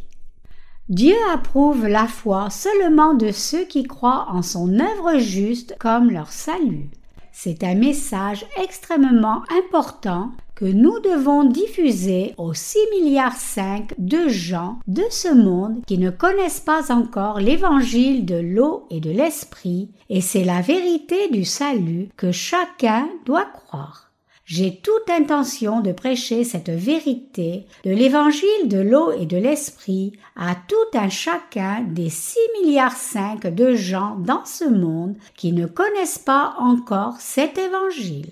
Dieu 0.89 1.15
approuve 1.31 1.85
la 1.85 2.07
foi 2.07 2.49
seulement 2.49 3.13
de 3.13 3.31
ceux 3.31 3.65
qui 3.65 3.83
croient 3.83 4.25
en 4.31 4.41
son 4.41 4.79
œuvre 4.79 5.19
juste 5.19 5.75
comme 5.79 6.09
leur 6.09 6.31
salut. 6.31 6.89
C'est 7.31 7.63
un 7.63 7.75
message 7.75 8.45
extrêmement 8.61 9.41
important 9.65 10.31
que 10.55 10.65
nous 10.65 10.99
devons 10.99 11.43
diffuser 11.43 12.35
aux 12.37 12.53
6 12.53 12.77
milliards 12.91 13.35
5 13.35 13.93
de 13.97 14.27
gens 14.27 14.77
de 14.87 15.03
ce 15.09 15.33
monde 15.33 15.83
qui 15.87 15.97
ne 15.97 16.11
connaissent 16.11 16.59
pas 16.59 16.91
encore 16.91 17.39
l'évangile 17.39 18.25
de 18.25 18.35
l'eau 18.35 18.85
et 18.91 18.99
de 18.99 19.09
l'esprit, 19.09 19.89
et 20.09 20.21
c'est 20.21 20.43
la 20.43 20.61
vérité 20.61 21.29
du 21.29 21.45
salut 21.45 22.09
que 22.15 22.31
chacun 22.31 23.09
doit 23.25 23.45
croire. 23.45 24.10
J'ai 24.53 24.75
toute 24.75 25.09
intention 25.09 25.79
de 25.79 25.93
prêcher 25.93 26.43
cette 26.43 26.69
vérité 26.69 27.65
de 27.85 27.91
l'évangile 27.91 28.67
de 28.67 28.79
l'eau 28.79 29.13
et 29.13 29.25
de 29.25 29.37
l'esprit 29.37 30.11
à 30.35 30.55
tout 30.67 30.97
un 30.97 31.07
chacun 31.07 31.85
des 31.87 32.09
6 32.09 32.37
milliards 32.59 32.97
5 32.97 33.47
de 33.47 33.75
gens 33.75 34.17
dans 34.19 34.43
ce 34.43 34.65
monde 34.65 35.15
qui 35.37 35.53
ne 35.53 35.67
connaissent 35.67 36.19
pas 36.19 36.55
encore 36.59 37.15
cet 37.21 37.57
évangile. 37.57 38.27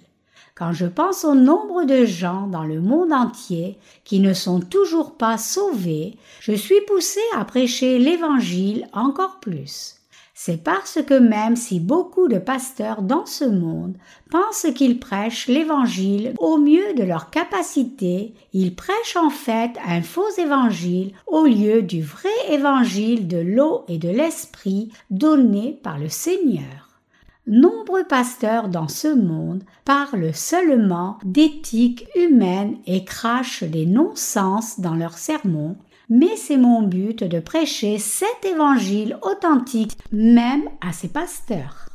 Quand 0.55 0.73
je 0.73 0.87
pense 0.87 1.23
au 1.23 1.35
nombre 1.35 1.85
de 1.85 2.03
gens 2.03 2.47
dans 2.47 2.65
le 2.65 2.81
monde 2.81 3.13
entier 3.13 3.77
qui 4.03 4.19
ne 4.19 4.33
sont 4.33 4.59
toujours 4.59 5.15
pas 5.15 5.37
sauvés, 5.37 6.17
je 6.41 6.51
suis 6.51 6.81
poussé 6.85 7.21
à 7.33 7.45
prêcher 7.45 7.97
l'évangile 7.97 8.89
encore 8.91 9.39
plus. 9.39 9.98
C'est 10.41 10.63
parce 10.63 10.99
que 11.05 11.15
même 11.15 11.57
si 11.57 11.81
beaucoup 11.81 12.29
de 12.29 12.37
pasteurs 12.37 13.01
dans 13.01 13.25
ce 13.25 13.43
monde 13.43 13.97
pensent 14.31 14.67
qu'ils 14.73 14.97
prêchent 14.97 15.49
l'Évangile 15.49 16.33
au 16.37 16.57
mieux 16.57 16.93
de 16.95 17.03
leur 17.03 17.29
capacité, 17.29 18.33
ils 18.53 18.73
prêchent 18.73 19.17
en 19.17 19.31
fait 19.31 19.71
un 19.85 20.01
faux 20.01 20.29
Évangile 20.37 21.11
au 21.27 21.43
lieu 21.43 21.81
du 21.81 22.01
vrai 22.01 22.29
Évangile 22.49 23.27
de 23.27 23.35
l'eau 23.35 23.83
et 23.89 23.97
de 23.97 24.07
l'Esprit 24.07 24.93
donné 25.09 25.77
par 25.83 25.99
le 25.99 26.07
Seigneur. 26.07 27.01
Nombreux 27.45 28.05
pasteurs 28.05 28.69
dans 28.69 28.87
ce 28.87 29.09
monde 29.09 29.65
parlent 29.83 30.33
seulement 30.33 31.17
d'éthique 31.25 32.07
humaine 32.15 32.77
et 32.87 33.03
crachent 33.03 33.63
des 33.63 33.85
non-sens 33.85 34.79
dans 34.79 34.95
leurs 34.95 35.17
sermons 35.17 35.75
mais 36.09 36.35
c'est 36.35 36.57
mon 36.57 36.81
but 36.81 37.23
de 37.23 37.39
prêcher 37.39 37.99
cet 37.99 38.45
évangile 38.45 39.17
authentique 39.21 39.97
même 40.11 40.67
à 40.81 40.91
ces 40.91 41.07
pasteurs. 41.07 41.89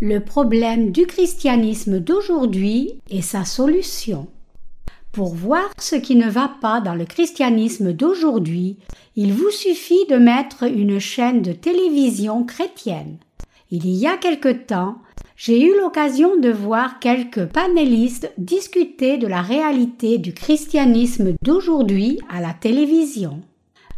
Le 0.00 0.20
problème 0.20 0.90
du 0.90 1.06
christianisme 1.06 2.00
d'aujourd'hui 2.00 3.00
est 3.10 3.22
sa 3.22 3.44
solution. 3.44 4.28
Pour 5.12 5.34
voir 5.34 5.70
ce 5.78 5.94
qui 5.94 6.16
ne 6.16 6.28
va 6.28 6.50
pas 6.60 6.80
dans 6.80 6.94
le 6.94 7.04
christianisme 7.04 7.92
d'aujourd'hui, 7.92 8.78
il 9.14 9.32
vous 9.32 9.50
suffit 9.50 10.06
de 10.10 10.16
mettre 10.16 10.64
une 10.64 10.98
chaîne 10.98 11.40
de 11.40 11.52
télévision 11.52 12.44
chrétienne. 12.44 13.18
Il 13.70 13.86
y 13.86 14.08
a 14.08 14.16
quelque 14.16 14.52
temps, 14.52 14.96
j'ai 15.36 15.64
eu 15.64 15.76
l'occasion 15.76 16.36
de 16.36 16.50
voir 16.50 17.00
quelques 17.00 17.46
panélistes 17.46 18.32
discuter 18.38 19.18
de 19.18 19.26
la 19.26 19.42
réalité 19.42 20.18
du 20.18 20.32
christianisme 20.32 21.34
d'aujourd'hui 21.42 22.20
à 22.30 22.40
la 22.40 22.52
télévision. 22.52 23.40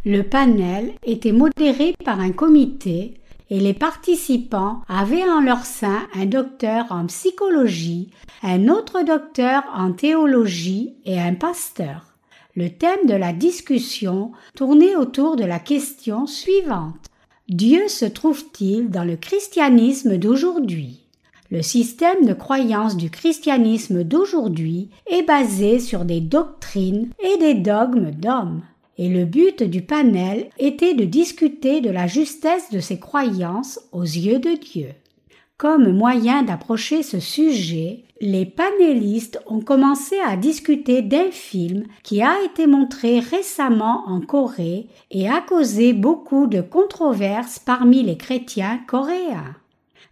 Le 0.03 0.23
panel 0.23 0.93
était 1.03 1.31
modéré 1.31 1.95
par 2.03 2.19
un 2.19 2.31
comité 2.31 3.15
et 3.49 3.59
les 3.59 3.73
participants 3.73 4.81
avaient 4.89 5.29
en 5.29 5.41
leur 5.41 5.65
sein 5.65 6.07
un 6.15 6.25
docteur 6.25 6.85
en 6.89 7.05
psychologie, 7.05 8.09
un 8.41 8.67
autre 8.67 9.03
docteur 9.03 9.63
en 9.75 9.91
théologie 9.93 10.95
et 11.05 11.19
un 11.19 11.33
pasteur. 11.33 12.17
Le 12.55 12.69
thème 12.69 13.05
de 13.05 13.13
la 13.13 13.33
discussion 13.33 14.31
tournait 14.55 14.95
autour 14.95 15.35
de 15.35 15.45
la 15.45 15.59
question 15.59 16.25
suivante. 16.25 17.05
Dieu 17.47 17.87
se 17.87 18.05
trouve-t-il 18.05 18.89
dans 18.89 19.03
le 19.03 19.15
christianisme 19.15 20.17
d'aujourd'hui? 20.17 21.06
Le 21.49 21.61
système 21.61 22.25
de 22.25 22.33
croyance 22.33 22.97
du 22.97 23.09
christianisme 23.09 24.03
d'aujourd'hui 24.03 24.89
est 25.09 25.23
basé 25.23 25.79
sur 25.79 26.03
des 26.05 26.19
doctrines 26.19 27.09
et 27.19 27.37
des 27.37 27.53
dogmes 27.53 28.11
d'hommes. 28.11 28.61
Et 28.97 29.09
le 29.09 29.25
but 29.25 29.63
du 29.63 29.81
panel 29.81 30.49
était 30.57 30.95
de 30.95 31.05
discuter 31.05 31.81
de 31.81 31.89
la 31.89 32.07
justesse 32.07 32.69
de 32.71 32.79
ces 32.79 32.99
croyances 32.99 33.79
aux 33.91 34.03
yeux 34.03 34.39
de 34.39 34.57
Dieu. 34.59 34.89
Comme 35.57 35.91
moyen 35.91 36.43
d'approcher 36.43 37.01
ce 37.01 37.19
sujet, 37.19 38.03
les 38.21 38.45
panélistes 38.45 39.39
ont 39.47 39.61
commencé 39.61 40.15
à 40.25 40.35
discuter 40.35 41.01
d'un 41.01 41.31
film 41.31 41.85
qui 42.03 42.21
a 42.21 42.33
été 42.45 42.67
montré 42.67 43.19
récemment 43.19 44.03
en 44.07 44.21
Corée 44.21 44.87
et 45.11 45.29
a 45.29 45.41
causé 45.41 45.93
beaucoup 45.93 46.47
de 46.47 46.61
controverses 46.61 47.59
parmi 47.59 48.03
les 48.03 48.17
chrétiens 48.17 48.79
coréens. 48.87 49.55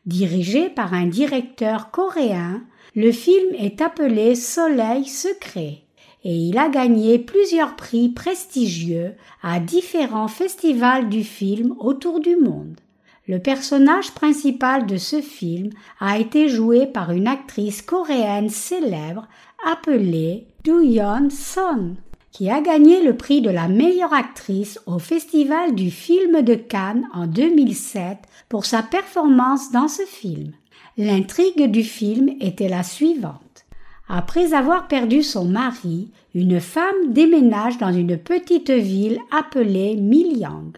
Dirigé 0.05 0.69
par 0.69 0.93
un 0.93 1.07
directeur 1.07 1.89
coréen, 1.89 2.61
le 2.95 3.11
film 3.11 3.53
est 3.57 3.81
appelé 3.81 4.35
Soleil 4.35 5.05
secret 5.05 5.79
et 6.23 6.35
il 6.35 6.57
a 6.57 6.69
gagné 6.69 7.17
plusieurs 7.17 7.75
prix 7.75 8.09
prestigieux 8.09 9.13
à 9.41 9.59
différents 9.59 10.27
festivals 10.27 11.09
du 11.09 11.23
film 11.23 11.75
autour 11.79 12.19
du 12.19 12.35
monde. 12.35 12.79
Le 13.27 13.39
personnage 13.39 14.11
principal 14.11 14.85
de 14.85 14.97
ce 14.97 15.21
film 15.21 15.71
a 15.99 16.19
été 16.19 16.49
joué 16.49 16.85
par 16.85 17.11
une 17.11 17.27
actrice 17.27 17.81
coréenne 17.81 18.49
célèbre 18.49 19.27
appelée 19.67 20.45
Do 20.63 20.81
Yeon 20.81 21.29
Son 21.31 21.95
qui 22.35 22.49
a 22.49 22.59
gagné 22.59 23.01
le 23.01 23.15
prix 23.15 23.39
de 23.39 23.49
la 23.49 23.69
meilleure 23.69 24.13
actrice 24.13 24.77
au 24.87 24.99
Festival 24.99 25.73
du 25.73 25.89
film 25.89 26.41
de 26.41 26.55
Cannes 26.55 27.07
en 27.13 27.27
2007 27.27 28.17
pour 28.49 28.65
sa 28.65 28.83
performance 28.83 29.71
dans 29.71 29.87
ce 29.87 30.01
film. 30.01 30.51
L'intrigue 30.97 31.71
du 31.71 31.81
film 31.81 32.27
était 32.41 32.67
la 32.67 32.83
suivante. 32.83 33.65
Après 34.09 34.53
avoir 34.53 34.89
perdu 34.89 35.23
son 35.23 35.45
mari, 35.45 36.11
une 36.33 36.59
femme 36.59 37.13
déménage 37.13 37.77
dans 37.77 37.93
une 37.93 38.17
petite 38.17 38.69
ville 38.69 39.19
appelée 39.31 39.95
Milyang. 39.95 40.73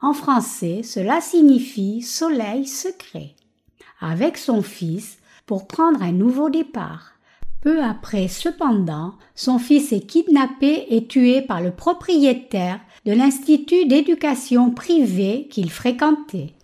En 0.00 0.12
français, 0.12 0.82
cela 0.84 1.20
signifie 1.20 2.02
soleil 2.02 2.68
secret. 2.68 3.34
Avec 4.00 4.38
son 4.38 4.62
fils, 4.62 5.18
pour 5.44 5.66
prendre 5.66 6.04
un 6.04 6.12
nouveau 6.12 6.50
départ. 6.50 7.14
Peu 7.62 7.82
après, 7.82 8.28
cependant, 8.28 9.12
son 9.34 9.58
fils 9.58 9.92
est 9.92 10.06
kidnappé 10.06 10.86
et 10.88 11.06
tué 11.06 11.42
par 11.42 11.60
le 11.60 11.70
propriétaire 11.70 12.80
de 13.04 13.12
l'institut 13.12 13.86
d'éducation 13.86 14.70
privée 14.70 15.46
qu'il 15.50 15.70
fréquentait. 15.70 16.54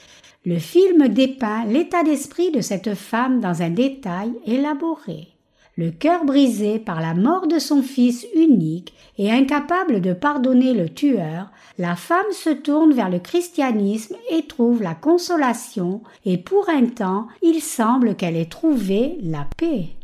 Le 0.47 0.59
film 0.59 1.09
dépeint 1.09 1.67
l'état 1.67 2.03
d'esprit 2.03 2.51
de 2.51 2.63
cette 2.63 2.95
femme 2.95 3.41
dans 3.41 3.63
un 3.63 3.71
détail 3.71 4.33
élaboré. 4.47 5.29
Le 5.77 5.91
cœur 5.91 6.25
brisé 6.25 6.79
par 6.79 7.03
la 7.03 7.13
mort 7.13 7.47
de 7.47 7.59
son 7.59 7.83
fils 7.83 8.27
unique 8.35 8.95
et 9.19 9.31
incapable 9.31 10.01
de 10.01 10.15
pardonner 10.15 10.73
le 10.73 10.89
tueur, 10.89 11.51
la 11.79 11.97
femme 11.97 12.33
se 12.33 12.49
tourne 12.49 12.95
vers 12.95 13.11
le 13.11 13.19
christianisme 13.19 14.17
et 14.31 14.47
trouve 14.47 14.83
la 14.83 14.95
consolation, 14.95 16.01
et 16.25 16.39
pour 16.39 16.71
un 16.71 16.87
temps 16.87 17.27
il 17.43 17.61
semble 17.61 18.15
qu'elle 18.15 18.37
ait 18.37 18.47
trouvé 18.47 19.19
la 19.23 19.47
paix. 19.59 19.96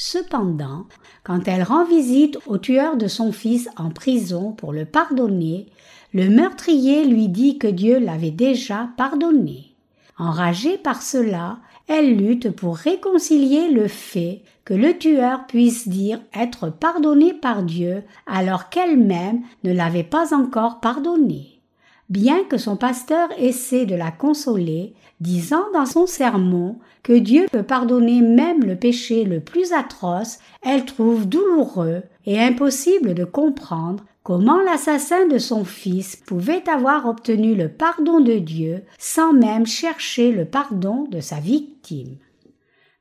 Cependant, 0.00 0.86
quand 1.24 1.48
elle 1.48 1.64
rend 1.64 1.84
visite 1.84 2.38
au 2.46 2.56
tueur 2.56 2.96
de 2.96 3.08
son 3.08 3.32
fils 3.32 3.68
en 3.76 3.90
prison 3.90 4.52
pour 4.52 4.72
le 4.72 4.84
pardonner, 4.84 5.66
le 6.14 6.30
meurtrier 6.30 7.04
lui 7.04 7.26
dit 7.26 7.58
que 7.58 7.66
Dieu 7.66 7.98
l'avait 7.98 8.30
déjà 8.30 8.90
pardonné. 8.96 9.74
Enragée 10.16 10.78
par 10.78 11.02
cela, 11.02 11.58
elle 11.88 12.16
lutte 12.16 12.52
pour 12.52 12.76
réconcilier 12.76 13.70
le 13.70 13.88
fait 13.88 14.42
que 14.64 14.72
le 14.72 14.96
tueur 14.96 15.48
puisse 15.48 15.88
dire 15.88 16.20
être 16.32 16.70
pardonné 16.70 17.34
par 17.34 17.64
Dieu 17.64 18.04
alors 18.28 18.68
qu'elle-même 18.68 19.42
ne 19.64 19.72
l'avait 19.72 20.04
pas 20.04 20.32
encore 20.32 20.78
pardonné. 20.78 21.58
Bien 22.08 22.44
que 22.44 22.56
son 22.56 22.76
pasteur 22.76 23.28
essaie 23.36 23.84
de 23.84 23.96
la 23.96 24.12
consoler, 24.12 24.94
disant 25.20 25.64
dans 25.74 25.86
son 25.86 26.06
sermon 26.06 26.78
Dieu 27.14 27.46
peut 27.50 27.62
pardonner 27.62 28.20
même 28.20 28.64
le 28.64 28.76
péché 28.76 29.24
le 29.24 29.40
plus 29.40 29.72
atroce, 29.72 30.38
elle 30.62 30.84
trouve 30.84 31.28
douloureux 31.28 32.02
et 32.26 32.38
impossible 32.38 33.14
de 33.14 33.24
comprendre 33.24 34.04
comment 34.22 34.60
l'assassin 34.60 35.26
de 35.26 35.38
son 35.38 35.64
fils 35.64 36.16
pouvait 36.16 36.68
avoir 36.68 37.06
obtenu 37.06 37.54
le 37.54 37.68
pardon 37.70 38.20
de 38.20 38.34
Dieu 38.34 38.82
sans 38.98 39.32
même 39.32 39.66
chercher 39.66 40.32
le 40.32 40.44
pardon 40.44 41.04
de 41.10 41.20
sa 41.20 41.36
victime. 41.36 42.16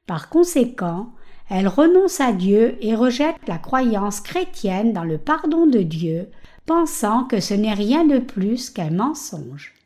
Par 0.05 0.29
conséquent, 0.29 1.09
elle 1.49 1.67
renonce 1.67 2.21
à 2.21 2.31
Dieu 2.31 2.77
et 2.81 2.95
rejette 2.95 3.35
la 3.47 3.57
croyance 3.57 4.21
chrétienne 4.21 4.93
dans 4.93 5.03
le 5.03 5.17
pardon 5.17 5.65
de 5.65 5.79
Dieu, 5.79 6.29
pensant 6.65 7.23
que 7.23 7.39
ce 7.39 7.53
n'est 7.53 7.73
rien 7.73 8.05
de 8.05 8.19
plus 8.19 8.69
qu'un 8.69 8.91
mensonge. 8.91 9.76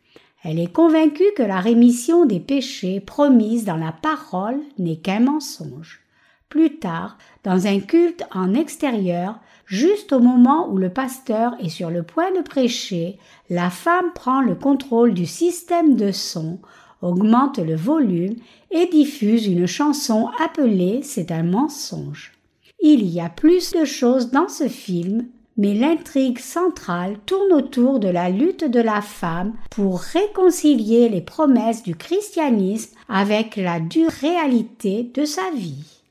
Elle 0.44 0.60
est 0.60 0.72
convaincue 0.72 1.32
que 1.36 1.44
la 1.44 1.60
rémission 1.60 2.26
des 2.26 2.40
péchés 2.40 3.00
promise 3.00 3.66
dans 3.66 3.78
la 3.78 3.92
parole 3.92 4.60
n'est 4.80 4.98
qu'un 4.98 5.20
mensonge. 5.20 6.02
Plus 6.50 6.80
tard, 6.80 7.18
dans 7.44 7.68
un 7.68 7.80
culte 7.80 8.24
en 8.34 8.54
extérieur, 8.54 9.40
juste 9.66 10.12
au 10.12 10.20
moment 10.20 10.70
où 10.70 10.78
le 10.78 10.90
pasteur 10.90 11.56
est 11.60 11.70
sur 11.70 11.90
le 11.90 12.04
point 12.04 12.32
de 12.36 12.42
prêcher, 12.42 13.20
la 13.50 13.70
femme 13.70 14.12
prend 14.14 14.42
le 14.42 14.56
contrôle 14.56 15.14
du 15.14 15.26
système 15.26 15.96
de 15.96 16.12
son, 16.12 16.60
augmente 17.02 17.60
le 17.60 17.76
volume 17.76 18.36
et 18.70 18.88
diffuse 18.88 19.48
une 19.48 19.68
chanson 19.68 20.30
appelée 20.44 21.02
C'est 21.04 21.32
un 21.32 21.44
mensonge. 21.44 22.34
Il 22.82 23.06
y 23.06 23.22
a 23.22 23.30
plus 23.30 23.72
de 23.72 23.86
choses 23.86 24.32
dans 24.32 24.50
ce 24.50 24.68
film 24.68 25.28
mais 25.58 25.74
l'intrigue 25.74 26.40
centrale 26.40 27.18
tourne 27.26 27.54
autour 27.54 28.00
de 28.00 28.08
la 28.08 28.30
lutte 28.30 28.64
de 28.64 28.80
la 28.80 29.02
femme 29.02 29.54
pour 29.70 30.00
réconcilier 30.00 31.10
les 31.10 31.22
promesses 31.22 31.84
du 31.84 31.96
christianisme 31.96 32.96
avec 33.10 33.56
la 33.58 33.80
dure 33.80 34.12
réalité 34.12 35.12
de 35.14 35.26
sa 35.26 35.52
vie. 35.52 36.02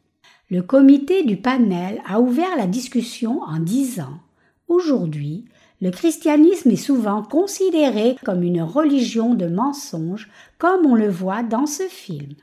Le 0.51 0.63
comité 0.63 1.23
du 1.23 1.37
panel 1.37 2.03
a 2.07 2.21
ouvert 2.21 2.57
la 2.57 2.67
discussion 2.67 3.41
en 3.43 3.59
disant 3.59 4.19
Aujourd'hui, 4.69 5.47
le 5.81 5.91
christianisme 5.91 6.71
est 6.71 6.77
souvent 6.77 7.23
considéré 7.23 8.17
comme 8.25 8.43
une 8.43 8.63
religion 8.63 9.35
de 9.35 9.47
mensonges, 9.47 10.29
comme 10.59 10.85
on 10.85 10.95
le 10.95 11.09
voit 11.09 11.43
dans 11.43 11.67
ce 11.67 11.85
film. 11.85 12.35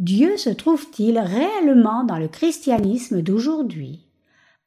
Dieu 0.00 0.36
se 0.36 0.50
trouve-t-il 0.50 1.18
réellement 1.18 2.02
dans 2.02 2.18
le 2.18 2.26
christianisme 2.26 3.22
d'aujourd'hui? 3.22 4.00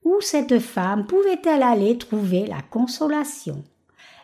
Où 0.07 0.21
cette 0.21 0.59
femme 0.59 1.05
pouvait-elle 1.05 1.63
aller 1.63 1.97
trouver 1.97 2.45
la 2.47 2.61
consolation 2.61 3.61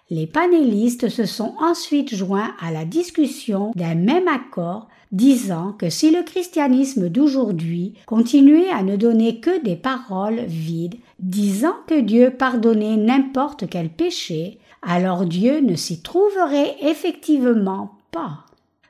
Les 0.10 0.28
panélistes 0.28 1.10
se 1.10 1.26
sont 1.26 1.56
ensuite 1.60 2.15
joints 2.15 2.56
à 2.62 2.72
la 2.72 2.86
discussion 2.86 3.74
d'un 3.76 3.96
même 3.96 4.30
accord 4.30 4.88
disant 5.12 5.74
que 5.74 5.89
si 5.89 6.10
le 6.10 6.24
christianisme 6.24 7.10
d'aujourd'hui 7.10 7.96
continuait 8.06 8.69
à 8.69 8.82
ne 8.82 8.96
donner 8.96 9.41
que 9.41 9.62
des 9.62 9.76
paroles 9.76 10.46
vides, 10.48 10.96
disant 11.19 11.76
que 11.86 12.00
Dieu 12.00 12.32
pardonnait 12.32 12.96
n'importe 12.96 13.69
quel 13.69 13.89
péché, 13.89 14.60
alors 14.82 15.26
Dieu 15.26 15.60
ne 15.60 15.76
s'y 15.76 16.02
trouverait 16.02 16.78
effectivement 16.82 17.91
pas. 18.12 18.46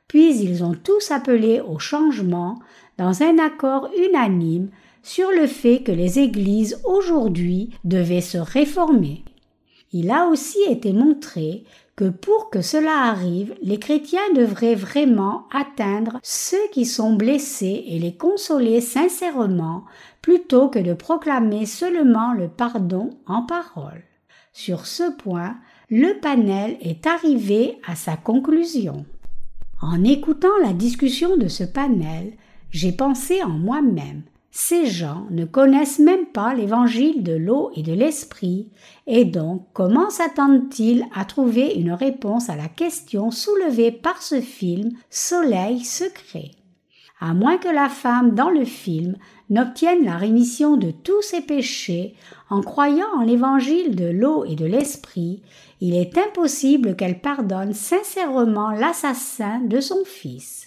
Puis 0.08 0.39
ils 0.43 0.63
ont 0.63 0.75
tous 0.75 1.10
appelé 1.10 1.60
au 1.60 1.79
changement 1.79 2.60
dans 2.99 3.23
un 3.23 3.39
accord 3.39 3.89
unanime 3.97 4.69
sur 5.03 5.29
le 5.29 5.47
fait 5.47 5.83
que 5.83 5.91
les 5.91 6.17
églises 6.17 6.81
aujourd'hui 6.85 7.69
devaient 7.83 8.21
se 8.21 8.37
réformer. 8.37 9.23
Il 9.91 10.09
a 10.09 10.27
aussi 10.27 10.57
été 10.69 10.93
montré 10.93 11.65
que 11.95 12.09
pour 12.09 12.49
que 12.49 12.61
cela 12.61 13.03
arrive, 13.03 13.53
les 13.61 13.77
chrétiens 13.77 14.33
devraient 14.35 14.73
vraiment 14.73 15.45
atteindre 15.53 16.19
ceux 16.23 16.67
qui 16.71 16.85
sont 16.85 17.13
blessés 17.13 17.83
et 17.87 17.99
les 17.99 18.15
consoler 18.15 18.81
sincèrement 18.81 19.83
plutôt 20.21 20.69
que 20.69 20.79
de 20.79 20.93
proclamer 20.93 21.67
seulement 21.67 22.33
le 22.33 22.47
pardon 22.47 23.11
en 23.27 23.43
parole. 23.43 24.03
Sur 24.53 24.87
ce 24.87 25.11
point, 25.11 25.57
le 25.89 26.19
panel 26.19 26.77
est 26.81 27.05
arrivé 27.05 27.77
à 27.85 27.95
sa 27.95 28.15
conclusion. 28.15 29.05
En 29.81 30.03
écoutant 30.03 30.57
la 30.63 30.73
discussion 30.73 31.37
de 31.37 31.47
ce 31.47 31.63
panel, 31.63 32.33
j'ai 32.71 32.93
pensé 32.93 33.43
en 33.43 33.49
moi-même 33.49 34.23
ces 34.55 34.85
gens 34.85 35.25
ne 35.31 35.45
connaissent 35.45 35.97
même 35.97 36.27
pas 36.27 36.53
l'évangile 36.53 37.23
de 37.23 37.33
l'eau 37.33 37.71
et 37.75 37.81
de 37.81 37.91
l'esprit, 37.91 38.69
et 39.07 39.25
donc 39.25 39.65
comment 39.73 40.11
s'attendent-ils 40.11 41.05
à 41.15 41.25
trouver 41.25 41.73
une 41.73 41.91
réponse 41.91 42.49
à 42.49 42.55
la 42.55 42.67
question 42.67 43.31
soulevée 43.31 43.91
par 43.91 44.21
ce 44.21 44.41
film 44.41 44.91
Soleil 45.09 45.83
secret? 45.83 46.51
À 47.19 47.33
moins 47.33 47.57
que 47.57 47.67
la 47.67 47.89
femme 47.89 48.35
dans 48.35 48.51
le 48.51 48.63
film 48.63 49.17
n'obtienne 49.49 50.05
la 50.05 50.17
rémission 50.17 50.77
de 50.77 50.91
tous 50.91 51.23
ses 51.23 51.41
péchés 51.41 52.13
en 52.51 52.61
croyant 52.61 53.09
en 53.17 53.23
l'évangile 53.23 53.95
de 53.95 54.05
l'eau 54.05 54.45
et 54.45 54.55
de 54.55 54.65
l'esprit, 54.65 55.41
il 55.81 55.95
est 55.95 56.15
impossible 56.15 56.95
qu'elle 56.95 57.21
pardonne 57.21 57.73
sincèrement 57.73 58.69
l'assassin 58.69 59.61
de 59.61 59.79
son 59.79 60.05
fils. 60.05 60.62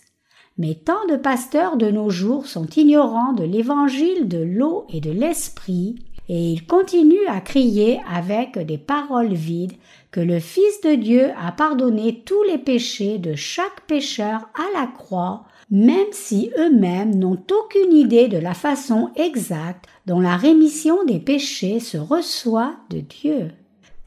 Mais 0.58 0.74
tant 0.74 1.06
de 1.10 1.16
pasteurs 1.16 1.76
de 1.76 1.90
nos 1.90 2.08
jours 2.08 2.46
sont 2.46 2.66
ignorants 2.66 3.34
de 3.34 3.44
l'évangile 3.44 4.26
de 4.26 4.38
l'eau 4.38 4.86
et 4.88 5.00
de 5.00 5.10
l'esprit, 5.10 5.96
et 6.28 6.52
ils 6.52 6.66
continuent 6.66 7.28
à 7.28 7.40
crier 7.40 8.00
avec 8.12 8.58
des 8.58 8.78
paroles 8.78 9.34
vides 9.34 9.74
que 10.10 10.20
le 10.20 10.40
Fils 10.40 10.80
de 10.82 10.94
Dieu 10.94 11.30
a 11.40 11.52
pardonné 11.52 12.22
tous 12.24 12.42
les 12.44 12.58
péchés 12.58 13.18
de 13.18 13.34
chaque 13.34 13.82
pécheur 13.86 14.48
à 14.54 14.80
la 14.80 14.86
croix, 14.86 15.44
même 15.70 16.12
si 16.12 16.50
eux-mêmes 16.58 17.14
n'ont 17.14 17.42
aucune 17.52 17.92
idée 17.92 18.28
de 18.28 18.38
la 18.38 18.54
façon 18.54 19.10
exacte 19.14 19.84
dont 20.06 20.20
la 20.20 20.36
rémission 20.36 21.04
des 21.04 21.18
péchés 21.18 21.80
se 21.80 21.98
reçoit 21.98 22.76
de 22.90 23.00
Dieu. 23.00 23.50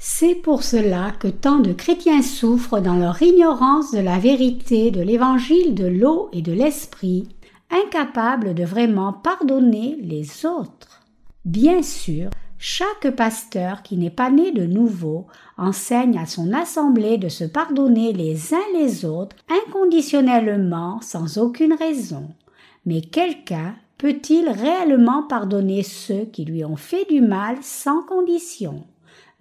C'est 0.02 0.36
pour 0.36 0.64
cela 0.64 1.12
que 1.20 1.28
tant 1.28 1.60
de 1.60 1.74
chrétiens 1.74 2.22
souffrent 2.22 2.80
dans 2.80 2.96
leur 2.96 3.22
ignorance 3.22 3.92
de 3.92 4.00
la 4.00 4.18
vérité 4.18 4.92
de 4.92 5.02
l'évangile 5.02 5.76
de 5.76 5.88
l'eau 5.88 6.30
et 6.32 6.42
de 6.42 6.54
l'esprit, 6.54 7.28
incapables 7.70 8.54
de 8.54 8.64
vraiment 8.64 9.12
pardonner 9.12 9.98
les 10.02 10.46
autres. 10.46 11.02
Bien 11.44 11.82
sûr, 11.84 12.30
chaque 12.58 13.14
pasteur 13.14 13.84
qui 13.84 13.98
n'est 13.98 14.10
pas 14.10 14.32
né 14.32 14.54
de 14.54 14.66
nouveau 14.66 15.28
enseigne 15.58 16.18
à 16.18 16.26
son 16.26 16.54
assemblée 16.54 17.18
de 17.18 17.28
se 17.28 17.44
pardonner 17.44 18.14
les 18.14 18.54
uns 18.54 18.70
les 18.74 19.04
autres 19.04 19.36
inconditionnellement 19.50 21.02
sans 21.02 21.38
aucune 21.38 21.74
raison. 21.74 22.30
Mais 22.86 23.02
quelqu'un 23.02 23.76
peut-il 23.98 24.48
réellement 24.48 25.24
pardonner 25.24 25.84
ceux 25.84 26.24
qui 26.24 26.46
lui 26.46 26.64
ont 26.64 26.78
fait 26.78 27.06
du 27.10 27.20
mal 27.20 27.58
sans 27.62 28.02
condition? 28.04 28.86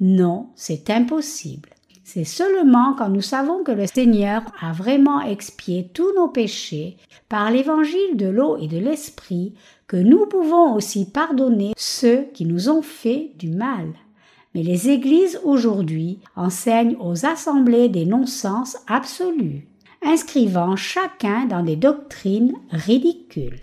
Non, 0.00 0.50
c'est 0.54 0.90
impossible. 0.90 1.70
C'est 2.04 2.24
seulement 2.24 2.94
quand 2.94 3.10
nous 3.10 3.20
savons 3.20 3.62
que 3.64 3.72
le 3.72 3.86
Seigneur 3.86 4.42
a 4.62 4.72
vraiment 4.72 5.20
expié 5.20 5.90
tous 5.92 6.14
nos 6.14 6.28
péchés 6.28 6.96
par 7.28 7.50
l'évangile 7.50 8.16
de 8.16 8.28
l'eau 8.28 8.56
et 8.56 8.66
de 8.66 8.78
l'esprit 8.78 9.54
que 9.86 9.96
nous 9.96 10.24
pouvons 10.26 10.74
aussi 10.74 11.10
pardonner 11.10 11.72
ceux 11.76 12.28
qui 12.32 12.46
nous 12.46 12.70
ont 12.70 12.80
fait 12.80 13.32
du 13.38 13.50
mal. 13.50 13.92
Mais 14.54 14.62
les 14.62 14.88
églises 14.88 15.40
aujourd'hui 15.44 16.20
enseignent 16.36 16.96
aux 17.00 17.26
assemblées 17.26 17.88
des 17.88 18.06
non-sens 18.06 18.78
absolus, 18.86 19.66
inscrivant 20.02 20.76
chacun 20.76 21.44
dans 21.44 21.62
des 21.62 21.76
doctrines 21.76 22.54
ridicules. 22.70 23.60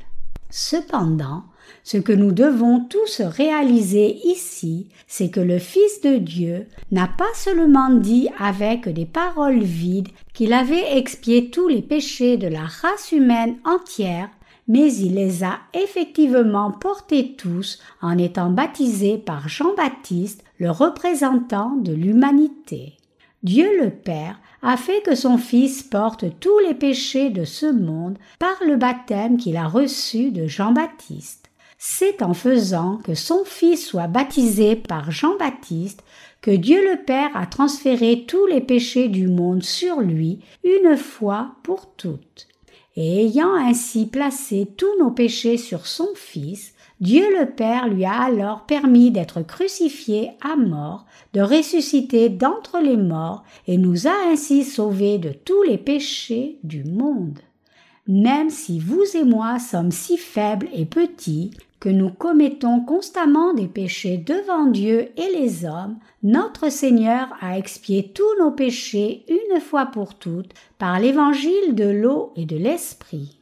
Cependant, 0.50 1.46
ce 1.84 1.98
que 1.98 2.14
nous 2.14 2.32
devons 2.32 2.80
tous 2.80 3.22
réaliser 3.22 4.20
ici, 4.26 4.88
c'est 5.08 5.30
que 5.30 5.40
le 5.40 5.60
Fils 5.60 6.02
de 6.02 6.18
Dieu 6.18 6.66
n'a 6.92 7.08
pas 7.08 7.34
seulement 7.36 7.90
dit 7.90 8.30
avec 8.40 8.90
des 8.90 9.06
paroles 9.06 9.64
vides 9.64 10.10
qu'il 10.34 10.54
avait 10.54 10.98
expié 10.98 11.50
tous 11.50 11.68
les 11.68 11.82
péchés 11.82 12.38
de 12.38 12.48
la 12.48 12.64
race 12.64 13.12
humaine 13.12 13.56
entière, 13.66 14.30
mais 14.68 14.92
il 14.94 15.16
les 15.16 15.44
a 15.44 15.60
effectivement 15.74 16.72
portés 16.72 17.36
tous 17.38 17.80
en 18.02 18.18
étant 18.18 18.50
baptisé 18.50 19.18
par 19.18 19.48
Jean-Baptiste, 19.48 20.44
le 20.58 20.72
représentant 20.72 21.76
de 21.76 21.94
l'humanité. 21.94 22.98
Dieu 23.44 23.70
le 23.80 23.92
Père 23.92 24.40
a 24.64 24.78
fait 24.78 25.04
que 25.04 25.14
son 25.14 25.38
Fils 25.38 25.84
porte 25.84 26.26
tous 26.40 26.58
les 26.68 26.74
péchés 26.74 27.30
de 27.30 27.44
ce 27.44 27.68
monde 27.68 28.18
par 28.40 28.56
le 28.66 28.76
baptême 28.76 29.38
qu'il 29.38 29.58
a 29.58 29.68
reçu 29.68 30.32
de 30.32 30.48
Jean-Baptiste. 30.48 31.45
C'est 31.88 32.24
en 32.24 32.34
faisant 32.34 32.98
que 33.04 33.14
son 33.14 33.44
Fils 33.46 33.86
soit 33.86 34.08
baptisé 34.08 34.76
par 34.76 35.12
Jean-Baptiste 35.12 36.04
que 36.42 36.50
Dieu 36.50 36.82
le 36.82 37.04
Père 37.06 37.30
a 37.36 37.46
transféré 37.46 38.26
tous 38.28 38.48
les 38.48 38.60
péchés 38.60 39.08
du 39.08 39.28
monde 39.28 39.62
sur 39.62 40.02
lui 40.02 40.40
une 40.64 40.98
fois 40.98 41.52
pour 41.62 41.94
toutes. 41.96 42.48
Et 42.96 43.26
ayant 43.26 43.54
ainsi 43.54 44.08
placé 44.08 44.68
tous 44.76 44.98
nos 45.00 45.12
péchés 45.12 45.58
sur 45.58 45.86
son 45.86 46.08
Fils, 46.16 46.74
Dieu 47.02 47.24
le 47.40 47.52
Père 47.52 47.88
lui 47.88 48.04
a 48.04 48.20
alors 48.20 48.66
permis 48.66 49.12
d'être 49.12 49.44
crucifié 49.44 50.32
à 50.42 50.56
mort, 50.56 51.06
de 51.34 51.42
ressusciter 51.42 52.30
d'entre 52.30 52.80
les 52.80 52.98
morts, 52.98 53.44
et 53.68 53.78
nous 53.78 54.08
a 54.08 54.32
ainsi 54.32 54.64
sauvés 54.64 55.20
de 55.20 55.30
tous 55.30 55.62
les 55.62 55.78
péchés 55.78 56.58
du 56.64 56.84
monde. 56.84 57.38
Même 58.08 58.50
si 58.50 58.80
vous 58.80 59.04
et 59.16 59.24
moi 59.24 59.60
sommes 59.60 59.92
si 59.92 60.18
faibles 60.18 60.70
et 60.74 60.86
petits, 60.86 61.52
que 61.86 61.90
nous 61.92 62.10
commettons 62.10 62.80
constamment 62.80 63.54
des 63.54 63.68
péchés 63.68 64.18
devant 64.18 64.66
Dieu 64.66 65.10
et 65.18 65.40
les 65.40 65.66
hommes, 65.66 66.00
notre 66.24 66.72
Seigneur 66.72 67.28
a 67.42 67.60
expié 67.60 68.12
tous 68.12 68.40
nos 68.40 68.50
péchés 68.50 69.24
une 69.30 69.62
fois 69.62 69.86
pour 69.86 70.16
toutes 70.16 70.52
par 70.80 71.00
l'évangile 71.00 71.76
de 71.76 71.88
l'eau 71.88 72.34
et 72.36 72.46
de 72.46 72.58
l'esprit. 72.58 73.38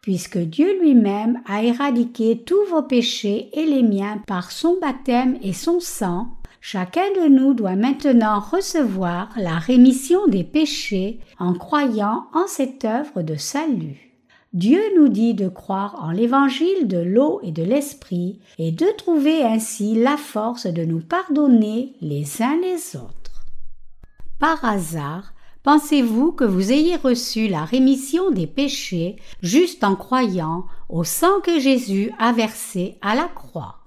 Puisque 0.00 0.38
Dieu 0.38 0.78
lui-même 0.80 1.40
a 1.44 1.64
éradiqué 1.64 2.44
tous 2.46 2.64
vos 2.70 2.82
péchés 2.82 3.50
et 3.52 3.66
les 3.66 3.82
miens 3.82 4.22
par 4.28 4.52
son 4.52 4.78
baptême 4.80 5.36
et 5.42 5.52
son 5.52 5.80
sang, 5.80 6.28
chacun 6.60 7.10
de 7.20 7.26
nous 7.26 7.52
doit 7.52 7.74
maintenant 7.74 8.38
recevoir 8.38 9.30
la 9.36 9.58
rémission 9.58 10.28
des 10.28 10.44
péchés 10.44 11.18
en 11.40 11.52
croyant 11.52 12.26
en 12.32 12.46
cette 12.46 12.84
œuvre 12.84 13.22
de 13.22 13.34
salut. 13.34 14.07
Dieu 14.54 14.80
nous 14.96 15.08
dit 15.08 15.34
de 15.34 15.48
croire 15.48 16.02
en 16.02 16.10
l'évangile 16.10 16.88
de 16.88 16.96
l'eau 16.96 17.38
et 17.42 17.52
de 17.52 17.62
l'esprit 17.62 18.40
et 18.58 18.72
de 18.72 18.86
trouver 18.96 19.42
ainsi 19.42 19.94
la 19.94 20.16
force 20.16 20.66
de 20.66 20.84
nous 20.84 21.00
pardonner 21.00 21.94
les 22.00 22.40
uns 22.40 22.58
les 22.62 22.96
autres. 22.96 23.44
Par 24.38 24.64
hasard, 24.64 25.34
pensez-vous 25.64 26.32
que 26.32 26.44
vous 26.44 26.72
ayez 26.72 26.96
reçu 26.96 27.48
la 27.48 27.66
rémission 27.66 28.30
des 28.30 28.46
péchés 28.46 29.16
juste 29.42 29.84
en 29.84 29.96
croyant 29.96 30.64
au 30.88 31.04
sang 31.04 31.40
que 31.42 31.60
Jésus 31.60 32.10
a 32.18 32.32
versé 32.32 32.96
à 33.02 33.14
la 33.14 33.28
croix? 33.28 33.80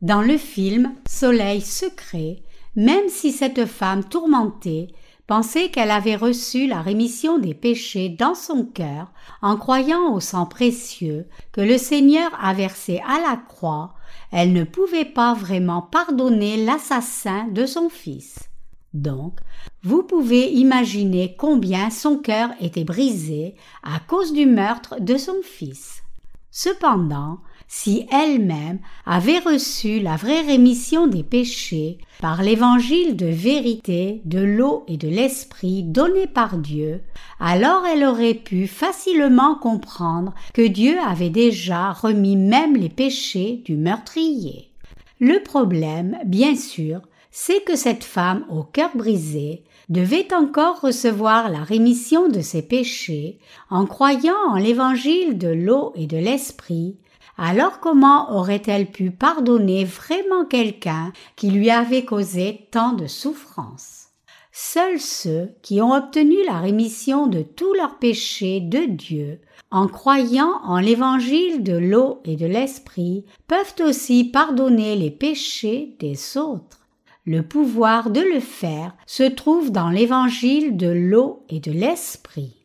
Dans 0.00 0.22
le 0.22 0.38
film 0.38 0.94
Soleil 1.06 1.60
secret, 1.60 2.42
même 2.74 3.10
si 3.10 3.32
cette 3.32 3.66
femme 3.66 4.04
tourmentée 4.04 4.88
pensait 5.30 5.68
qu'elle 5.68 5.92
avait 5.92 6.16
reçu 6.16 6.66
la 6.66 6.82
rémission 6.82 7.38
des 7.38 7.54
péchés 7.54 8.08
dans 8.08 8.34
son 8.34 8.64
cœur 8.64 9.12
en 9.42 9.56
croyant 9.56 10.12
au 10.12 10.18
sang 10.18 10.44
précieux 10.44 11.28
que 11.52 11.60
le 11.60 11.78
Seigneur 11.78 12.32
a 12.42 12.52
versé 12.52 13.00
à 13.06 13.20
la 13.20 13.36
croix, 13.36 13.94
elle 14.32 14.52
ne 14.52 14.64
pouvait 14.64 15.04
pas 15.04 15.34
vraiment 15.34 15.82
pardonner 15.82 16.64
l'assassin 16.64 17.46
de 17.46 17.64
son 17.64 17.88
fils. 17.90 18.50
Donc, 18.92 19.38
vous 19.84 20.02
pouvez 20.02 20.50
imaginer 20.50 21.36
combien 21.38 21.90
son 21.90 22.16
cœur 22.16 22.50
était 22.60 22.82
brisé 22.82 23.54
à 23.84 24.00
cause 24.00 24.32
du 24.32 24.46
meurtre 24.46 24.96
de 25.00 25.16
son 25.16 25.36
fils. 25.44 26.02
Cependant, 26.50 27.38
si 27.72 28.04
elle-même 28.10 28.80
avait 29.06 29.38
reçu 29.38 30.00
la 30.00 30.16
vraie 30.16 30.40
rémission 30.40 31.06
des 31.06 31.22
péchés 31.22 31.98
par 32.20 32.42
l'évangile 32.42 33.14
de 33.14 33.26
vérité, 33.26 34.22
de 34.24 34.40
l'eau 34.40 34.82
et 34.88 34.96
de 34.96 35.06
l'esprit 35.06 35.84
donné 35.84 36.26
par 36.26 36.58
Dieu, 36.58 37.00
alors 37.38 37.86
elle 37.86 38.04
aurait 38.04 38.34
pu 38.34 38.66
facilement 38.66 39.54
comprendre 39.54 40.34
que 40.52 40.66
Dieu 40.66 40.98
avait 41.06 41.30
déjà 41.30 41.92
remis 41.92 42.34
même 42.34 42.74
les 42.74 42.88
péchés 42.88 43.62
du 43.64 43.76
meurtrier. 43.76 44.72
Le 45.20 45.40
problème, 45.40 46.18
bien 46.26 46.56
sûr, 46.56 47.00
c'est 47.30 47.62
que 47.62 47.76
cette 47.76 48.02
femme 48.02 48.46
au 48.50 48.64
cœur 48.64 48.90
brisé 48.96 49.62
devait 49.88 50.34
encore 50.34 50.80
recevoir 50.80 51.48
la 51.48 51.62
rémission 51.62 52.28
de 52.28 52.40
ses 52.40 52.62
péchés 52.62 53.38
en 53.70 53.86
croyant 53.86 54.48
en 54.48 54.56
l'évangile 54.56 55.38
de 55.38 55.48
l'eau 55.48 55.92
et 55.94 56.08
de 56.08 56.16
l'esprit 56.16 56.96
alors 57.42 57.80
comment 57.80 58.36
aurait-elle 58.36 58.90
pu 58.90 59.10
pardonner 59.10 59.84
vraiment 59.84 60.44
quelqu'un 60.44 61.10
qui 61.36 61.50
lui 61.50 61.70
avait 61.70 62.04
causé 62.04 62.68
tant 62.70 62.92
de 62.92 63.06
souffrances? 63.06 64.08
Seuls 64.52 65.00
ceux 65.00 65.48
qui 65.62 65.80
ont 65.80 65.94
obtenu 65.94 66.36
la 66.44 66.58
rémission 66.58 67.28
de 67.28 67.40
tous 67.40 67.72
leurs 67.72 67.98
péchés 67.98 68.60
de 68.60 68.80
Dieu, 68.80 69.40
en 69.70 69.86
croyant 69.88 70.60
en 70.64 70.80
l'évangile 70.80 71.62
de 71.62 71.78
l'eau 71.78 72.20
et 72.26 72.36
de 72.36 72.44
l'esprit, 72.44 73.24
peuvent 73.46 73.86
aussi 73.86 74.24
pardonner 74.24 74.94
les 74.94 75.10
péchés 75.10 75.96
des 75.98 76.36
autres. 76.36 76.80
Le 77.24 77.42
pouvoir 77.42 78.10
de 78.10 78.20
le 78.20 78.40
faire 78.40 78.94
se 79.06 79.22
trouve 79.22 79.72
dans 79.72 79.88
l'évangile 79.88 80.76
de 80.76 80.88
l'eau 80.88 81.46
et 81.48 81.60
de 81.60 81.72
l'esprit. 81.72 82.59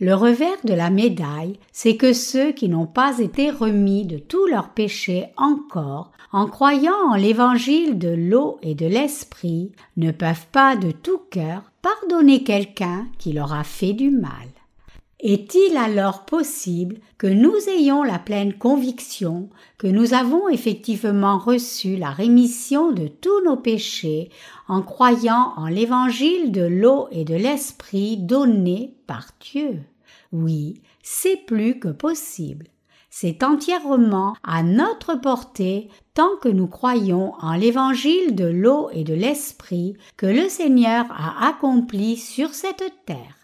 Le 0.00 0.14
revers 0.14 0.64
de 0.64 0.74
la 0.74 0.90
médaille, 0.90 1.58
c'est 1.70 1.96
que 1.96 2.12
ceux 2.12 2.52
qui 2.52 2.68
n'ont 2.68 2.86
pas 2.86 3.18
été 3.18 3.50
remis 3.50 4.04
de 4.04 4.18
tous 4.18 4.46
leurs 4.46 4.70
péchés 4.70 5.26
encore, 5.36 6.10
en 6.32 6.46
croyant 6.46 7.10
en 7.10 7.14
l'évangile 7.14 7.98
de 7.98 8.08
l'eau 8.08 8.58
et 8.62 8.74
de 8.74 8.86
l'esprit, 8.86 9.72
ne 9.96 10.10
peuvent 10.10 10.46
pas 10.50 10.76
de 10.76 10.90
tout 10.90 11.20
cœur 11.30 11.62
pardonner 11.82 12.42
quelqu'un 12.42 13.06
qui 13.18 13.32
leur 13.32 13.52
a 13.52 13.64
fait 13.64 13.92
du 13.92 14.10
mal. 14.10 14.48
Est-il 15.22 15.76
alors 15.76 16.24
possible 16.24 16.96
que 17.16 17.28
nous 17.28 17.54
ayons 17.68 18.02
la 18.02 18.18
pleine 18.18 18.54
conviction 18.54 19.50
que 19.78 19.86
nous 19.86 20.14
avons 20.14 20.48
effectivement 20.48 21.38
reçu 21.38 21.96
la 21.96 22.10
rémission 22.10 22.90
de 22.90 23.06
tous 23.06 23.40
nos 23.44 23.56
péchés 23.56 24.30
en 24.66 24.82
croyant 24.82 25.52
en 25.56 25.68
l'évangile 25.68 26.50
de 26.50 26.62
l'eau 26.62 27.06
et 27.12 27.24
de 27.24 27.36
l'esprit 27.36 28.16
donné 28.16 28.96
par 29.06 29.28
Dieu? 29.38 29.78
Oui, 30.32 30.82
c'est 31.04 31.36
plus 31.36 31.78
que 31.78 31.88
possible. 31.88 32.66
C'est 33.08 33.44
entièrement 33.44 34.34
à 34.42 34.64
notre 34.64 35.14
portée 35.14 35.88
tant 36.14 36.34
que 36.40 36.48
nous 36.48 36.66
croyons 36.66 37.34
en 37.40 37.54
l'évangile 37.54 38.34
de 38.34 38.46
l'eau 38.46 38.88
et 38.92 39.04
de 39.04 39.14
l'esprit 39.14 39.94
que 40.16 40.26
le 40.26 40.48
Seigneur 40.48 41.06
a 41.10 41.46
accompli 41.46 42.16
sur 42.16 42.54
cette 42.54 42.92
terre. 43.06 43.41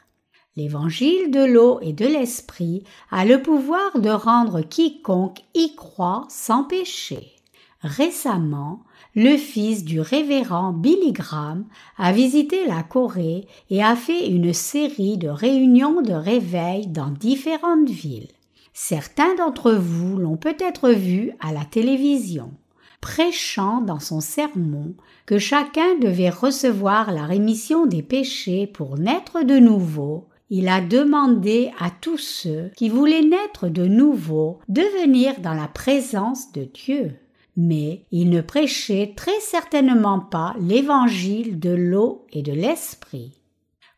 L'évangile 0.56 1.30
de 1.30 1.44
l'eau 1.44 1.78
et 1.82 1.92
de 1.92 2.06
l'esprit 2.06 2.82
a 3.10 3.24
le 3.24 3.42
pouvoir 3.42 4.00
de 4.00 4.10
rendre 4.10 4.60
quiconque 4.60 5.40
y 5.54 5.74
croit 5.74 6.26
sans 6.28 6.64
péché. 6.64 7.36
Récemment, 7.80 8.82
le 9.14 9.36
fils 9.36 9.84
du 9.84 10.00
révérend 10.00 10.72
Billy 10.72 11.12
Graham 11.12 11.64
a 11.96 12.12
visité 12.12 12.66
la 12.66 12.82
Corée 12.82 13.46
et 13.70 13.82
a 13.82 13.94
fait 13.96 14.28
une 14.28 14.52
série 14.52 15.16
de 15.16 15.28
réunions 15.28 16.02
de 16.02 16.12
réveil 16.12 16.86
dans 16.88 17.10
différentes 17.10 17.88
villes. 17.88 18.28
Certains 18.80 19.34
d'entre 19.34 19.72
vous 19.72 20.18
l'ont 20.18 20.36
peut-être 20.36 20.90
vu 20.90 21.32
à 21.40 21.52
la 21.52 21.64
télévision, 21.64 22.52
prêchant 23.00 23.80
dans 23.80 23.98
son 23.98 24.20
sermon 24.20 24.94
que 25.26 25.38
chacun 25.38 25.96
devait 26.00 26.30
recevoir 26.30 27.10
la 27.10 27.24
rémission 27.24 27.86
des 27.86 28.04
péchés 28.04 28.68
pour 28.68 28.96
naître 28.96 29.42
de 29.42 29.58
nouveau. 29.58 30.27
Il 30.50 30.68
a 30.68 30.80
demandé 30.80 31.70
à 31.78 31.90
tous 31.90 32.18
ceux 32.18 32.70
qui 32.76 32.88
voulaient 32.88 33.22
naître 33.22 33.68
de 33.68 33.86
nouveau 33.86 34.58
de 34.68 34.82
venir 35.02 35.40
dans 35.40 35.54
la 35.54 35.68
présence 35.68 36.52
de 36.52 36.64
Dieu 36.64 37.14
mais 37.58 38.04
il 38.12 38.30
ne 38.30 38.40
prêchait 38.40 39.14
très 39.16 39.40
certainement 39.40 40.20
pas 40.20 40.54
l'évangile 40.60 41.58
de 41.58 41.70
l'eau 41.70 42.24
et 42.32 42.42
de 42.42 42.52
l'esprit. 42.52 43.32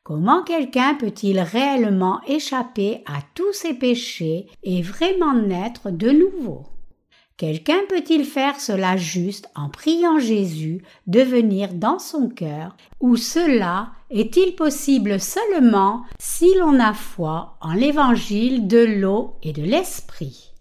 Comment 0.03 0.43
quelqu'un 0.43 0.95
peut-il 0.95 1.39
réellement 1.39 2.23
échapper 2.27 3.03
à 3.05 3.21
tous 3.35 3.53
ses 3.53 3.75
péchés 3.75 4.47
et 4.63 4.81
vraiment 4.81 5.35
naître 5.35 5.91
de 5.91 6.11
nouveau? 6.11 6.63
Quelqu'un 7.41 7.80
peut-il 7.88 8.26
faire 8.26 8.61
cela 8.61 8.99
juste 8.99 9.49
en 9.57 9.70
priant 9.70 10.18
Jésus 10.18 10.82
de 11.07 11.22
venir 11.22 11.72
dans 11.72 11.99
son 11.99 12.28
cœur, 12.28 12.76
ou 13.01 13.16
cela 13.16 13.93
est-il 14.11 14.55
possible 14.55 15.18
seulement 15.18 16.03
si 16.18 16.55
l'on 16.59 16.78
a 16.78 16.93
foi 16.93 17.57
en 17.62 17.72
l'évangile 17.72 18.66
de 18.66 18.84
l'eau 18.84 19.36
et 19.43 19.55
de 19.55 19.62
l'esprit? 19.62 20.53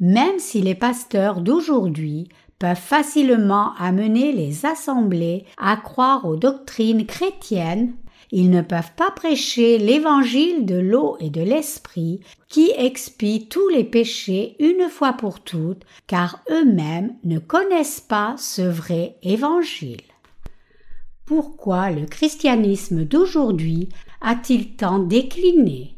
Même 0.00 0.40
si 0.40 0.62
les 0.62 0.74
pasteurs 0.74 1.40
d'aujourd'hui 1.40 2.28
peuvent 2.58 2.74
facilement 2.74 3.74
amener 3.78 4.32
les 4.32 4.66
assemblées 4.66 5.44
à 5.58 5.76
croire 5.76 6.24
aux 6.24 6.34
doctrines 6.34 7.06
chrétiennes, 7.06 7.94
ils 8.30 8.50
ne 8.50 8.62
peuvent 8.62 8.92
pas 8.96 9.10
prêcher 9.10 9.78
l'évangile 9.78 10.66
de 10.66 10.76
l'eau 10.76 11.16
et 11.20 11.30
de 11.30 11.42
l'esprit 11.42 12.20
qui 12.48 12.72
expie 12.76 13.48
tous 13.48 13.68
les 13.68 13.84
péchés 13.84 14.56
une 14.58 14.88
fois 14.88 15.12
pour 15.12 15.40
toutes, 15.40 15.82
car 16.06 16.42
eux-mêmes 16.50 17.14
ne 17.24 17.38
connaissent 17.38 18.00
pas 18.00 18.34
ce 18.38 18.62
vrai 18.62 19.16
évangile. 19.22 20.02
Pourquoi 21.24 21.90
le 21.90 22.06
christianisme 22.06 23.04
d'aujourd'hui 23.04 23.88
a-t-il 24.20 24.76
tant 24.76 25.00
décliné? 25.00 25.96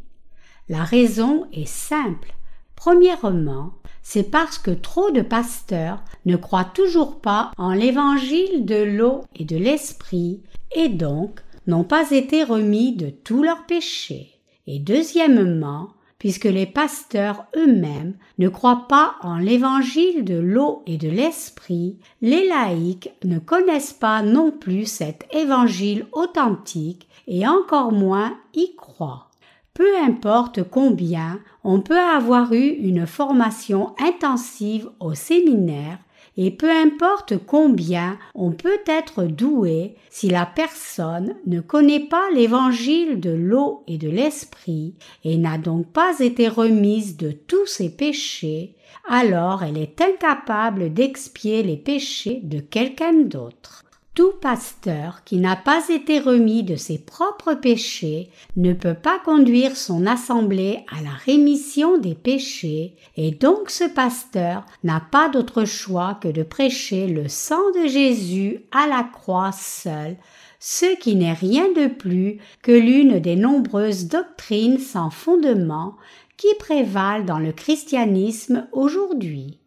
La 0.68 0.84
raison 0.84 1.46
est 1.52 1.68
simple. 1.68 2.32
Premièrement, 2.76 3.72
c'est 4.02 4.30
parce 4.30 4.56
que 4.56 4.70
trop 4.70 5.10
de 5.10 5.20
pasteurs 5.20 6.02
ne 6.24 6.36
croient 6.36 6.64
toujours 6.64 7.20
pas 7.20 7.50
en 7.58 7.72
l'évangile 7.72 8.64
de 8.64 8.82
l'eau 8.82 9.22
et 9.34 9.44
de 9.44 9.56
l'esprit 9.56 10.40
et 10.74 10.88
donc 10.88 11.40
n'ont 11.68 11.84
pas 11.84 12.10
été 12.10 12.42
remis 12.42 12.96
de 12.96 13.10
tous 13.10 13.44
leurs 13.44 13.66
péchés. 13.66 14.40
Et 14.66 14.80
deuxièmement, 14.80 15.90
puisque 16.18 16.44
les 16.44 16.66
pasteurs 16.66 17.46
eux-mêmes 17.56 18.14
ne 18.38 18.48
croient 18.48 18.86
pas 18.88 19.14
en 19.22 19.38
l'évangile 19.38 20.24
de 20.24 20.38
l'eau 20.38 20.82
et 20.86 20.96
de 20.96 21.08
l'esprit, 21.08 21.98
les 22.20 22.48
laïcs 22.48 23.12
ne 23.24 23.38
connaissent 23.38 23.92
pas 23.92 24.22
non 24.22 24.50
plus 24.50 24.86
cet 24.86 25.26
évangile 25.32 26.06
authentique 26.12 27.08
et 27.28 27.46
encore 27.46 27.92
moins 27.92 28.36
y 28.54 28.74
croient. 28.74 29.28
Peu 29.74 29.96
importe 29.96 30.64
combien 30.64 31.38
on 31.62 31.80
peut 31.80 32.00
avoir 32.00 32.52
eu 32.52 32.66
une 32.66 33.06
formation 33.06 33.94
intensive 34.00 34.90
au 34.98 35.14
séminaire, 35.14 35.98
et 36.38 36.52
peu 36.52 36.70
importe 36.70 37.34
combien 37.36 38.16
on 38.36 38.52
peut 38.52 38.78
être 38.86 39.24
doué, 39.24 39.96
si 40.08 40.28
la 40.28 40.46
personne 40.46 41.34
ne 41.46 41.60
connaît 41.60 42.06
pas 42.06 42.30
l'évangile 42.32 43.18
de 43.18 43.30
l'eau 43.30 43.82
et 43.88 43.98
de 43.98 44.08
l'esprit, 44.08 44.94
et 45.24 45.36
n'a 45.36 45.58
donc 45.58 45.88
pas 45.88 46.20
été 46.20 46.46
remise 46.46 47.16
de 47.16 47.32
tous 47.32 47.66
ses 47.66 47.90
péchés, 47.90 48.76
alors 49.08 49.64
elle 49.64 49.76
est 49.76 50.00
incapable 50.00 50.94
d'expier 50.94 51.64
les 51.64 51.76
péchés 51.76 52.40
de 52.44 52.60
quelqu'un 52.60 53.14
d'autre. 53.14 53.84
Tout 54.18 54.32
pasteur 54.40 55.22
qui 55.24 55.36
n'a 55.36 55.54
pas 55.54 55.90
été 55.90 56.18
remis 56.18 56.64
de 56.64 56.74
ses 56.74 56.98
propres 56.98 57.54
péchés 57.54 58.30
ne 58.56 58.72
peut 58.72 58.96
pas 59.00 59.20
conduire 59.20 59.76
son 59.76 60.08
assemblée 60.08 60.84
à 60.90 61.00
la 61.04 61.12
rémission 61.24 61.98
des 61.98 62.16
péchés, 62.16 62.96
et 63.16 63.30
donc 63.30 63.70
ce 63.70 63.84
pasteur 63.84 64.66
n'a 64.82 65.00
pas 65.12 65.28
d'autre 65.28 65.64
choix 65.64 66.18
que 66.20 66.26
de 66.26 66.42
prêcher 66.42 67.06
le 67.06 67.28
sang 67.28 67.62
de 67.80 67.86
Jésus 67.86 68.62
à 68.72 68.88
la 68.88 69.04
croix 69.04 69.52
seul, 69.52 70.16
ce 70.58 70.98
qui 70.98 71.14
n'est 71.14 71.32
rien 71.32 71.70
de 71.76 71.86
plus 71.86 72.38
que 72.62 72.72
l'une 72.72 73.20
des 73.20 73.36
nombreuses 73.36 74.08
doctrines 74.08 74.80
sans 74.80 75.10
fondement 75.10 75.94
qui 76.36 76.52
prévalent 76.58 77.24
dans 77.24 77.38
le 77.38 77.52
christianisme 77.52 78.66
aujourd'hui. 78.72 79.60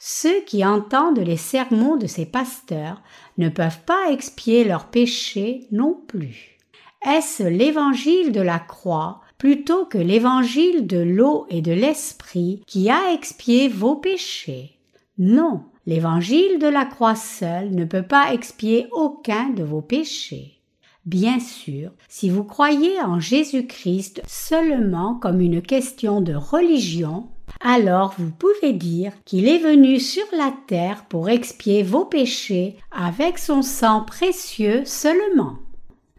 Ceux 0.00 0.42
qui 0.42 0.64
entendent 0.64 1.18
les 1.18 1.36
sermons 1.36 1.96
de 1.96 2.06
ces 2.06 2.24
pasteurs 2.24 3.02
ne 3.38 3.48
peuvent 3.48 3.80
pas 3.86 4.12
expier 4.12 4.64
leurs 4.64 4.86
péchés 4.86 5.66
non 5.72 5.98
plus. 6.06 6.58
Est-ce 7.06 7.44
l'évangile 7.44 8.32
de 8.32 8.40
la 8.40 8.58
croix 8.58 9.20
plutôt 9.38 9.86
que 9.86 9.98
l'évangile 9.98 10.86
de 10.86 10.98
l'eau 10.98 11.46
et 11.48 11.62
de 11.62 11.72
l'esprit 11.72 12.62
qui 12.66 12.90
a 12.90 13.12
expié 13.14 13.68
vos 13.68 13.94
péchés? 13.94 14.78
Non, 15.16 15.62
l'évangile 15.86 16.58
de 16.58 16.66
la 16.66 16.84
croix 16.84 17.14
seul 17.14 17.74
ne 17.74 17.84
peut 17.84 18.02
pas 18.02 18.34
expier 18.34 18.88
aucun 18.92 19.50
de 19.50 19.62
vos 19.62 19.82
péchés. 19.82 20.58
Bien 21.06 21.40
sûr, 21.40 21.92
si 22.08 22.28
vous 22.28 22.44
croyez 22.44 23.00
en 23.00 23.18
Jésus-Christ 23.18 24.20
seulement 24.26 25.14
comme 25.14 25.40
une 25.40 25.62
question 25.62 26.20
de 26.20 26.34
religion, 26.34 27.28
alors 27.60 28.14
vous 28.18 28.30
pouvez 28.30 28.72
dire 28.72 29.12
qu'il 29.24 29.48
est 29.48 29.58
venu 29.58 30.00
sur 30.00 30.24
la 30.32 30.52
terre 30.66 31.04
pour 31.08 31.28
expier 31.28 31.82
vos 31.82 32.04
péchés 32.04 32.76
avec 32.90 33.38
son 33.38 33.62
sang 33.62 34.02
précieux 34.02 34.84
seulement. 34.84 35.58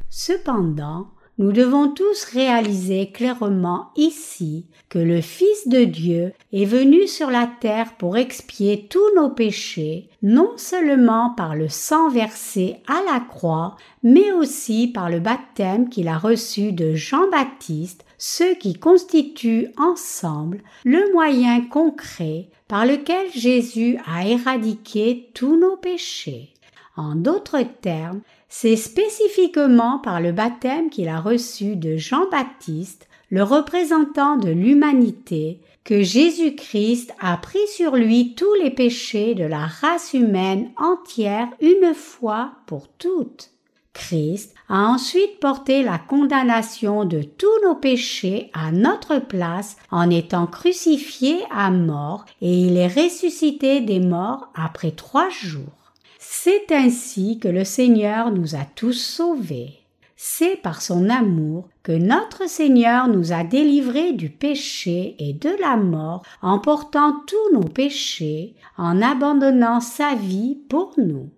Cependant, 0.09 1.07
nous 1.39 1.53
devons 1.53 1.87
tous 1.87 2.25
réaliser 2.25 3.11
clairement 3.11 3.91
ici 3.95 4.65
que 4.89 4.99
le 4.99 5.21
Fils 5.21 5.69
de 5.69 5.85
Dieu 5.85 6.33
est 6.51 6.65
venu 6.65 7.07
sur 7.07 7.29
la 7.29 7.49
terre 7.61 7.95
pour 7.95 8.17
expier 8.17 8.87
tous 8.89 9.15
nos 9.15 9.29
péchés, 9.29 10.09
non 10.21 10.51
seulement 10.57 11.29
par 11.37 11.55
le 11.55 11.69
sang 11.69 12.09
versé 12.09 12.77
à 12.87 13.01
la 13.09 13.21
croix, 13.21 13.77
mais 14.03 14.33
aussi 14.33 14.87
par 14.87 15.09
le 15.09 15.21
baptême 15.21 15.87
qu'il 15.87 16.09
a 16.09 16.17
reçu 16.17 16.73
de 16.73 16.93
Jean-Baptiste, 16.93 18.03
ce 18.19 18.53
qui 18.53 18.73
constitue 18.75 19.69
ensemble 19.77 20.61
le 20.83 21.11
moyen 21.13 21.61
concret 21.61 22.49
par 22.67 22.85
lequel 22.85 23.31
Jésus 23.33 23.97
a 24.05 24.27
éradiqué 24.27 25.31
tous 25.33 25.57
nos 25.57 25.77
péchés. 25.77 26.53
En 26.95 27.15
d'autres 27.15 27.63
termes, 27.81 28.21
c'est 28.49 28.75
spécifiquement 28.75 29.99
par 29.99 30.19
le 30.19 30.33
baptême 30.33 30.89
qu'il 30.89 31.07
a 31.07 31.21
reçu 31.21 31.77
de 31.77 31.95
Jean-Baptiste, 31.95 33.07
le 33.29 33.41
représentant 33.41 34.35
de 34.35 34.49
l'humanité, 34.49 35.61
que 35.85 36.01
Jésus-Christ 36.01 37.13
a 37.19 37.37
pris 37.37 37.67
sur 37.73 37.95
lui 37.95 38.35
tous 38.35 38.53
les 38.61 38.69
péchés 38.69 39.33
de 39.33 39.45
la 39.45 39.65
race 39.65 40.13
humaine 40.13 40.71
entière 40.77 41.47
une 41.61 41.93
fois 41.93 42.51
pour 42.67 42.89
toutes. 42.89 43.51
Christ 43.99 44.55
a 44.69 44.85
ensuite 44.85 45.39
porté 45.41 45.83
la 45.83 45.97
condamnation 45.97 47.03
de 47.03 47.21
tous 47.21 47.65
nos 47.65 47.75
péchés 47.75 48.49
à 48.53 48.71
notre 48.71 49.19
place 49.19 49.75
en 49.91 50.09
étant 50.09 50.47
crucifié 50.47 51.39
à 51.51 51.69
mort 51.69 52.25
et 52.41 52.61
il 52.61 52.77
est 52.77 52.87
ressuscité 52.87 53.81
des 53.81 53.99
morts 53.99 54.47
après 54.55 54.91
trois 54.91 55.29
jours. 55.29 55.93
C'est 56.17 56.71
ainsi 56.71 57.39
que 57.39 57.49
le 57.49 57.65
Seigneur 57.65 58.31
nous 58.31 58.55
a 58.55 58.63
tous 58.73 58.93
sauvés. 58.93 59.79
C'est 60.15 60.55
par 60.61 60.81
son 60.81 61.09
amour 61.09 61.67
que 61.83 61.91
notre 61.91 62.47
Seigneur 62.49 63.09
nous 63.09 63.33
a 63.33 63.43
délivrés 63.43 64.13
du 64.13 64.29
péché 64.29 65.15
et 65.19 65.33
de 65.33 65.51
la 65.61 65.75
mort 65.75 66.23
en 66.41 66.59
portant 66.59 67.15
tous 67.27 67.53
nos 67.53 67.67
péchés, 67.67 68.55
en 68.77 69.01
abandonnant 69.01 69.81
sa 69.81 70.15
vie 70.15 70.57
pour 70.69 70.93
nous. 70.97 71.29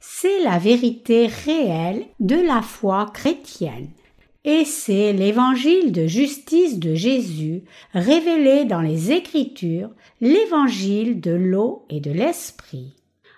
C'est 0.00 0.42
la 0.42 0.58
vérité 0.58 1.26
réelle 1.26 2.06
de 2.20 2.36
la 2.36 2.62
foi 2.62 3.10
chrétienne. 3.12 3.90
Et 4.46 4.64
c'est 4.64 5.12
l'évangile 5.12 5.92
de 5.92 6.06
justice 6.06 6.78
de 6.78 6.94
Jésus 6.94 7.64
révélé 7.92 8.64
dans 8.64 8.80
les 8.80 9.12
Écritures, 9.12 9.90
l'évangile 10.22 11.20
de 11.20 11.32
l'eau 11.32 11.84
et 11.90 12.00
de 12.00 12.10
l'esprit. 12.10 12.94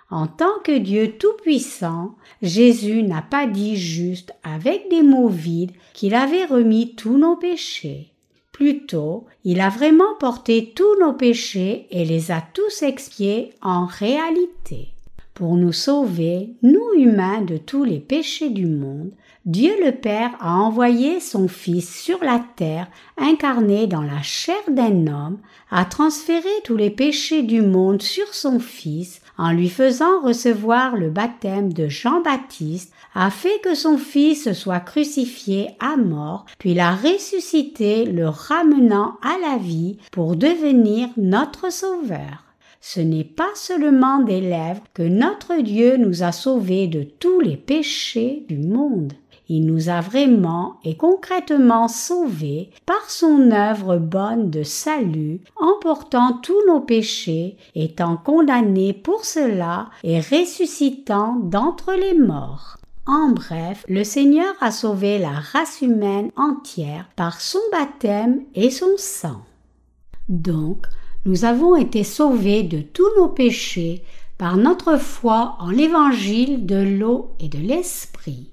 En 0.08 0.28
tant 0.28 0.60
que 0.62 0.78
Dieu 0.78 1.16
Tout-Puissant, 1.18 2.14
Jésus 2.42 3.02
n'a 3.02 3.22
pas 3.22 3.48
dit 3.48 3.76
juste 3.76 4.32
avec 4.44 4.88
des 4.88 5.02
mots 5.02 5.28
vides 5.28 5.72
qu'il 5.94 6.14
avait 6.14 6.44
remis 6.44 6.94
tous 6.94 7.18
nos 7.18 7.34
péchés. 7.34 8.12
Plutôt, 8.52 9.26
il 9.42 9.60
a 9.60 9.70
vraiment 9.70 10.14
porté 10.20 10.72
tous 10.76 11.00
nos 11.00 11.14
péchés 11.14 11.86
et 11.90 12.04
les 12.04 12.30
a 12.30 12.40
tous 12.54 12.82
expiés 12.82 13.50
en 13.62 13.86
réalité. 13.86 14.91
Pour 15.34 15.56
nous 15.56 15.72
sauver, 15.72 16.56
nous 16.62 16.92
humains, 16.94 17.40
de 17.40 17.56
tous 17.56 17.84
les 17.84 18.00
péchés 18.00 18.50
du 18.50 18.66
monde, 18.66 19.12
Dieu 19.46 19.72
le 19.82 19.92
Père 19.92 20.30
a 20.40 20.56
envoyé 20.56 21.20
son 21.20 21.48
Fils 21.48 21.98
sur 21.98 22.22
la 22.22 22.44
terre, 22.56 22.86
incarné 23.16 23.86
dans 23.86 24.02
la 24.02 24.20
chair 24.22 24.60
d'un 24.68 25.06
homme, 25.06 25.38
a 25.70 25.86
transféré 25.86 26.50
tous 26.64 26.76
les 26.76 26.90
péchés 26.90 27.42
du 27.42 27.62
monde 27.62 28.02
sur 28.02 28.34
son 28.34 28.60
Fils, 28.60 29.22
en 29.38 29.52
lui 29.52 29.70
faisant 29.70 30.20
recevoir 30.20 30.96
le 30.96 31.08
baptême 31.08 31.72
de 31.72 31.88
Jean-Baptiste, 31.88 32.92
a 33.14 33.30
fait 33.30 33.58
que 33.64 33.74
son 33.74 33.96
Fils 33.96 34.52
soit 34.52 34.80
crucifié 34.80 35.70
à 35.80 35.96
mort, 35.96 36.44
puis 36.58 36.74
l'a 36.74 36.94
ressuscité, 36.94 38.04
le 38.04 38.28
ramenant 38.28 39.16
à 39.22 39.38
la 39.40 39.56
vie 39.56 39.96
pour 40.10 40.36
devenir 40.36 41.08
notre 41.16 41.72
Sauveur. 41.72 42.51
Ce 42.84 42.98
n'est 42.98 43.22
pas 43.22 43.52
seulement 43.54 44.18
des 44.18 44.40
lèvres 44.40 44.82
que 44.92 45.04
notre 45.04 45.62
Dieu 45.62 45.96
nous 45.96 46.24
a 46.24 46.32
sauvés 46.32 46.88
de 46.88 47.04
tous 47.04 47.38
les 47.38 47.56
péchés 47.56 48.44
du 48.48 48.58
monde. 48.58 49.12
Il 49.48 49.66
nous 49.66 49.88
a 49.88 50.00
vraiment 50.00 50.80
et 50.82 50.96
concrètement 50.96 51.86
sauvés 51.86 52.70
par 52.84 53.08
son 53.08 53.52
œuvre 53.52 53.98
bonne 53.98 54.50
de 54.50 54.64
salut, 54.64 55.40
en 55.60 55.78
portant 55.80 56.32
tous 56.42 56.58
nos 56.66 56.80
péchés, 56.80 57.56
étant 57.76 58.16
condamné 58.16 58.92
pour 58.92 59.24
cela 59.24 59.88
et 60.02 60.18
ressuscitant 60.18 61.36
d'entre 61.36 61.92
les 61.92 62.18
morts. 62.18 62.78
En 63.06 63.28
bref, 63.28 63.84
le 63.88 64.02
Seigneur 64.02 64.54
a 64.60 64.72
sauvé 64.72 65.20
la 65.20 65.38
race 65.52 65.82
humaine 65.82 66.32
entière 66.34 67.08
par 67.14 67.40
son 67.40 67.60
baptême 67.70 68.40
et 68.56 68.70
son 68.70 68.96
sang. 68.96 69.42
Donc, 70.28 70.86
nous 71.24 71.44
avons 71.44 71.76
été 71.76 72.04
sauvés 72.04 72.62
de 72.62 72.80
tous 72.80 73.08
nos 73.16 73.28
péchés 73.28 74.02
par 74.38 74.56
notre 74.56 74.96
foi 74.98 75.56
en 75.60 75.70
l'évangile 75.70 76.66
de 76.66 76.76
l'eau 76.76 77.30
et 77.38 77.48
de 77.48 77.58
l'esprit. 77.58 78.50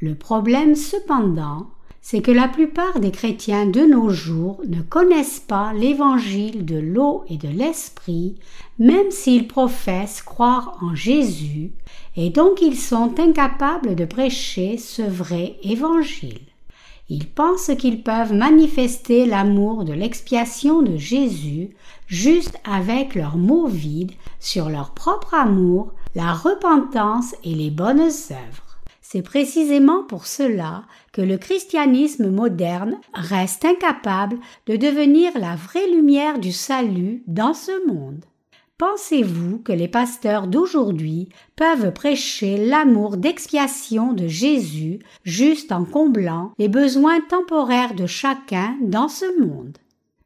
Le 0.00 0.14
problème 0.14 0.74
cependant, 0.74 1.68
c'est 2.00 2.22
que 2.22 2.30
la 2.30 2.48
plupart 2.48 3.00
des 3.00 3.10
chrétiens 3.10 3.66
de 3.66 3.80
nos 3.80 4.10
jours 4.10 4.62
ne 4.66 4.80
connaissent 4.80 5.40
pas 5.40 5.72
l'évangile 5.72 6.64
de 6.64 6.78
l'eau 6.78 7.24
et 7.28 7.36
de 7.36 7.48
l'esprit, 7.48 8.36
même 8.78 9.10
s'ils 9.10 9.48
professent 9.48 10.22
croire 10.22 10.78
en 10.80 10.94
Jésus, 10.94 11.72
et 12.16 12.30
donc 12.30 12.62
ils 12.62 12.78
sont 12.78 13.18
incapables 13.18 13.94
de 13.94 14.04
prêcher 14.04 14.78
ce 14.78 15.02
vrai 15.02 15.56
évangile. 15.62 16.47
Ils 17.10 17.26
pensent 17.26 17.70
qu'ils 17.78 18.02
peuvent 18.02 18.34
manifester 18.34 19.24
l'amour 19.24 19.84
de 19.84 19.94
l'expiation 19.94 20.82
de 20.82 20.98
Jésus 20.98 21.70
juste 22.06 22.58
avec 22.64 23.14
leurs 23.14 23.38
mots 23.38 23.66
vides 23.66 24.12
sur 24.40 24.68
leur 24.68 24.92
propre 24.92 25.32
amour, 25.32 25.92
la 26.14 26.34
repentance 26.34 27.34
et 27.44 27.54
les 27.54 27.70
bonnes 27.70 28.00
œuvres. 28.00 28.68
C'est 29.00 29.22
précisément 29.22 30.04
pour 30.04 30.26
cela 30.26 30.82
que 31.12 31.22
le 31.22 31.38
christianisme 31.38 32.30
moderne 32.30 32.98
reste 33.14 33.64
incapable 33.64 34.38
de 34.66 34.76
devenir 34.76 35.32
la 35.38 35.56
vraie 35.56 35.90
lumière 35.90 36.38
du 36.38 36.52
salut 36.52 37.22
dans 37.26 37.54
ce 37.54 37.86
monde. 37.86 38.22
Pensez-vous 38.78 39.58
que 39.58 39.72
les 39.72 39.88
pasteurs 39.88 40.46
d'aujourd'hui 40.46 41.28
peuvent 41.56 41.92
prêcher 41.92 42.56
l'amour 42.64 43.16
d'expiation 43.16 44.12
de 44.12 44.28
Jésus 44.28 45.00
juste 45.24 45.72
en 45.72 45.84
comblant 45.84 46.52
les 46.58 46.68
besoins 46.68 47.20
temporaires 47.20 47.94
de 47.94 48.06
chacun 48.06 48.76
dans 48.80 49.08
ce 49.08 49.40
monde? 49.40 49.78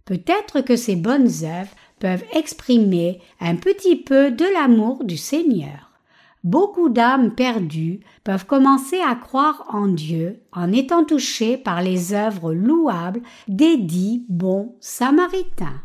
Peut-être 0.04 0.60
que 0.60 0.76
ces 0.76 0.96
bonnes 0.96 1.30
œuvres 1.44 1.74
peuvent 1.98 2.24
exprimer 2.34 3.20
un 3.40 3.56
petit 3.56 3.96
peu 3.96 4.30
de 4.30 4.44
l'amour 4.52 5.04
du 5.04 5.16
Seigneur 5.16 5.92
beaucoup 6.44 6.88
d'âmes 6.88 7.34
perdues 7.34 8.00
peuvent 8.24 8.46
commencer 8.46 9.00
à 9.00 9.14
croire 9.14 9.64
en 9.68 9.88
Dieu 9.88 10.40
en 10.52 10.72
étant 10.72 11.04
touchées 11.04 11.56
par 11.56 11.82
les 11.82 12.14
œuvres 12.14 12.52
louables 12.52 13.22
des 13.48 13.76
dix 13.76 14.24
bons 14.28 14.74
samaritains. 14.80 15.80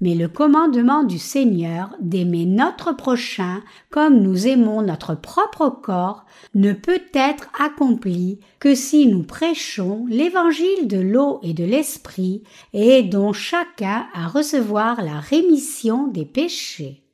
Mais 0.00 0.14
le 0.14 0.28
commandement 0.28 1.04
du 1.04 1.18
Seigneur 1.18 1.90
d'aimer 2.00 2.46
notre 2.46 2.92
prochain 2.92 3.62
comme 3.90 4.20
nous 4.20 4.46
aimons 4.46 4.80
notre 4.82 5.14
propre 5.14 5.68
corps 5.68 6.24
ne 6.54 6.72
peut 6.72 7.02
être 7.12 7.48
accompli 7.58 8.40
que 8.60 8.74
si 8.74 9.06
nous 9.06 9.22
prêchons 9.22 10.06
l'évangile 10.08 10.86
de 10.88 10.98
l'eau 10.98 11.40
et 11.42 11.52
de 11.52 11.64
l'esprit 11.64 12.42
et 12.72 12.98
aidons 12.98 13.34
chacun 13.34 14.06
à 14.14 14.26
recevoir 14.26 15.02
la 15.02 15.20
rémission 15.20 16.06
des 16.06 16.24
péchés. 16.24 17.04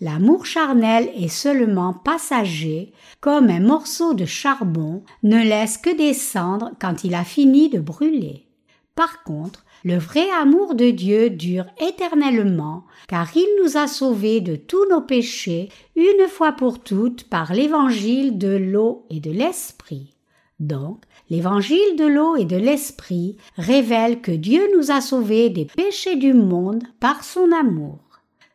L'amour 0.00 0.46
charnel 0.46 1.10
est 1.16 1.26
seulement 1.26 1.92
passager, 1.92 2.92
comme 3.20 3.48
un 3.48 3.58
morceau 3.58 4.14
de 4.14 4.26
charbon 4.26 5.02
ne 5.24 5.38
laisse 5.38 5.76
que 5.76 5.96
des 5.96 6.14
cendres 6.14 6.70
quand 6.80 7.02
il 7.02 7.16
a 7.16 7.24
fini 7.24 7.68
de 7.68 7.80
brûler. 7.80 8.46
Par 8.94 9.24
contre, 9.24 9.64
le 9.84 9.98
vrai 9.98 10.28
amour 10.30 10.74
de 10.74 10.90
Dieu 10.90 11.30
dure 11.30 11.66
éternellement, 11.80 12.84
car 13.08 13.28
il 13.36 13.48
nous 13.62 13.76
a 13.76 13.86
sauvés 13.86 14.40
de 14.40 14.56
tous 14.56 14.88
nos 14.88 15.00
péchés 15.00 15.68
une 15.96 16.28
fois 16.28 16.52
pour 16.52 16.80
toutes 16.80 17.24
par 17.24 17.52
l'évangile 17.52 18.38
de 18.38 18.56
l'eau 18.56 19.06
et 19.10 19.20
de 19.20 19.30
l'esprit. 19.30 20.14
Donc, 20.60 21.04
l'évangile 21.30 21.96
de 21.96 22.04
l'eau 22.04 22.36
et 22.36 22.44
de 22.44 22.56
l'esprit 22.56 23.36
révèle 23.56 24.20
que 24.20 24.32
Dieu 24.32 24.62
nous 24.76 24.90
a 24.90 25.00
sauvés 25.00 25.50
des 25.50 25.66
péchés 25.66 26.16
du 26.16 26.34
monde 26.34 26.82
par 26.98 27.22
son 27.22 27.52
amour. 27.52 27.98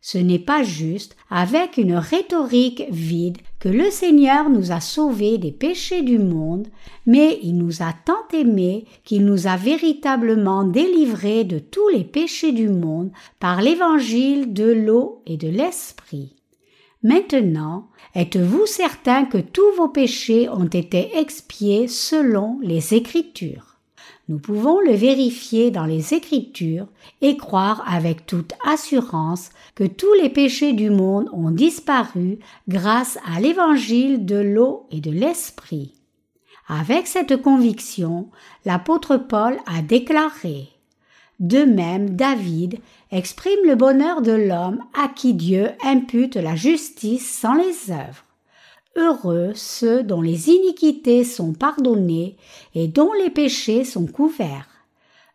Ce 0.02 0.18
n'est 0.18 0.40
pas 0.40 0.64
juste 0.64 1.16
avec 1.30 1.78
une 1.78 1.96
rhétorique 1.96 2.84
vide 2.90 3.38
que 3.64 3.70
le 3.70 3.90
Seigneur 3.92 4.50
nous 4.50 4.74
a 4.74 4.82
sauvés 4.82 5.38
des 5.38 5.54
péchés 5.54 6.02
du 6.02 6.20
monde, 6.20 6.68
mais 7.06 7.40
il 7.44 7.58
nous 7.58 7.82
a 7.82 7.94
tant 7.94 8.28
aimés 8.34 8.84
qu'il 9.06 9.24
nous 9.24 9.48
a 9.48 9.56
véritablement 9.56 10.66
délivrés 10.66 11.46
de 11.46 11.60
tous 11.60 11.88
les 11.88 12.04
péchés 12.04 12.52
du 12.52 12.68
monde 12.68 13.10
par 13.40 13.62
l'évangile 13.62 14.52
de 14.52 14.70
l'eau 14.70 15.22
et 15.26 15.38
de 15.38 15.48
l'esprit. 15.48 16.36
Maintenant, 17.04 17.88
êtes-vous 18.16 18.66
certain 18.66 19.24
que 19.24 19.38
tous 19.38 19.72
vos 19.78 19.88
péchés 19.88 20.50
ont 20.50 20.66
été 20.66 21.18
expiés 21.18 21.88
selon 21.88 22.60
les 22.62 22.94
Écritures? 22.94 23.73
Nous 24.30 24.40
pouvons 24.40 24.80
le 24.80 24.94
vérifier 24.94 25.70
dans 25.70 25.86
les 25.86 26.14
Écritures 26.14 26.88
et 27.22 27.36
croire 27.36 27.84
avec 27.86 28.26
toute 28.26 28.54
assurance 28.66 29.50
que 29.76 29.84
tous 29.84 30.14
les 30.22 30.30
péchés 30.30 30.72
du 30.72 30.90
monde 30.90 31.30
ont 31.34 31.52
disparu 31.52 32.40
grâce 32.70 33.18
à 33.26 33.42
l'évangile 33.42 34.26
de 34.26 34.38
l'eau 34.38 34.88
et 34.92 35.02
de 35.02 35.12
l'esprit. 35.12 35.94
Avec 36.70 37.08
cette 37.08 37.42
conviction, 37.42 38.30
l'apôtre 38.64 39.18
Paul 39.18 39.58
a 39.66 39.82
déclaré 39.82 40.70
De 41.42 41.66
même, 41.66 42.12
David 42.12 42.80
exprime 43.12 43.60
le 43.66 43.76
bonheur 43.76 44.22
de 44.22 44.32
l'homme 44.32 44.80
à 44.94 45.10
qui 45.10 45.34
Dieu 45.34 45.72
impute 45.84 46.38
la 46.38 46.56
justice 46.56 47.30
sans 47.30 47.56
les 47.56 47.92
œuvres. 47.92 48.24
Heureux 48.96 49.54
ceux 49.56 50.04
dont 50.04 50.22
les 50.22 50.50
iniquités 50.50 51.24
sont 51.24 51.54
pardonnées 51.54 52.38
et 52.76 52.88
dont 52.88 53.12
les 53.14 53.32
péchés 53.32 53.86
sont 53.86 54.06
couverts. 54.06 54.68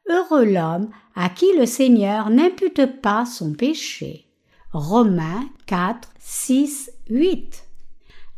Heureux 0.09 0.45
l'homme 0.45 0.89
à 1.17 1.29
qui 1.29 1.47
le 1.57 1.67
Seigneur 1.67 2.31
n'impute 2.31 2.87
pas 3.03 3.27
son 3.27 3.53
péché. 3.53 4.27
Romains 4.73 5.45
4, 5.67 6.09
6, 6.21 6.93
8. 7.11 7.65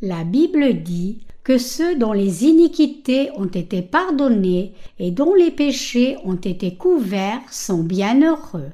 La 0.01 0.25
Bible 0.25 0.83
dit 0.83 1.27
que 1.45 1.59
ceux 1.59 1.97
dont 1.97 2.15
les 2.15 2.45
iniquités 2.47 3.31
ont 3.37 3.47
été 3.47 3.83
pardonnées 3.83 4.73
et 4.99 5.11
dont 5.11 5.35
les 5.35 5.51
péchés 5.51 6.17
ont 6.25 6.37
été 6.37 6.77
couverts 6.77 7.43
sont 7.51 7.83
bienheureux. 7.83 8.71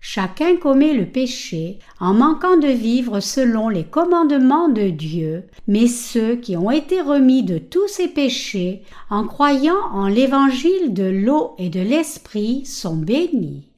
Chacun 0.00 0.56
commet 0.56 0.94
le 0.94 1.06
péché 1.06 1.78
en 2.00 2.14
manquant 2.14 2.56
de 2.56 2.68
vivre 2.68 3.20
selon 3.20 3.68
les 3.68 3.84
commandements 3.84 4.68
de 4.68 4.88
Dieu, 4.88 5.44
mais 5.66 5.86
ceux 5.86 6.36
qui 6.36 6.56
ont 6.56 6.70
été 6.70 7.00
remis 7.00 7.42
de 7.42 7.58
tous 7.58 7.88
ces 7.88 8.08
péchés 8.08 8.82
en 9.10 9.26
croyant 9.26 9.80
en 9.92 10.06
l'évangile 10.06 10.92
de 10.92 11.04
l'eau 11.04 11.54
et 11.58 11.68
de 11.68 11.80
l'esprit 11.80 12.64
sont 12.64 12.96
bénis. 12.96 13.68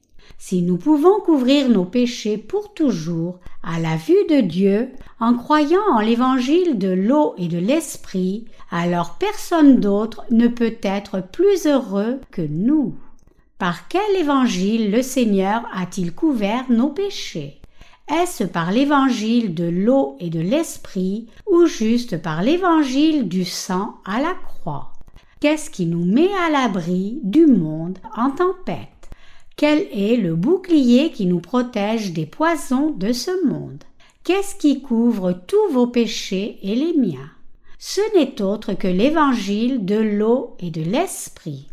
Si 0.41 0.63
nous 0.63 0.77
pouvons 0.77 1.19
couvrir 1.21 1.69
nos 1.69 1.85
péchés 1.85 2.39
pour 2.39 2.73
toujours 2.73 3.41
à 3.63 3.81
la 3.81 3.97
vue 3.97 4.25
de 4.31 4.41
Dieu 4.41 4.91
en 5.19 5.35
croyant 5.35 5.83
en 5.93 6.01
l'évangile 6.01 6.79
de 6.79 6.89
l'eau 6.89 7.35
et 7.39 7.49
de 7.49 7.59
l'esprit, 7.59 8.47
alors 8.71 9.17
personne 9.19 9.81
d'autre 9.81 10.25
ne 10.31 10.47
peut 10.47 10.77
être 10.83 11.21
plus 11.21 11.67
heureux 11.67 12.21
que 12.31 12.43
nous. 12.43 12.95
Par 13.59 13.89
quel 13.89 14.15
évangile 14.17 14.93
le 14.93 15.03
Seigneur 15.03 15.63
a-t-il 15.75 16.15
couvert 16.15 16.65
nos 16.71 16.91
péchés? 16.91 17.61
Est-ce 18.09 18.45
par 18.45 18.71
l'évangile 18.71 19.53
de 19.53 19.65
l'eau 19.65 20.17
et 20.21 20.31
de 20.31 20.39
l'esprit 20.39 21.27
ou 21.51 21.67
juste 21.67 22.23
par 22.23 22.43
l'évangile 22.43 23.29
du 23.29 23.45
sang 23.45 23.97
à 24.05 24.21
la 24.21 24.35
croix? 24.47 24.93
Qu'est-ce 25.41 25.71
qui 25.71 25.87
nous 25.87 26.05
met 26.05 26.31
à 26.47 26.51
l'abri 26.51 27.19
du 27.25 27.47
monde 27.47 27.99
en 28.17 28.31
tempête? 28.31 29.11
Quel 29.57 29.89
est 29.93 30.17
le 30.17 30.37
bouclier 30.37 31.11
qui 31.11 31.27
nous 31.27 31.41
protège 31.41 32.13
des 32.13 32.27
poisons 32.27 32.93
de 32.93 33.13
ce 33.13 33.45
monde? 33.45 33.83
Qu'est-ce 34.23 34.55
qui 34.55 34.83
couvre 34.83 35.33
tous 35.33 35.73
vos 35.73 35.89
péchés 35.89 36.61
et 36.63 36.77
les 36.77 36.97
miens? 36.97 37.31
Ce 37.81 38.01
n'est 38.17 38.41
autre 38.41 38.75
que 38.75 38.87
l'évangile 38.87 39.85
de 39.85 39.97
l'eau 39.97 40.57
et 40.61 40.71
de 40.71 40.83
l'esprit. 40.83 41.67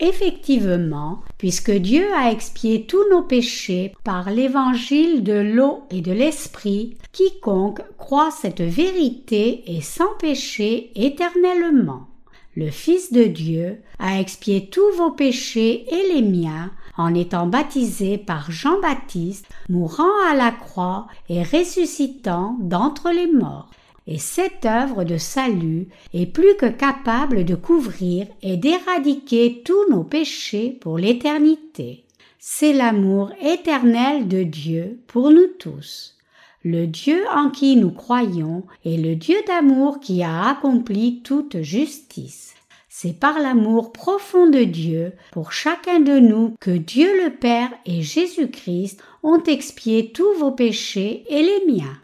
Effectivement, 0.00 1.20
puisque 1.38 1.70
Dieu 1.70 2.04
a 2.14 2.32
expié 2.32 2.84
tous 2.84 3.08
nos 3.10 3.22
péchés 3.22 3.94
par 4.02 4.30
l'évangile 4.30 5.22
de 5.22 5.34
l'eau 5.34 5.84
et 5.90 6.00
de 6.00 6.10
l'esprit, 6.10 6.96
quiconque 7.12 7.80
croit 7.96 8.32
cette 8.32 8.60
vérité 8.60 9.62
est 9.66 9.82
sans 9.82 10.12
péché 10.18 10.90
éternellement. 10.96 12.08
Le 12.56 12.70
Fils 12.70 13.12
de 13.12 13.24
Dieu 13.24 13.78
a 13.98 14.20
expié 14.20 14.68
tous 14.68 14.90
vos 14.96 15.10
péchés 15.10 15.86
et 15.92 16.14
les 16.14 16.22
miens 16.22 16.72
en 16.96 17.14
étant 17.14 17.46
baptisé 17.46 18.18
par 18.18 18.50
Jean-Baptiste, 18.50 19.46
mourant 19.68 20.12
à 20.30 20.34
la 20.34 20.52
croix 20.52 21.06
et 21.28 21.42
ressuscitant 21.42 22.56
d'entre 22.60 23.10
les 23.10 23.30
morts 23.30 23.70
et 24.06 24.18
cette 24.18 24.66
œuvre 24.66 25.04
de 25.04 25.16
salut 25.16 25.88
est 26.12 26.26
plus 26.26 26.56
que 26.56 26.66
capable 26.66 27.44
de 27.44 27.54
couvrir 27.54 28.26
et 28.42 28.56
d'éradiquer 28.56 29.62
tous 29.64 29.90
nos 29.90 30.04
péchés 30.04 30.76
pour 30.80 30.98
l'éternité. 30.98 32.04
C'est 32.38 32.74
l'amour 32.74 33.32
éternel 33.40 34.28
de 34.28 34.42
Dieu 34.42 35.00
pour 35.06 35.30
nous 35.30 35.46
tous. 35.58 36.18
Le 36.62 36.86
Dieu 36.86 37.24
en 37.34 37.50
qui 37.50 37.76
nous 37.76 37.90
croyons 37.90 38.64
est 38.84 38.98
le 38.98 39.16
Dieu 39.16 39.36
d'amour 39.46 40.00
qui 40.00 40.22
a 40.22 40.48
accompli 40.48 41.22
toute 41.22 41.62
justice. 41.62 42.54
c'est 42.88 43.18
par 43.18 43.40
l'amour 43.40 43.92
profond 43.92 44.48
de 44.48 44.62
Dieu 44.62 45.14
pour 45.32 45.52
chacun 45.52 45.98
de 45.98 46.18
nous 46.20 46.54
que 46.60 46.70
Dieu 46.70 47.24
le 47.24 47.30
Père 47.30 47.70
et 47.86 48.02
Jésus-Christ 48.02 49.02
ont 49.24 49.42
expié 49.42 50.12
tous 50.12 50.32
vos 50.38 50.52
péchés 50.52 51.24
et 51.28 51.42
les 51.42 51.72
miens. 51.72 51.98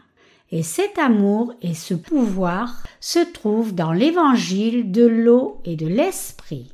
Et 0.51 0.63
cet 0.63 0.97
amour 0.97 1.53
et 1.61 1.73
ce 1.73 1.93
pouvoir 1.93 2.83
se 2.99 3.19
trouvent 3.19 3.73
dans 3.73 3.93
l'évangile 3.93 4.91
de 4.91 5.05
l'eau 5.05 5.59
et 5.63 5.75
de 5.75 5.87
l'esprit. 5.87 6.71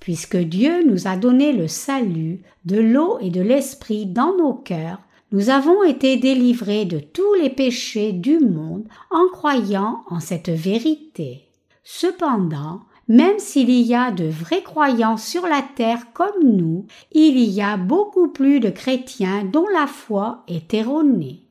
Puisque 0.00 0.38
Dieu 0.38 0.82
nous 0.86 1.06
a 1.06 1.16
donné 1.16 1.52
le 1.52 1.68
salut 1.68 2.40
de 2.64 2.78
l'eau 2.78 3.18
et 3.20 3.30
de 3.30 3.42
l'esprit 3.42 4.06
dans 4.06 4.34
nos 4.36 4.54
cœurs, 4.54 5.00
nous 5.32 5.50
avons 5.50 5.84
été 5.84 6.16
délivrés 6.16 6.86
de 6.86 6.98
tous 6.98 7.34
les 7.34 7.50
péchés 7.50 8.12
du 8.12 8.38
monde 8.40 8.84
en 9.10 9.28
croyant 9.28 10.02
en 10.08 10.18
cette 10.18 10.48
vérité. 10.48 11.44
Cependant, 11.84 12.80
même 13.06 13.38
s'il 13.38 13.70
y 13.70 13.94
a 13.94 14.10
de 14.10 14.24
vrais 14.24 14.62
croyants 14.62 15.16
sur 15.16 15.46
la 15.46 15.62
terre 15.62 16.12
comme 16.14 16.42
nous, 16.42 16.86
il 17.12 17.38
y 17.38 17.60
a 17.60 17.76
beaucoup 17.76 18.28
plus 18.28 18.60
de 18.60 18.70
chrétiens 18.70 19.44
dont 19.44 19.66
la 19.68 19.86
foi 19.86 20.42
est 20.48 20.74
erronée. 20.74 21.42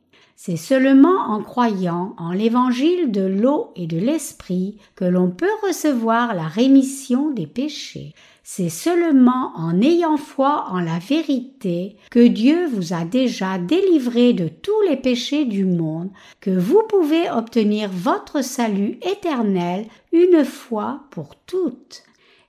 C'est 0.42 0.56
seulement 0.56 1.20
en 1.28 1.44
croyant 1.44 2.16
en 2.18 2.32
l'évangile 2.32 3.12
de 3.12 3.24
l'eau 3.24 3.74
et 3.76 3.88
de 3.88 3.98
l'esprit 3.98 4.78
que 4.96 5.04
l'on 5.04 5.30
peut 5.30 5.52
recevoir 5.68 6.34
la 6.34 6.48
rémission 6.48 7.30
des 7.30 7.46
péchés. 7.46 8.14
C'est 8.42 8.70
seulement 8.70 9.52
en 9.58 9.82
ayant 9.82 10.16
foi 10.16 10.68
en 10.70 10.80
la 10.80 10.98
vérité 10.98 11.98
que 12.10 12.26
Dieu 12.26 12.68
vous 12.68 12.94
a 12.94 13.04
déjà 13.04 13.58
délivré 13.58 14.32
de 14.32 14.48
tous 14.48 14.82
les 14.88 14.96
péchés 14.96 15.44
du 15.44 15.66
monde 15.66 16.10
que 16.40 16.58
vous 16.58 16.84
pouvez 16.88 17.30
obtenir 17.30 17.90
votre 17.92 18.42
salut 18.42 18.98
éternel 19.02 19.88
une 20.14 20.46
fois 20.46 21.02
pour 21.12 21.36
toutes. 21.48 22.04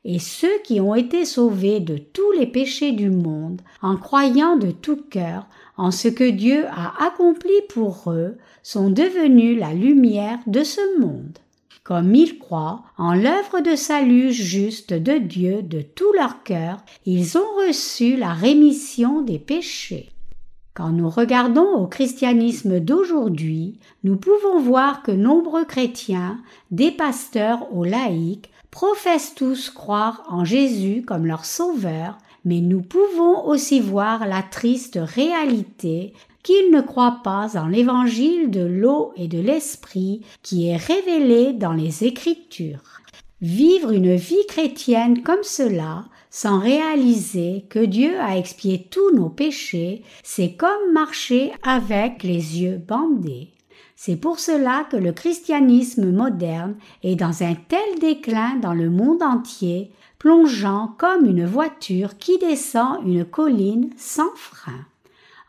Et 0.05 0.21
ceux 0.21 0.61
qui 0.63 0.81
ont 0.81 0.95
été 0.95 1.25
sauvés 1.25 1.81
de 1.81 1.99
tous 1.99 2.31
les 2.33 2.47
péchés 2.47 2.93
du 2.93 3.11
monde 3.11 3.61
en 3.83 3.97
croyant 3.97 4.57
de 4.57 4.71
tout 4.71 5.03
cœur 5.11 5.47
en 5.81 5.91
ce 5.91 6.09
que 6.09 6.29
Dieu 6.29 6.67
a 6.67 7.07
accompli 7.07 7.55
pour 7.69 8.13
eux 8.13 8.37
sont 8.63 8.91
devenus 8.91 9.59
la 9.59 9.73
lumière 9.73 10.39
de 10.47 10.63
ce 10.63 11.01
monde 11.01 11.39
comme 11.91 12.15
ils 12.15 12.39
croient 12.39 12.85
en 12.99 13.15
l'œuvre 13.15 13.59
de 13.59 13.75
salut 13.75 14.31
juste 14.31 14.93
de 14.93 15.19
Dieu 15.19 15.61
de 15.61 15.83
tout 15.83 16.13
leur 16.15 16.45
cœur, 16.45 16.85
ils 17.05 17.37
ont 17.37 17.67
reçu 17.67 18.17
la 18.17 18.33
rémission 18.33 19.23
des 19.23 19.41
péchés. 19.41 20.11
Quand 20.73 20.91
nous 20.91 21.11
regardons 21.11 21.75
au 21.75 21.89
christianisme 21.89 22.79
d'aujourd'hui, 22.79 23.81
nous 24.05 24.17
pouvons 24.17 24.61
voir 24.61 25.03
que 25.03 25.11
nombreux 25.11 25.65
chrétiens, 25.65 26.39
des 26.71 26.93
pasteurs 26.93 27.75
aux 27.75 27.85
laïcs, 27.85 28.51
professent 28.71 29.35
tous 29.35 29.69
croire 29.71 30.23
en 30.29 30.45
Jésus 30.45 31.03
comme 31.05 31.27
leur 31.27 31.45
sauveur, 31.45 32.19
mais 32.45 32.61
nous 32.61 32.83
pouvons 32.83 33.47
aussi 33.47 33.81
voir 33.81 34.27
la 34.27 34.43
triste 34.43 34.99
réalité 35.01 36.13
qu'ils 36.43 36.71
ne 36.71 36.81
croient 36.81 37.21
pas 37.23 37.59
en 37.59 37.67
l'évangile 37.67 38.51
de 38.51 38.65
l'eau 38.65 39.13
et 39.17 39.29
de 39.29 39.39
l'esprit 39.39 40.23
qui 40.43 40.69
est 40.69 40.77
révélé 40.77 41.53
dans 41.53 41.73
les 41.73 42.05
Écritures. 42.05 43.01
Vivre 43.43 43.91
une 43.91 44.15
vie 44.15 44.47
chrétienne 44.49 45.23
comme 45.23 45.43
cela, 45.43 46.05
sans 46.31 46.59
réaliser 46.59 47.65
que 47.69 47.79
Dieu 47.79 48.21
a 48.21 48.37
expié 48.37 48.87
tous 48.91 49.15
nos 49.15 49.29
péchés, 49.29 50.03
c'est 50.23 50.53
comme 50.53 50.93
marcher 50.93 51.53
avec 51.63 52.23
les 52.23 52.61
yeux 52.61 52.77
bandés. 52.77 53.49
C'est 53.97 54.17
pour 54.17 54.39
cela 54.39 54.87
que 54.91 54.97
le 54.97 55.13
christianisme 55.13 56.11
moderne 56.11 56.77
est 57.03 57.17
dans 57.17 57.43
un 57.43 57.55
tel 57.55 57.99
déclin 58.01 58.57
dans 58.57 58.73
le 58.73 58.89
monde 58.89 59.23
entier, 59.23 59.91
plongeant 60.21 60.95
comme 60.99 61.25
une 61.25 61.47
voiture 61.47 62.19
qui 62.19 62.39
descend 62.39 62.99
une 63.07 63.25
colline 63.25 63.89
sans 63.97 64.31
frein. 64.37 64.87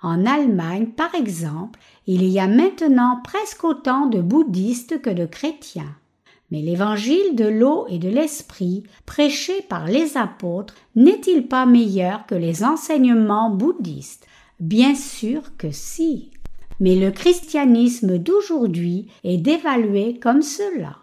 En 0.02 0.26
Allemagne, 0.26 0.88
par 0.88 1.14
exemple, 1.14 1.78
il 2.08 2.24
y 2.24 2.40
a 2.40 2.48
maintenant 2.48 3.20
presque 3.24 3.66
autant 3.66 4.08
de 4.08 4.22
bouddhistes 4.22 5.02
que 5.02 5.10
de 5.10 5.26
chrétiens. 5.26 5.94
Mais 6.50 6.62
l'évangile 6.62 7.36
de 7.36 7.46
l'eau 7.46 7.86
et 7.90 8.00
de 8.00 8.10
l'esprit, 8.10 8.84
prêché 9.06 9.62
par 9.70 9.86
les 9.86 10.18
apôtres, 10.18 10.74
n'est-il 10.96 11.48
pas 11.48 11.66
meilleur 11.66 12.26
que 12.26 12.36
les 12.36 12.64
enseignements 12.64 13.50
bouddhistes? 13.50 14.26
Bien 14.62 14.96
sûr 14.96 15.42
que 15.58 15.72
si. 15.72 16.32
Mais 16.80 16.96
le 16.96 17.12
christianisme 17.12 18.18
d'aujourd'hui 18.18 19.08
est 19.26 19.38
dévalué 19.38 20.18
comme 20.18 20.42
cela. 20.42 21.01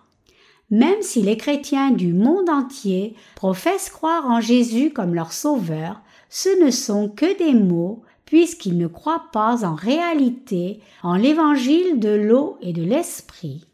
Même 0.71 1.01
si 1.01 1.23
les 1.23 1.37
chrétiens 1.37 1.91
du 1.91 2.13
monde 2.13 2.51
entier 2.51 3.15
professent 3.37 3.91
croire 3.91 4.27
en 4.27 4.41
Jésus 4.41 4.93
comme 4.93 5.15
leur 5.15 5.33
sauveur, 5.33 6.03
ce 6.29 6.63
ne 6.63 6.71
sont 6.71 7.09
que 7.09 7.39
des 7.39 7.55
mots 7.55 8.03
puisqu'ils 8.27 8.77
ne 8.77 8.87
croient 8.87 9.25
pas 9.33 9.65
en 9.65 9.75
réalité 9.75 10.81
en 11.03 11.17
l'évangile 11.17 11.99
de 11.99 12.11
l'eau 12.11 12.59
et 12.61 12.75
de 12.75 12.83
l'esprit. 12.83 13.65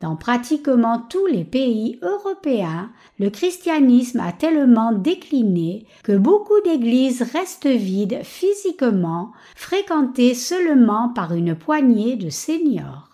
Dans 0.00 0.16
pratiquement 0.16 0.98
tous 1.08 1.26
les 1.26 1.44
pays 1.44 2.00
européens, 2.02 2.90
le 3.20 3.30
christianisme 3.30 4.18
a 4.18 4.32
tellement 4.32 4.90
décliné 4.90 5.86
que 6.02 6.16
beaucoup 6.16 6.60
d'églises 6.64 7.22
restent 7.22 7.68
vides 7.68 8.18
physiquement, 8.24 9.30
fréquentées 9.54 10.34
seulement 10.34 11.10
par 11.10 11.32
une 11.34 11.54
poignée 11.54 12.16
de 12.16 12.30
seniors. 12.30 13.10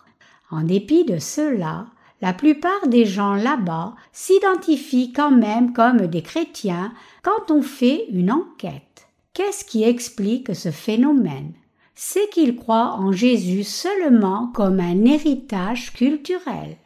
En 0.49 0.63
dépit 0.63 1.05
de 1.05 1.19
cela, 1.19 1.85
la 2.21 2.33
plupart 2.33 2.87
des 2.87 3.05
gens 3.05 3.35
là-bas 3.35 3.95
s'identifient 4.11 5.13
quand 5.13 5.31
même 5.31 5.73
comme 5.73 6.07
des 6.07 6.21
chrétiens 6.21 6.93
quand 7.23 7.51
on 7.51 7.61
fait 7.61 8.05
une 8.11 8.31
enquête. 8.31 9.07
Qu'est-ce 9.33 9.63
qui 9.63 9.83
explique 9.83 10.55
ce 10.55 10.71
phénomène? 10.71 11.53
C'est 11.95 12.29
qu'ils 12.29 12.55
croient 12.55 12.95
en 12.97 13.11
Jésus 13.11 13.63
seulement 13.63 14.51
comme 14.53 14.79
un 14.79 15.05
héritage 15.05 15.93
culturel. 15.93 16.77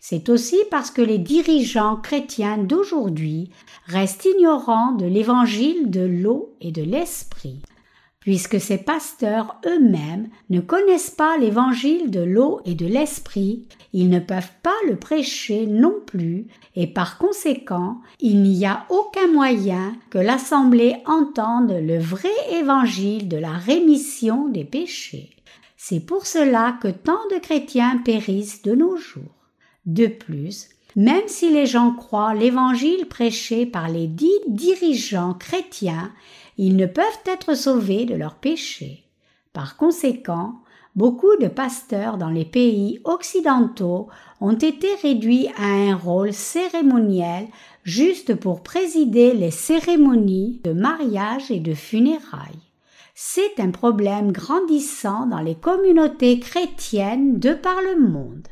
C'est 0.00 0.28
aussi 0.28 0.58
parce 0.70 0.90
que 0.90 1.02
les 1.02 1.18
dirigeants 1.18 1.96
chrétiens 1.96 2.58
d'aujourd'hui 2.58 3.50
restent 3.86 4.26
ignorants 4.36 4.92
de 4.92 5.06
l'évangile 5.06 5.90
de 5.90 6.00
l'eau 6.00 6.54
et 6.60 6.72
de 6.72 6.82
l'esprit 6.82 7.62
puisque 8.22 8.60
ces 8.60 8.78
pasteurs 8.78 9.56
eux-mêmes 9.66 10.28
ne 10.48 10.60
connaissent 10.60 11.10
pas 11.10 11.36
l'évangile 11.38 12.10
de 12.10 12.20
l'eau 12.20 12.60
et 12.64 12.74
de 12.74 12.86
l'esprit, 12.86 13.66
ils 13.92 14.08
ne 14.08 14.20
peuvent 14.20 14.52
pas 14.62 14.70
le 14.88 14.96
prêcher 14.96 15.66
non 15.66 15.94
plus, 16.06 16.46
et 16.76 16.86
par 16.86 17.18
conséquent, 17.18 18.00
il 18.20 18.42
n'y 18.42 18.64
a 18.64 18.86
aucun 18.90 19.26
moyen 19.26 19.94
que 20.08 20.18
l'Assemblée 20.18 20.96
entende 21.04 21.72
le 21.72 21.98
vrai 21.98 22.30
évangile 22.52 23.28
de 23.28 23.36
la 23.36 23.52
rémission 23.52 24.48
des 24.48 24.64
péchés. 24.64 25.30
C'est 25.76 26.00
pour 26.00 26.26
cela 26.26 26.78
que 26.80 26.88
tant 26.88 27.26
de 27.32 27.40
chrétiens 27.40 28.00
périssent 28.04 28.62
de 28.62 28.72
nos 28.72 28.96
jours. 28.96 29.50
De 29.84 30.06
plus, 30.06 30.68
même 30.94 31.26
si 31.26 31.50
les 31.50 31.66
gens 31.66 31.92
croient 31.92 32.34
l'évangile 32.34 33.06
prêché 33.06 33.66
par 33.66 33.88
les 33.88 34.06
dix 34.06 34.38
dirigeants 34.46 35.34
chrétiens, 35.34 36.12
ils 36.64 36.76
ne 36.76 36.86
peuvent 36.86 37.04
être 37.26 37.56
sauvés 37.56 38.04
de 38.04 38.14
leurs 38.14 38.36
péchés. 38.36 39.04
Par 39.52 39.76
conséquent, 39.76 40.60
beaucoup 40.94 41.36
de 41.40 41.48
pasteurs 41.48 42.18
dans 42.18 42.28
les 42.28 42.44
pays 42.44 43.00
occidentaux 43.02 44.06
ont 44.40 44.52
été 44.52 44.86
réduits 45.02 45.48
à 45.56 45.64
un 45.64 45.96
rôle 45.96 46.32
cérémoniel 46.32 47.48
juste 47.82 48.36
pour 48.36 48.62
présider 48.62 49.34
les 49.34 49.50
cérémonies 49.50 50.60
de 50.62 50.72
mariage 50.72 51.50
et 51.50 51.58
de 51.58 51.74
funérailles. 51.74 52.70
C'est 53.16 53.58
un 53.58 53.72
problème 53.72 54.30
grandissant 54.30 55.26
dans 55.26 55.40
les 55.40 55.56
communautés 55.56 56.38
chrétiennes 56.38 57.40
de 57.40 57.54
par 57.54 57.82
le 57.82 58.08
monde. 58.08 58.46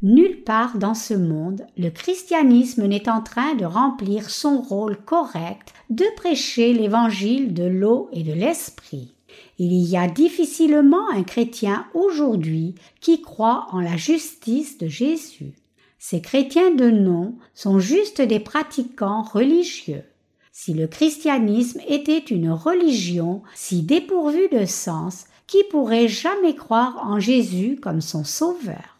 Nulle 0.00 0.44
part 0.44 0.78
dans 0.78 0.94
ce 0.94 1.14
monde, 1.14 1.66
le 1.76 1.90
christianisme 1.90 2.86
n'est 2.86 3.08
en 3.08 3.20
train 3.20 3.56
de 3.56 3.64
remplir 3.64 4.30
son 4.30 4.60
rôle 4.60 4.96
correct 4.96 5.72
de 5.90 6.04
prêcher 6.14 6.72
l'évangile 6.72 7.52
de 7.52 7.64
l'eau 7.64 8.08
et 8.12 8.22
de 8.22 8.32
l'esprit. 8.32 9.12
Il 9.58 9.72
y 9.72 9.96
a 9.96 10.06
difficilement 10.06 11.10
un 11.10 11.24
chrétien 11.24 11.84
aujourd'hui 11.94 12.76
qui 13.00 13.20
croit 13.22 13.66
en 13.72 13.80
la 13.80 13.96
justice 13.96 14.78
de 14.78 14.86
Jésus. 14.86 15.54
Ces 15.98 16.20
chrétiens 16.20 16.72
de 16.72 16.90
nom 16.90 17.34
sont 17.54 17.80
juste 17.80 18.22
des 18.22 18.38
pratiquants 18.38 19.22
religieux. 19.22 20.04
Si 20.52 20.74
le 20.74 20.86
christianisme 20.86 21.80
était 21.88 22.18
une 22.18 22.52
religion 22.52 23.42
si 23.56 23.82
dépourvue 23.82 24.48
de 24.52 24.64
sens, 24.64 25.24
qui 25.48 25.64
pourrait 25.70 26.06
jamais 26.06 26.54
croire 26.54 27.00
en 27.04 27.18
Jésus 27.18 27.80
comme 27.82 28.00
son 28.00 28.22
sauveur? 28.22 28.97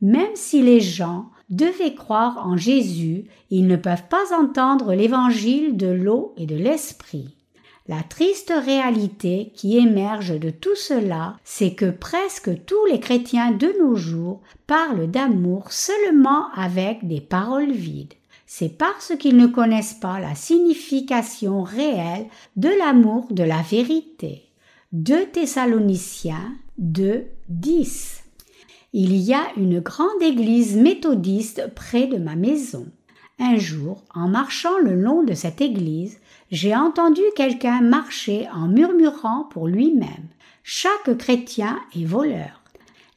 Même 0.00 0.34
si 0.34 0.62
les 0.62 0.80
gens 0.80 1.26
devaient 1.50 1.94
croire 1.94 2.46
en 2.46 2.56
Jésus, 2.56 3.24
ils 3.50 3.66
ne 3.66 3.76
peuvent 3.76 4.08
pas 4.08 4.34
entendre 4.38 4.94
l'évangile 4.94 5.76
de 5.76 5.88
l'eau 5.88 6.34
et 6.36 6.46
de 6.46 6.56
l'esprit. 6.56 7.34
La 7.88 8.04
triste 8.04 8.52
réalité 8.56 9.52
qui 9.56 9.76
émerge 9.76 10.38
de 10.38 10.50
tout 10.50 10.76
cela, 10.76 11.36
c'est 11.42 11.74
que 11.74 11.90
presque 11.90 12.64
tous 12.64 12.86
les 12.86 13.00
chrétiens 13.00 13.50
de 13.50 13.74
nos 13.80 13.96
jours 13.96 14.42
parlent 14.68 15.10
d'amour 15.10 15.72
seulement 15.72 16.52
avec 16.54 17.06
des 17.08 17.20
paroles 17.20 17.72
vides. 17.72 18.14
c'est 18.46 18.68
parce 18.68 19.12
qu'ils 19.16 19.36
ne 19.36 19.46
connaissent 19.46 19.94
pas 19.94 20.18
la 20.18 20.34
signification 20.34 21.62
réelle 21.62 22.26
de 22.56 22.68
l'amour 22.68 23.26
de 23.30 23.44
la 23.44 23.62
vérité. 23.62 24.42
2 24.92 25.26
Thessaloniciens 25.26 26.54
2, 26.78 27.26
10. 27.48 28.19
Il 28.92 29.14
y 29.14 29.32
a 29.32 29.52
une 29.56 29.78
grande 29.78 30.20
église 30.20 30.76
méthodiste 30.76 31.72
près 31.76 32.08
de 32.08 32.16
ma 32.16 32.34
maison. 32.34 32.88
Un 33.38 33.56
jour, 33.56 34.02
en 34.12 34.26
marchant 34.26 34.78
le 34.82 34.96
long 34.96 35.22
de 35.22 35.32
cette 35.32 35.60
église, 35.60 36.18
j'ai 36.50 36.74
entendu 36.74 37.22
quelqu'un 37.36 37.82
marcher 37.82 38.48
en 38.52 38.66
murmurant 38.66 39.44
pour 39.50 39.68
lui-même. 39.68 40.26
Chaque 40.64 41.16
chrétien 41.18 41.78
est 41.96 42.04
voleur. 42.04 42.62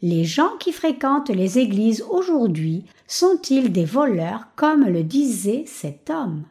Les 0.04 0.26
gens 0.26 0.52
qui 0.60 0.72
fréquentent 0.72 1.32
les 1.32 1.58
églises 1.58 2.04
aujourd'hui 2.08 2.86
sont-ils 3.08 3.72
des 3.72 3.86
voleurs 3.86 4.46
comme 4.56 4.86
le 4.86 5.02
disait 5.02 5.64
cet 5.66 6.12
homme? 6.12 6.44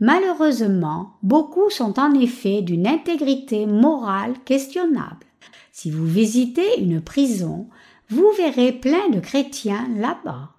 Malheureusement, 0.00 1.12
beaucoup 1.22 1.70
sont 1.70 2.00
en 2.00 2.12
effet 2.14 2.60
d'une 2.60 2.88
intégrité 2.88 3.66
morale 3.66 4.34
questionnable. 4.44 5.24
Si 5.70 5.92
vous 5.92 6.06
visitez 6.06 6.80
une 6.80 7.00
prison, 7.00 7.68
vous 8.14 8.30
verrez 8.36 8.70
plein 8.70 9.08
de 9.08 9.18
chrétiens 9.18 9.88
là-bas. 9.96 10.50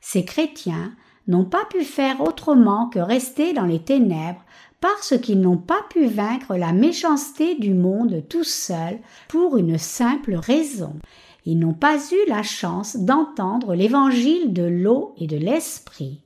Ces 0.00 0.24
chrétiens 0.24 0.92
n'ont 1.28 1.44
pas 1.44 1.64
pu 1.66 1.84
faire 1.84 2.20
autrement 2.20 2.88
que 2.88 2.98
rester 2.98 3.52
dans 3.52 3.66
les 3.66 3.78
ténèbres 3.78 4.44
parce 4.80 5.16
qu'ils 5.18 5.40
n'ont 5.40 5.56
pas 5.56 5.82
pu 5.90 6.06
vaincre 6.06 6.56
la 6.56 6.72
méchanceté 6.72 7.54
du 7.54 7.72
monde 7.72 8.24
tout 8.28 8.42
seuls 8.42 8.98
pour 9.28 9.56
une 9.56 9.78
simple 9.78 10.34
raison. 10.34 10.96
Ils 11.46 11.58
n'ont 11.58 11.72
pas 11.72 11.98
eu 11.98 12.28
la 12.28 12.42
chance 12.42 12.96
d'entendre 12.96 13.76
l'évangile 13.76 14.52
de 14.52 14.64
l'eau 14.64 15.14
et 15.16 15.28
de 15.28 15.36
l'esprit. 15.36 16.20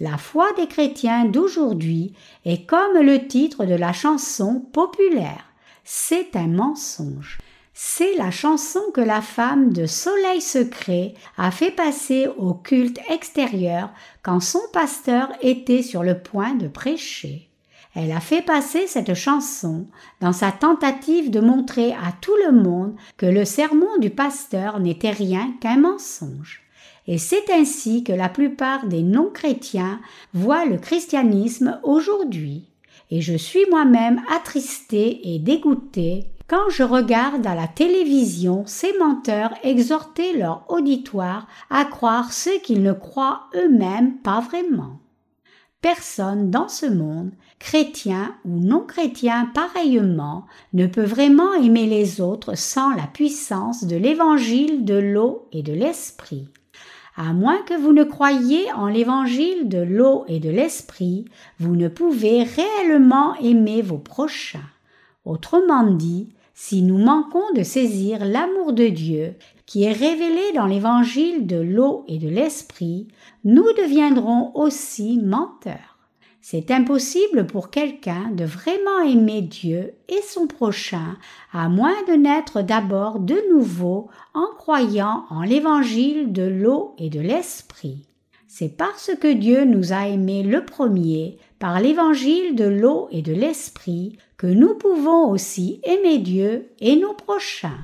La 0.00 0.16
foi 0.16 0.48
des 0.56 0.66
chrétiens 0.66 1.26
d'aujourd'hui 1.26 2.12
est 2.44 2.66
comme 2.66 3.00
le 3.00 3.28
titre 3.28 3.66
de 3.66 3.74
la 3.74 3.92
chanson 3.92 4.66
populaire. 4.72 5.44
C'est 5.84 6.34
un 6.34 6.48
mensonge. 6.48 7.38
C'est 7.80 8.16
la 8.16 8.32
chanson 8.32 8.80
que 8.92 9.00
la 9.00 9.22
femme 9.22 9.72
de 9.72 9.86
Soleil 9.86 10.40
Secret 10.40 11.14
a 11.36 11.52
fait 11.52 11.70
passer 11.70 12.26
au 12.36 12.52
culte 12.52 12.98
extérieur 13.08 13.90
quand 14.24 14.40
son 14.40 14.58
pasteur 14.72 15.30
était 15.42 15.84
sur 15.84 16.02
le 16.02 16.18
point 16.18 16.54
de 16.54 16.66
prêcher. 16.66 17.48
Elle 17.94 18.10
a 18.10 18.18
fait 18.18 18.42
passer 18.42 18.88
cette 18.88 19.14
chanson 19.14 19.86
dans 20.20 20.32
sa 20.32 20.50
tentative 20.50 21.30
de 21.30 21.38
montrer 21.38 21.92
à 21.92 22.10
tout 22.20 22.34
le 22.46 22.50
monde 22.50 22.96
que 23.16 23.26
le 23.26 23.44
sermon 23.44 23.96
du 24.00 24.10
pasteur 24.10 24.80
n'était 24.80 25.12
rien 25.12 25.52
qu'un 25.60 25.76
mensonge. 25.76 26.62
Et 27.06 27.16
c'est 27.16 27.48
ainsi 27.48 28.02
que 28.02 28.12
la 28.12 28.28
plupart 28.28 28.88
des 28.88 29.04
non-chrétiens 29.04 30.00
voient 30.34 30.64
le 30.64 30.78
christianisme 30.78 31.78
aujourd'hui. 31.84 32.64
Et 33.12 33.20
je 33.20 33.36
suis 33.36 33.70
moi-même 33.70 34.20
attristé 34.34 35.32
et 35.32 35.38
dégoûté 35.38 36.26
quand 36.48 36.70
je 36.70 36.82
regarde 36.82 37.46
à 37.46 37.54
la 37.54 37.68
télévision 37.68 38.64
ces 38.66 38.96
menteurs 38.98 39.52
exhorter 39.62 40.36
leur 40.36 40.64
auditoire 40.68 41.46
à 41.68 41.84
croire 41.84 42.32
ce 42.32 42.58
qu'ils 42.60 42.82
ne 42.82 42.94
croient 42.94 43.48
eux-mêmes 43.54 44.16
pas 44.18 44.40
vraiment. 44.40 44.98
Personne 45.82 46.50
dans 46.50 46.68
ce 46.68 46.86
monde, 46.86 47.30
chrétien 47.58 48.34
ou 48.44 48.58
non 48.58 48.80
chrétien 48.80 49.50
pareillement, 49.54 50.46
ne 50.72 50.86
peut 50.86 51.04
vraiment 51.04 51.52
aimer 51.52 51.86
les 51.86 52.20
autres 52.20 52.56
sans 52.56 52.94
la 52.94 53.06
puissance 53.06 53.84
de 53.84 53.96
l'évangile 53.96 54.84
de 54.84 54.94
l'eau 54.94 55.46
et 55.52 55.62
de 55.62 55.72
l'esprit. 55.72 56.48
À 57.16 57.32
moins 57.32 57.58
que 57.62 57.74
vous 57.74 57.92
ne 57.92 58.04
croyiez 58.04 58.72
en 58.72 58.86
l'évangile 58.86 59.68
de 59.68 59.78
l'eau 59.78 60.24
et 60.28 60.40
de 60.40 60.50
l'esprit, 60.50 61.26
vous 61.60 61.76
ne 61.76 61.88
pouvez 61.88 62.42
réellement 62.42 63.34
aimer 63.36 63.82
vos 63.82 63.98
prochains. 63.98 64.70
Autrement 65.24 65.84
dit, 65.84 66.30
si 66.60 66.82
nous 66.82 66.98
manquons 66.98 67.52
de 67.54 67.62
saisir 67.62 68.24
l'amour 68.24 68.72
de 68.72 68.88
Dieu 68.88 69.36
qui 69.64 69.84
est 69.84 69.92
révélé 69.92 70.52
dans 70.56 70.66
l'évangile 70.66 71.46
de 71.46 71.56
l'eau 71.56 72.04
et 72.08 72.18
de 72.18 72.28
l'esprit, 72.28 73.06
nous 73.44 73.72
deviendrons 73.74 74.50
aussi 74.56 75.20
menteurs. 75.22 75.98
C'est 76.40 76.72
impossible 76.72 77.46
pour 77.46 77.70
quelqu'un 77.70 78.32
de 78.32 78.44
vraiment 78.44 79.00
aimer 79.06 79.40
Dieu 79.40 79.94
et 80.08 80.20
son 80.28 80.48
prochain 80.48 81.16
à 81.52 81.68
moins 81.68 82.02
de 82.08 82.14
naître 82.14 82.60
d'abord 82.60 83.20
de 83.20 83.36
nouveau 83.52 84.08
en 84.34 84.48
croyant 84.56 85.26
en 85.30 85.42
l'évangile 85.42 86.32
de 86.32 86.42
l'eau 86.42 86.96
et 86.98 87.08
de 87.08 87.20
l'esprit. 87.20 88.04
C'est 88.48 88.76
parce 88.76 89.12
que 89.20 89.32
Dieu 89.32 89.64
nous 89.64 89.92
a 89.92 90.08
aimés 90.08 90.42
le 90.42 90.64
premier 90.64 91.38
par 91.58 91.80
l'évangile 91.80 92.54
de 92.54 92.64
l'eau 92.64 93.08
et 93.10 93.22
de 93.22 93.32
l'esprit 93.32 94.16
que 94.36 94.46
nous 94.46 94.74
pouvons 94.74 95.30
aussi 95.30 95.80
aimer 95.82 96.18
Dieu 96.18 96.68
et 96.80 96.96
nos 96.96 97.14
prochains. 97.14 97.78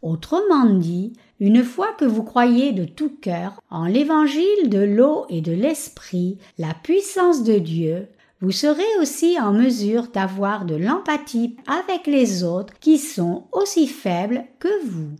Autrement 0.00 0.66
dit, 0.66 1.12
une 1.38 1.62
fois 1.62 1.92
que 1.92 2.04
vous 2.04 2.22
croyez 2.22 2.72
de 2.72 2.84
tout 2.84 3.16
cœur 3.20 3.60
en 3.70 3.84
l'évangile 3.84 4.68
de 4.68 4.80
l'eau 4.80 5.26
et 5.28 5.40
de 5.40 5.52
l'esprit, 5.52 6.38
la 6.58 6.74
puissance 6.74 7.44
de 7.44 7.58
Dieu, 7.58 8.08
vous 8.40 8.50
serez 8.50 8.98
aussi 9.00 9.38
en 9.38 9.52
mesure 9.52 10.08
d'avoir 10.08 10.64
de 10.64 10.74
l'empathie 10.74 11.56
avec 11.68 12.08
les 12.08 12.42
autres 12.42 12.74
qui 12.80 12.98
sont 12.98 13.44
aussi 13.52 13.86
faibles 13.86 14.44
que 14.58 14.84
vous. 14.84 15.14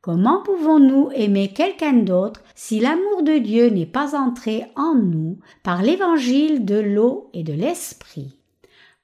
Comment 0.00 0.42
pouvons-nous 0.44 1.10
aimer 1.12 1.48
quelqu'un 1.48 1.92
d'autre 1.92 2.40
si 2.54 2.78
l'amour 2.78 3.24
de 3.24 3.38
Dieu 3.38 3.68
n'est 3.68 3.84
pas 3.84 4.16
entré 4.16 4.64
en 4.76 4.94
nous 4.94 5.38
par 5.64 5.82
l'évangile 5.82 6.64
de 6.64 6.78
l'eau 6.78 7.30
et 7.34 7.42
de 7.42 7.52
l'esprit? 7.52 8.36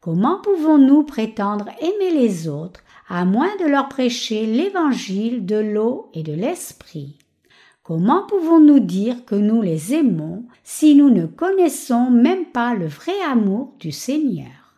Comment 0.01 0.41
pouvons-nous 0.41 1.03
prétendre 1.03 1.67
aimer 1.81 2.13
les 2.13 2.47
autres 2.47 2.81
à 3.09 3.25
moins 3.25 3.51
de 3.59 3.65
leur 3.65 3.89
prêcher 3.89 4.47
l'évangile 4.47 5.45
de 5.45 5.57
l'eau 5.57 6.11
et 6.15 6.23
de 6.23 6.33
l'esprit? 6.33 7.19
Comment 7.83 8.25
pouvons-nous 8.27 8.79
dire 8.79 9.25
que 9.25 9.35
nous 9.35 9.63
les 9.63 9.95
aimons 9.95 10.45
si 10.63 10.95
nous 10.95 11.11
ne 11.11 11.27
connaissons 11.27 12.09
même 12.09 12.47
pas 12.47 12.75
le 12.75 12.87
vrai 12.87 13.21
amour 13.29 13.75
du 13.81 13.91
Seigneur? 13.91 14.77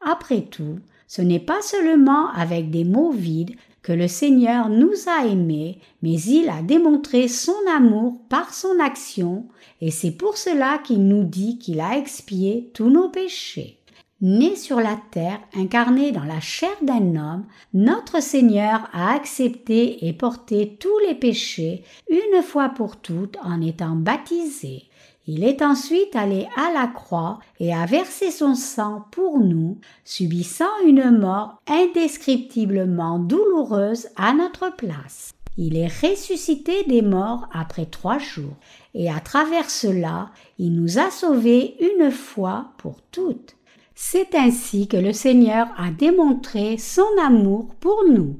Après 0.00 0.42
tout, 0.42 0.78
ce 1.08 1.22
n'est 1.22 1.40
pas 1.40 1.60
seulement 1.60 2.30
avec 2.30 2.70
des 2.70 2.84
mots 2.84 3.10
vides 3.10 3.56
le 3.92 4.08
Seigneur 4.08 4.68
nous 4.68 4.92
a 5.06 5.26
aimés, 5.26 5.78
mais 6.02 6.14
il 6.14 6.48
a 6.48 6.62
démontré 6.62 7.28
son 7.28 7.56
amour 7.74 8.20
par 8.28 8.52
son 8.52 8.80
action, 8.80 9.46
et 9.80 9.90
c'est 9.90 10.12
pour 10.12 10.36
cela 10.36 10.78
qu'il 10.78 11.06
nous 11.06 11.24
dit 11.24 11.58
qu'il 11.58 11.80
a 11.80 11.96
expié 11.96 12.70
tous 12.74 12.90
nos 12.90 13.08
péchés. 13.08 13.78
Né 14.22 14.56
sur 14.56 14.80
la 14.80 14.98
terre, 15.10 15.40
incarné 15.54 16.10
dans 16.10 16.24
la 16.24 16.40
chair 16.40 16.72
d'un 16.80 17.16
homme, 17.16 17.44
notre 17.74 18.22
Seigneur 18.22 18.88
a 18.94 19.14
accepté 19.14 20.06
et 20.06 20.14
porté 20.14 20.78
tous 20.80 20.98
les 21.06 21.14
péchés 21.14 21.84
une 22.08 22.42
fois 22.42 22.70
pour 22.70 22.96
toutes 22.96 23.36
en 23.42 23.60
étant 23.60 23.94
baptisé. 23.94 24.84
Il 25.28 25.42
est 25.42 25.60
ensuite 25.60 26.14
allé 26.14 26.46
à 26.56 26.72
la 26.72 26.86
croix 26.86 27.40
et 27.58 27.74
a 27.74 27.84
versé 27.84 28.30
son 28.30 28.54
sang 28.54 29.06
pour 29.10 29.40
nous, 29.40 29.78
subissant 30.04 30.70
une 30.86 31.18
mort 31.18 31.60
indescriptiblement 31.66 33.18
douloureuse 33.18 34.06
à 34.16 34.32
notre 34.34 34.74
place. 34.76 35.32
Il 35.58 35.76
est 35.76 35.88
ressuscité 35.88 36.84
des 36.84 37.02
morts 37.02 37.48
après 37.52 37.86
trois 37.86 38.18
jours, 38.18 38.56
et 38.94 39.10
à 39.10 39.18
travers 39.18 39.70
cela, 39.70 40.30
il 40.58 40.74
nous 40.74 40.98
a 40.98 41.10
sauvés 41.10 41.76
une 41.80 42.10
fois 42.10 42.72
pour 42.76 43.00
toutes. 43.10 43.56
C'est 43.94 44.34
ainsi 44.34 44.86
que 44.86 44.98
le 44.98 45.12
Seigneur 45.12 45.68
a 45.78 45.90
démontré 45.90 46.76
son 46.76 47.06
amour 47.20 47.74
pour 47.80 48.04
nous. 48.08 48.36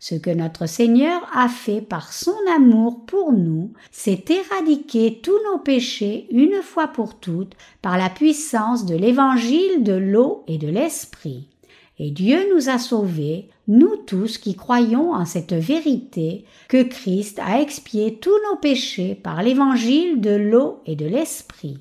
Ce 0.00 0.14
que 0.14 0.30
notre 0.30 0.66
Seigneur 0.66 1.28
a 1.32 1.48
fait 1.48 1.80
par 1.80 2.12
son 2.12 2.36
amour 2.54 3.04
pour 3.04 3.32
nous, 3.32 3.72
c'est 3.90 4.30
éradiquer 4.30 5.20
tous 5.22 5.38
nos 5.50 5.58
péchés 5.58 6.28
une 6.30 6.62
fois 6.62 6.86
pour 6.86 7.18
toutes 7.18 7.54
par 7.82 7.98
la 7.98 8.08
puissance 8.08 8.86
de 8.86 8.94
l'évangile 8.94 9.82
de 9.82 9.94
l'eau 9.94 10.44
et 10.46 10.58
de 10.58 10.68
l'esprit. 10.68 11.48
Et 11.98 12.12
Dieu 12.12 12.38
nous 12.54 12.68
a 12.68 12.78
sauvés, 12.78 13.48
nous 13.66 13.96
tous 14.06 14.38
qui 14.38 14.54
croyons 14.54 15.12
en 15.12 15.24
cette 15.24 15.52
vérité, 15.52 16.44
que 16.68 16.84
Christ 16.84 17.40
a 17.40 17.60
expié 17.60 18.18
tous 18.20 18.38
nos 18.50 18.56
péchés 18.56 19.16
par 19.16 19.42
l'évangile 19.42 20.20
de 20.20 20.30
l'eau 20.30 20.80
et 20.86 20.94
de 20.94 21.06
l'esprit. 21.06 21.78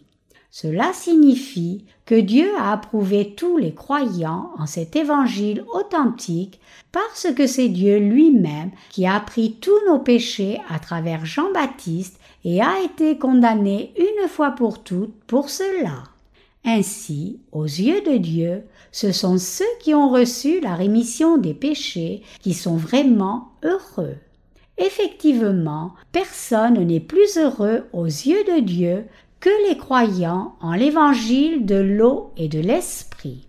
Cela 0.59 0.91
signifie 0.91 1.85
que 2.07 2.19
Dieu 2.19 2.49
a 2.57 2.71
approuvé 2.71 3.35
tous 3.35 3.59
les 3.59 3.75
croyants 3.75 4.49
en 4.57 4.65
cet 4.65 4.95
évangile 4.95 5.63
authentique 5.71 6.59
parce 6.91 7.27
que 7.35 7.45
c'est 7.45 7.69
Dieu 7.69 7.99
lui-même 7.99 8.71
qui 8.89 9.05
a 9.05 9.19
pris 9.19 9.57
tous 9.61 9.77
nos 9.85 9.99
péchés 9.99 10.59
à 10.67 10.79
travers 10.79 11.27
Jean-Baptiste 11.27 12.19
et 12.43 12.59
a 12.59 12.81
été 12.81 13.19
condamné 13.19 13.93
une 13.99 14.27
fois 14.27 14.49
pour 14.49 14.81
toutes 14.81 15.13
pour 15.27 15.51
cela. 15.51 16.05
Ainsi, 16.65 17.39
aux 17.51 17.65
yeux 17.65 18.01
de 18.01 18.17
Dieu, 18.17 18.63
ce 18.91 19.11
sont 19.11 19.37
ceux 19.37 19.63
qui 19.79 19.93
ont 19.93 20.09
reçu 20.09 20.59
la 20.59 20.73
rémission 20.73 21.37
des 21.37 21.53
péchés 21.53 22.23
qui 22.41 22.55
sont 22.55 22.77
vraiment 22.77 23.51
heureux. 23.63 24.15
Effectivement, 24.79 25.93
personne 26.11 26.83
n'est 26.83 26.99
plus 26.99 27.37
heureux 27.37 27.85
aux 27.93 28.05
yeux 28.05 28.43
de 28.43 28.59
Dieu 28.59 29.05
que 29.39 29.69
les 29.69 29.77
croyants 29.77 30.55
en 30.61 30.73
l'évangile 30.73 31.65
de 31.65 31.75
l'eau 31.75 32.31
et 32.37 32.47
de 32.47 32.59
l'esprit. 32.59 33.47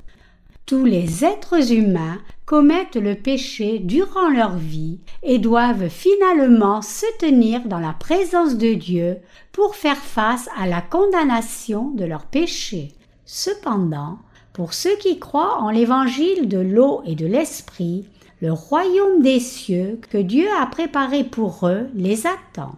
Tous 0.66 0.84
les 0.84 1.24
êtres 1.24 1.72
humains 1.72 2.18
commettent 2.44 2.96
le 2.96 3.14
péché 3.14 3.78
durant 3.78 4.28
leur 4.28 4.56
vie 4.56 5.00
et 5.22 5.38
doivent 5.38 5.88
finalement 5.88 6.82
se 6.82 7.06
tenir 7.18 7.66
dans 7.66 7.78
la 7.78 7.94
présence 7.94 8.56
de 8.56 8.74
Dieu 8.74 9.18
pour 9.52 9.76
faire 9.76 9.96
face 9.96 10.48
à 10.58 10.66
la 10.66 10.82
condamnation 10.82 11.90
de 11.90 12.04
leur 12.04 12.26
péché. 12.26 12.92
Cependant, 13.24 14.18
pour 14.52 14.74
ceux 14.74 14.96
qui 14.96 15.18
croient 15.18 15.58
en 15.60 15.70
l'évangile 15.70 16.48
de 16.48 16.58
l'eau 16.58 17.02
et 17.06 17.14
de 17.14 17.26
l'esprit, 17.26 18.06
le 18.40 18.52
royaume 18.52 19.22
des 19.22 19.40
cieux 19.40 20.00
que 20.10 20.18
Dieu 20.18 20.46
a 20.60 20.66
préparé 20.66 21.24
pour 21.24 21.66
eux 21.66 21.88
les 21.94 22.26
attend. 22.26 22.76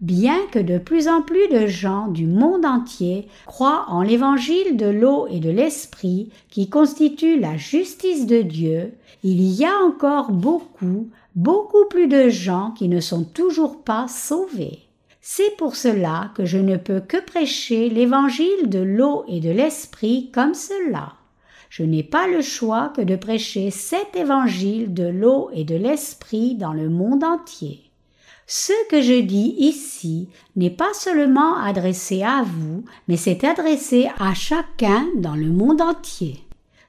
Bien 0.00 0.38
que 0.52 0.60
de 0.60 0.78
plus 0.78 1.08
en 1.08 1.22
plus 1.22 1.48
de 1.48 1.66
gens 1.66 2.06
du 2.06 2.26
monde 2.26 2.64
entier 2.64 3.26
croient 3.46 3.86
en 3.88 4.02
l'évangile 4.02 4.76
de 4.76 4.86
l'eau 4.86 5.26
et 5.28 5.40
de 5.40 5.50
l'esprit 5.50 6.30
qui 6.50 6.68
constitue 6.68 7.40
la 7.40 7.56
justice 7.56 8.26
de 8.26 8.42
Dieu, 8.42 8.92
il 9.24 9.42
y 9.42 9.64
a 9.64 9.76
encore 9.84 10.30
beaucoup, 10.30 11.08
beaucoup 11.34 11.84
plus 11.90 12.06
de 12.06 12.28
gens 12.28 12.70
qui 12.78 12.88
ne 12.88 13.00
sont 13.00 13.24
toujours 13.24 13.82
pas 13.82 14.06
sauvés. 14.06 14.78
C'est 15.20 15.56
pour 15.56 15.74
cela 15.74 16.30
que 16.36 16.44
je 16.44 16.58
ne 16.58 16.76
peux 16.76 17.00
que 17.00 17.20
prêcher 17.20 17.90
l'évangile 17.90 18.68
de 18.68 18.78
l'eau 18.78 19.24
et 19.26 19.40
de 19.40 19.50
l'esprit 19.50 20.30
comme 20.32 20.54
cela. 20.54 21.14
Je 21.70 21.82
n'ai 21.82 22.04
pas 22.04 22.28
le 22.28 22.40
choix 22.40 22.92
que 22.94 23.02
de 23.02 23.16
prêcher 23.16 23.72
cet 23.72 24.14
évangile 24.14 24.94
de 24.94 25.08
l'eau 25.08 25.50
et 25.52 25.64
de 25.64 25.74
l'esprit 25.74 26.54
dans 26.54 26.72
le 26.72 26.88
monde 26.88 27.24
entier. 27.24 27.87
Ce 28.50 28.72
que 28.88 29.02
je 29.02 29.20
dis 29.20 29.54
ici 29.58 30.30
n'est 30.56 30.70
pas 30.70 30.94
seulement 30.94 31.58
adressé 31.58 32.22
à 32.22 32.42
vous, 32.42 32.82
mais 33.06 33.18
c'est 33.18 33.44
adressé 33.44 34.08
à 34.18 34.32
chacun 34.32 35.06
dans 35.16 35.34
le 35.34 35.50
monde 35.50 35.82
entier. 35.82 36.40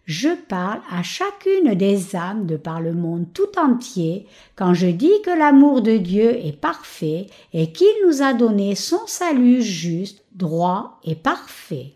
Je 0.05 0.29
parle 0.47 0.79
à 0.89 1.03
chacune 1.03 1.75
des 1.75 2.15
âmes 2.15 2.45
de 2.45 2.55
par 2.55 2.79
le 2.79 2.93
monde 2.93 3.25
tout 3.33 3.59
entier 3.59 4.25
quand 4.55 4.73
je 4.73 4.87
dis 4.87 5.11
que 5.25 5.37
l'amour 5.37 5.81
de 5.81 5.97
Dieu 5.97 6.37
est 6.45 6.57
parfait 6.57 7.27
et 7.51 7.73
qu'il 7.73 7.93
nous 8.07 8.21
a 8.21 8.31
donné 8.33 8.73
son 8.75 9.05
salut 9.05 9.61
juste, 9.61 10.23
droit 10.31 11.01
et 11.03 11.15
parfait. 11.15 11.91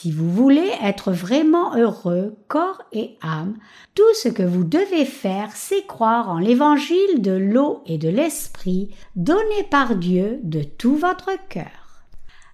Si 0.00 0.12
vous 0.12 0.30
voulez 0.30 0.70
être 0.80 1.10
vraiment 1.10 1.74
heureux, 1.74 2.36
corps 2.46 2.82
et 2.92 3.18
âme, 3.20 3.56
tout 3.96 4.14
ce 4.14 4.28
que 4.28 4.44
vous 4.44 4.62
devez 4.62 5.04
faire, 5.04 5.50
c'est 5.56 5.88
croire 5.88 6.28
en 6.28 6.38
l'évangile 6.38 7.20
de 7.20 7.32
l'eau 7.32 7.82
et 7.84 7.98
de 7.98 8.08
l'esprit 8.08 8.94
donné 9.16 9.64
par 9.72 9.96
Dieu 9.96 10.38
de 10.44 10.62
tout 10.62 10.94
votre 10.94 11.32
cœur. 11.48 12.04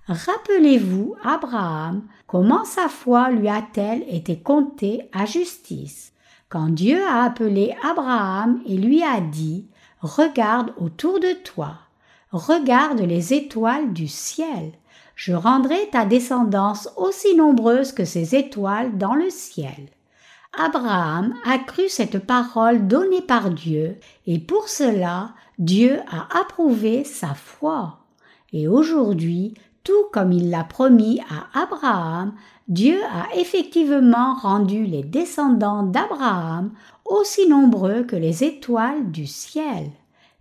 Rappelez-vous 0.06 1.16
Abraham, 1.22 2.04
comment 2.26 2.64
sa 2.64 2.88
foi 2.88 3.28
lui 3.28 3.50
a-t-elle 3.50 4.04
été 4.08 4.38
comptée 4.38 5.10
à 5.12 5.26
justice? 5.26 6.14
Quand 6.48 6.70
Dieu 6.70 7.04
a 7.04 7.24
appelé 7.24 7.74
Abraham 7.82 8.62
et 8.64 8.78
lui 8.78 9.02
a 9.02 9.20
dit 9.20 9.66
Regarde 10.00 10.72
autour 10.78 11.20
de 11.20 11.34
toi, 11.44 11.74
regarde 12.32 13.00
les 13.00 13.34
étoiles 13.34 13.92
du 13.92 14.08
ciel, 14.08 14.72
je 15.16 15.32
rendrai 15.32 15.88
ta 15.90 16.04
descendance 16.04 16.88
aussi 16.96 17.36
nombreuse 17.36 17.92
que 17.92 18.04
ces 18.04 18.34
étoiles 18.34 18.98
dans 18.98 19.14
le 19.14 19.30
ciel. 19.30 19.88
Abraham 20.56 21.34
a 21.44 21.58
cru 21.58 21.88
cette 21.88 22.18
parole 22.18 22.86
donnée 22.86 23.22
par 23.22 23.50
Dieu, 23.50 23.98
et 24.26 24.38
pour 24.38 24.68
cela 24.68 25.34
Dieu 25.58 25.98
a 26.10 26.40
approuvé 26.40 27.04
sa 27.04 27.34
foi. 27.34 27.98
Et 28.52 28.68
aujourd'hui, 28.68 29.54
tout 29.82 30.06
comme 30.12 30.32
il 30.32 30.50
l'a 30.50 30.64
promis 30.64 31.20
à 31.28 31.60
Abraham, 31.60 32.34
Dieu 32.68 32.98
a 33.12 33.36
effectivement 33.36 34.34
rendu 34.34 34.84
les 34.84 35.02
descendants 35.02 35.82
d'Abraham 35.82 36.72
aussi 37.04 37.48
nombreux 37.48 38.04
que 38.04 38.16
les 38.16 38.44
étoiles 38.44 39.10
du 39.10 39.26
ciel. 39.26 39.90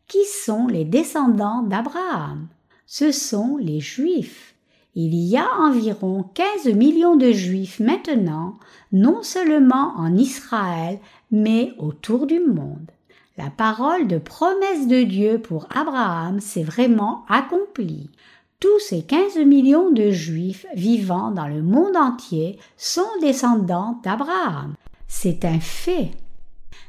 Qui 0.07 0.23
sont 0.45 0.67
les 0.67 0.85
descendants 0.85 1.63
d'Abraham? 1.63 2.47
Ce 2.85 3.11
sont 3.11 3.57
les 3.57 3.79
Juifs. 3.79 4.52
Il 4.95 5.15
y 5.15 5.37
a 5.37 5.47
environ 5.59 6.23
15 6.35 6.73
millions 6.75 7.15
de 7.15 7.31
Juifs 7.31 7.79
maintenant, 7.79 8.53
non 8.91 9.23
seulement 9.23 9.93
en 9.97 10.15
Israël, 10.15 10.99
mais 11.31 11.73
autour 11.79 12.27
du 12.27 12.39
monde. 12.39 12.91
La 13.37 13.49
parole 13.49 14.07
de 14.07 14.19
promesse 14.19 14.87
de 14.87 15.01
Dieu 15.01 15.39
pour 15.39 15.67
Abraham 15.75 16.39
s'est 16.39 16.63
vraiment 16.63 17.25
accomplie. 17.27 18.11
Tous 18.59 18.79
ces 18.79 19.01
15 19.01 19.37
millions 19.39 19.89
de 19.89 20.11
Juifs 20.11 20.67
vivant 20.75 21.31
dans 21.31 21.47
le 21.47 21.63
monde 21.63 21.97
entier 21.97 22.59
sont 22.77 23.01
descendants 23.19 23.99
d'Abraham. 24.03 24.75
C'est 25.07 25.43
un 25.43 25.59
fait. 25.59 26.11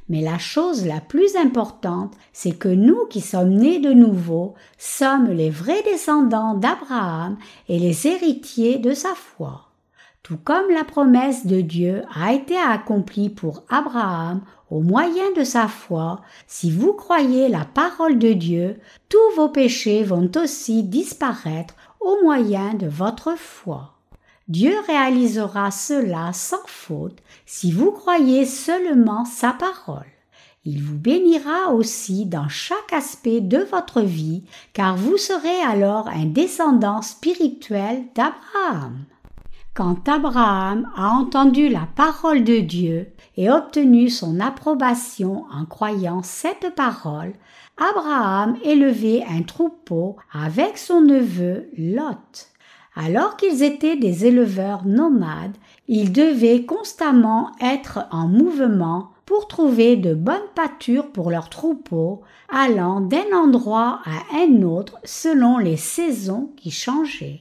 Mais 0.09 0.21
la 0.21 0.39
chose 0.39 0.87
la 0.87 1.01
plus 1.01 1.35
importante, 1.37 2.15
c'est 2.33 2.53
que 2.53 2.69
nous 2.69 3.07
qui 3.09 3.21
sommes 3.21 3.55
nés 3.55 3.79
de 3.79 3.93
nouveau 3.93 4.55
sommes 4.77 5.31
les 5.31 5.51
vrais 5.51 5.83
descendants 5.83 6.55
d'Abraham 6.55 7.39
et 7.69 7.79
les 7.79 8.07
héritiers 8.07 8.79
de 8.79 8.93
sa 8.93 9.15
foi. 9.15 9.69
Tout 10.23 10.39
comme 10.43 10.71
la 10.71 10.85
promesse 10.85 11.47
de 11.47 11.61
Dieu 11.61 12.03
a 12.15 12.33
été 12.33 12.57
accomplie 12.57 13.29
pour 13.29 13.63
Abraham 13.69 14.41
au 14.71 14.81
moyen 14.81 15.31
de 15.37 15.45
sa 15.45 15.69
foi, 15.69 16.21
si 16.47 16.71
vous 16.71 16.95
croyez 16.95 17.49
la 17.49 17.65
parole 17.65 18.19
de 18.19 18.33
Dieu, 18.33 18.81
tous 19.09 19.37
vos 19.37 19.49
péchés 19.49 20.03
vont 20.03 20.31
aussi 20.37 20.83
disparaître 20.83 21.75
au 22.01 22.23
moyen 22.23 22.75
de 22.75 22.87
votre 22.87 23.37
foi. 23.37 23.94
Dieu 24.49 24.75
réalisera 24.87 25.71
cela 25.71 26.33
sans 26.35 26.67
faute 26.67 27.19
si 27.47 27.73
vous 27.73 27.93
croyez 27.93 28.45
seulement 28.45 29.25
sa 29.25 29.53
parole. 29.53 30.05
Il 30.67 30.83
vous 30.83 30.99
bénira 30.99 31.73
aussi 31.73 32.27
dans 32.27 32.49
chaque 32.49 32.93
aspect 32.93 33.41
de 33.41 33.59
votre 33.59 34.03
vie, 34.03 34.45
car 34.73 34.97
vous 34.97 35.17
serez 35.17 35.61
alors 35.67 36.09
un 36.09 36.27
descendant 36.27 37.01
spirituel 37.03 38.05
d'Abraham. 38.15 39.05
Quand 39.75 40.09
Abraham 40.09 40.91
a 40.95 41.09
entendu 41.09 41.69
la 41.69 41.89
parole 41.97 42.45
de 42.45 42.61
Dieu 42.61 43.09
et 43.37 43.51
obtenu 43.51 44.09
son 44.09 44.41
approbation 44.41 45.45
en 45.53 45.65
croyant 45.65 46.23
cette 46.23 46.75
parole, 46.75 47.33
Abraham 47.77 48.57
élevait 48.63 49.25
un 49.29 49.43
troupeau 49.43 50.17
avec 50.33 50.79
son 50.79 51.01
neveu 51.01 51.69
Lot. 51.77 52.54
Alors 52.97 53.37
qu'ils 53.37 53.63
étaient 53.63 53.97
des 53.97 54.27
éleveurs 54.27 54.85
nomades, 54.85 55.57
ils 55.89 56.13
devaient 56.13 56.65
constamment 56.65 57.51
être 57.61 58.07
en 58.13 58.29
mouvement 58.29 59.11
pour 59.27 59.49
trouver 59.49 59.97
de 59.97 60.15
bonnes 60.15 60.37
pâtures 60.55 61.11
pour 61.11 61.31
leurs 61.31 61.49
troupeaux, 61.49 62.23
allant 62.49 63.01
d'un 63.01 63.25
endroit 63.35 64.01
à 64.05 64.37
un 64.37 64.63
autre 64.63 64.99
selon 65.03 65.59
les 65.59 65.77
saisons 65.77 66.51
qui 66.57 66.71
changeaient. 66.71 67.41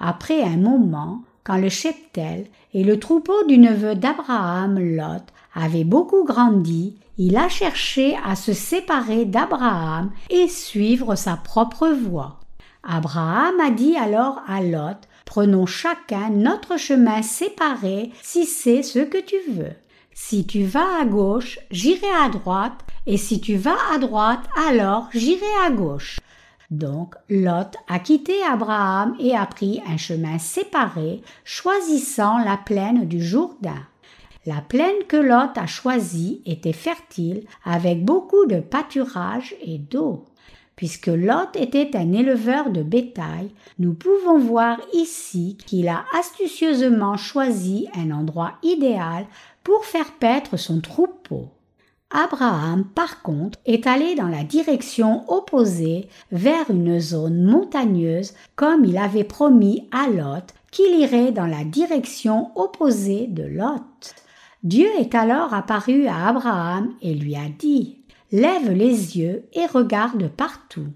Après 0.00 0.42
un 0.42 0.56
moment, 0.56 1.22
quand 1.44 1.58
le 1.58 1.68
cheptel 1.68 2.46
et 2.74 2.82
le 2.82 2.98
troupeau 2.98 3.44
du 3.46 3.58
neveu 3.58 3.94
d'Abraham, 3.94 4.78
Lot, 4.78 5.24
avaient 5.54 5.84
beaucoup 5.84 6.24
grandi, 6.24 6.96
il 7.18 7.36
a 7.36 7.48
cherché 7.48 8.16
à 8.24 8.36
se 8.36 8.52
séparer 8.52 9.24
d'Abraham 9.24 10.10
et 10.30 10.48
suivre 10.48 11.14
sa 11.14 11.36
propre 11.36 11.88
voie. 11.88 12.38
Abraham 12.90 13.60
a 13.60 13.70
dit 13.70 13.96
alors 13.96 14.40
à 14.48 14.62
Lot, 14.62 15.06
Prenons 15.28 15.66
chacun 15.66 16.30
notre 16.30 16.78
chemin 16.78 17.20
séparé 17.20 18.12
si 18.22 18.46
c'est 18.46 18.82
ce 18.82 19.00
que 19.00 19.18
tu 19.18 19.36
veux. 19.50 19.74
Si 20.14 20.46
tu 20.46 20.64
vas 20.64 21.02
à 21.02 21.04
gauche, 21.04 21.58
j'irai 21.70 22.10
à 22.18 22.30
droite, 22.30 22.80
et 23.04 23.18
si 23.18 23.38
tu 23.38 23.56
vas 23.56 23.76
à 23.94 23.98
droite, 23.98 24.48
alors 24.68 25.10
j'irai 25.12 25.44
à 25.66 25.70
gauche. 25.70 26.18
Donc 26.70 27.14
Lot 27.28 27.76
a 27.88 27.98
quitté 27.98 28.42
Abraham 28.42 29.14
et 29.20 29.36
a 29.36 29.44
pris 29.44 29.82
un 29.86 29.98
chemin 29.98 30.38
séparé, 30.38 31.20
choisissant 31.44 32.38
la 32.38 32.56
plaine 32.56 33.06
du 33.06 33.22
Jourdain. 33.22 33.86
La 34.46 34.62
plaine 34.62 35.04
que 35.08 35.18
Lot 35.18 35.58
a 35.58 35.66
choisie 35.66 36.40
était 36.46 36.72
fertile, 36.72 37.44
avec 37.66 38.02
beaucoup 38.02 38.46
de 38.46 38.60
pâturage 38.60 39.54
et 39.60 39.76
d'eau. 39.76 40.24
Puisque 40.78 41.08
Lot 41.08 41.56
était 41.56 41.96
un 41.96 42.12
éleveur 42.12 42.70
de 42.70 42.84
bétail, 42.84 43.50
nous 43.80 43.94
pouvons 43.94 44.38
voir 44.38 44.78
ici 44.92 45.58
qu'il 45.66 45.88
a 45.88 46.04
astucieusement 46.16 47.16
choisi 47.16 47.88
un 47.96 48.12
endroit 48.12 48.52
idéal 48.62 49.26
pour 49.64 49.84
faire 49.84 50.12
paître 50.20 50.56
son 50.56 50.80
troupeau. 50.80 51.48
Abraham, 52.12 52.84
par 52.94 53.22
contre, 53.22 53.58
est 53.66 53.88
allé 53.88 54.14
dans 54.14 54.28
la 54.28 54.44
direction 54.44 55.24
opposée 55.28 56.06
vers 56.30 56.70
une 56.70 57.00
zone 57.00 57.42
montagneuse 57.42 58.34
comme 58.54 58.84
il 58.84 58.98
avait 58.98 59.24
promis 59.24 59.88
à 59.90 60.08
Lot 60.08 60.54
qu'il 60.70 60.96
irait 61.00 61.32
dans 61.32 61.46
la 61.46 61.64
direction 61.64 62.52
opposée 62.54 63.26
de 63.26 63.42
Lot. 63.42 64.14
Dieu 64.62 64.86
est 65.00 65.16
alors 65.16 65.54
apparu 65.54 66.06
à 66.06 66.28
Abraham 66.28 66.94
et 67.02 67.14
lui 67.14 67.34
a 67.34 67.48
dit 67.58 67.97
Lève 68.30 68.70
les 68.70 69.16
yeux 69.16 69.44
et 69.54 69.64
regarde 69.66 70.28
partout. 70.28 70.88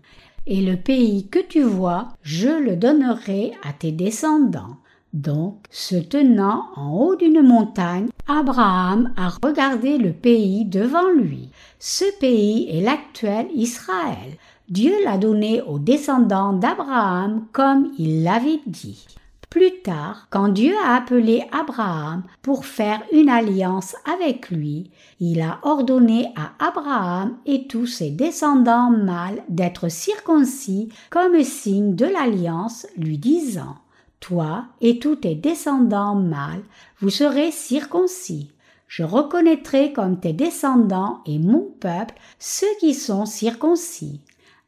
et 0.47 0.61
le 0.61 0.77
pays 0.77 1.29
que 1.29 1.39
tu 1.39 1.63
vois, 1.63 2.09
je 2.23 2.49
le 2.49 2.77
donnerai 2.77 3.53
à 3.63 3.73
tes 3.73 3.93
descendants. 3.93 4.77
Donc, 5.13 5.59
se 5.71 5.95
tenant 5.95 6.67
en 6.75 6.93
haut 6.97 7.17
d'une 7.17 7.43
montagne, 7.43 8.09
Abraham 8.27 9.13
a 9.17 9.29
regardé 9.43 9.99
le 9.99 10.13
pays 10.13 10.65
devant 10.65 11.11
lui. 11.11 11.51
Ce 11.79 12.05
pays 12.19 12.69
est 12.71 12.81
l'actuel 12.81 13.47
Israël. 13.55 14.37
Dieu 14.69 14.93
l'a 15.05 15.19
donné 15.19 15.63
aux 15.63 15.79
descendants 15.79 16.55
d'Abraham 16.55 17.47
comme 17.53 17.93
il 17.99 18.25
l'avait 18.25 18.61
dit. 18.67 19.07
Plus 19.53 19.83
tard, 19.83 20.29
quand 20.31 20.49
Dieu 20.49 20.73
a 20.83 20.97
appelé 20.97 21.45
Abraham 21.53 22.23
pour 22.41 22.65
faire 22.65 23.03
une 23.13 23.29
alliance 23.29 23.95
avec 24.11 24.49
lui, 24.49 24.91
il 25.21 25.43
a 25.43 25.59
ordonné 25.63 26.33
à 26.37 26.53
Abraham 26.69 27.37
et 27.45 27.67
tous 27.67 27.87
ses 27.87 28.09
descendants 28.09 28.89
mâles 28.89 29.45
d'être 29.51 29.91
circoncis 29.91 30.89
comme 31.11 31.43
signe 31.45 31.95
de 31.95 32.07
l'alliance, 32.07 32.87
lui 32.97 33.19
disant 33.19 33.77
Toi 34.21 34.65
et 34.81 34.99
tous 34.99 35.17
tes 35.17 35.35
descendants 35.35 36.15
mâles, 36.15 36.65
vous 37.01 37.11
serez 37.11 37.51
circoncis. 37.51 38.53
Je 38.89 39.03
reconnaîtrai 39.03 39.93
comme 39.93 40.19
tes 40.19 40.33
descendants 40.33 41.21
et 41.27 41.39
mon 41.39 41.71
peuple 41.79 42.15
ceux 42.39 42.75
qui 42.81 42.95
sont 42.95 43.27
circoncis. 43.27 44.23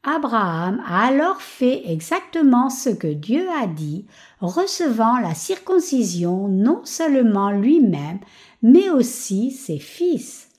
Abraham 0.05 0.83
a 0.87 1.07
alors 1.07 1.41
fait 1.41 1.91
exactement 1.91 2.69
ce 2.69 2.91
que 2.91 3.07
Dieu 3.07 3.47
a 3.63 3.67
dit, 3.67 4.05
recevant 4.41 5.19
la 5.19 5.35
circoncision 5.35 6.47
non 6.49 6.83
seulement 6.85 7.51
lui-même, 7.51 8.19
mais 8.63 8.91
aussi 8.91 9.51
ses 9.51 9.79
fils. 9.79 10.51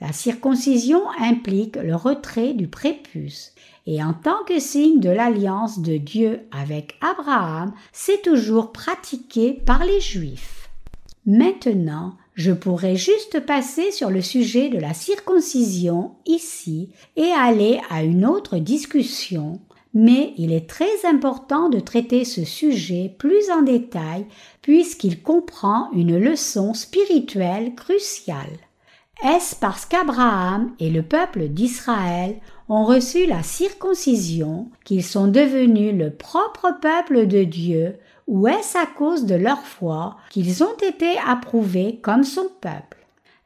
La 0.00 0.12
circoncision 0.12 1.02
implique 1.20 1.76
le 1.76 1.94
retrait 1.94 2.54
du 2.54 2.66
prépuce, 2.66 3.52
et 3.86 4.02
en 4.02 4.14
tant 4.14 4.44
que 4.46 4.58
signe 4.58 5.00
de 5.00 5.10
l'alliance 5.10 5.80
de 5.80 5.96
Dieu 5.96 6.40
avec 6.50 6.96
Abraham, 7.00 7.72
c'est 7.92 8.22
toujours 8.22 8.72
pratiqué 8.72 9.52
par 9.64 9.84
les 9.84 10.00
Juifs. 10.00 10.70
Maintenant, 11.24 12.14
je 12.38 12.52
pourrais 12.52 12.94
juste 12.94 13.40
passer 13.40 13.90
sur 13.90 14.10
le 14.10 14.22
sujet 14.22 14.68
de 14.68 14.78
la 14.78 14.94
circoncision 14.94 16.12
ici 16.24 16.90
et 17.16 17.32
aller 17.32 17.80
à 17.90 18.04
une 18.04 18.24
autre 18.24 18.58
discussion, 18.58 19.60
mais 19.92 20.34
il 20.36 20.52
est 20.52 20.70
très 20.70 21.04
important 21.04 21.68
de 21.68 21.80
traiter 21.80 22.24
ce 22.24 22.44
sujet 22.44 23.12
plus 23.18 23.50
en 23.50 23.62
détail 23.62 24.24
puisqu'il 24.62 25.20
comprend 25.20 25.90
une 25.92 26.16
leçon 26.16 26.74
spirituelle 26.74 27.74
cruciale. 27.74 28.58
Est-ce 29.24 29.56
parce 29.56 29.84
qu'Abraham 29.84 30.70
et 30.78 30.90
le 30.90 31.02
peuple 31.02 31.48
d'Israël 31.48 32.36
ont 32.68 32.84
reçu 32.84 33.26
la 33.26 33.42
circoncision 33.42 34.70
qu'ils 34.84 35.02
sont 35.02 35.26
devenus 35.26 35.92
le 35.92 36.10
propre 36.10 36.78
peuple 36.80 37.26
de 37.26 37.42
Dieu 37.42 37.96
ou 38.28 38.46
est-ce 38.46 38.76
à 38.76 38.86
cause 38.86 39.24
de 39.24 39.34
leur 39.34 39.62
foi 39.62 40.16
qu'ils 40.30 40.62
ont 40.62 40.76
été 40.86 41.16
approuvés 41.26 41.98
comme 42.02 42.24
son 42.24 42.46
peuple? 42.60 42.98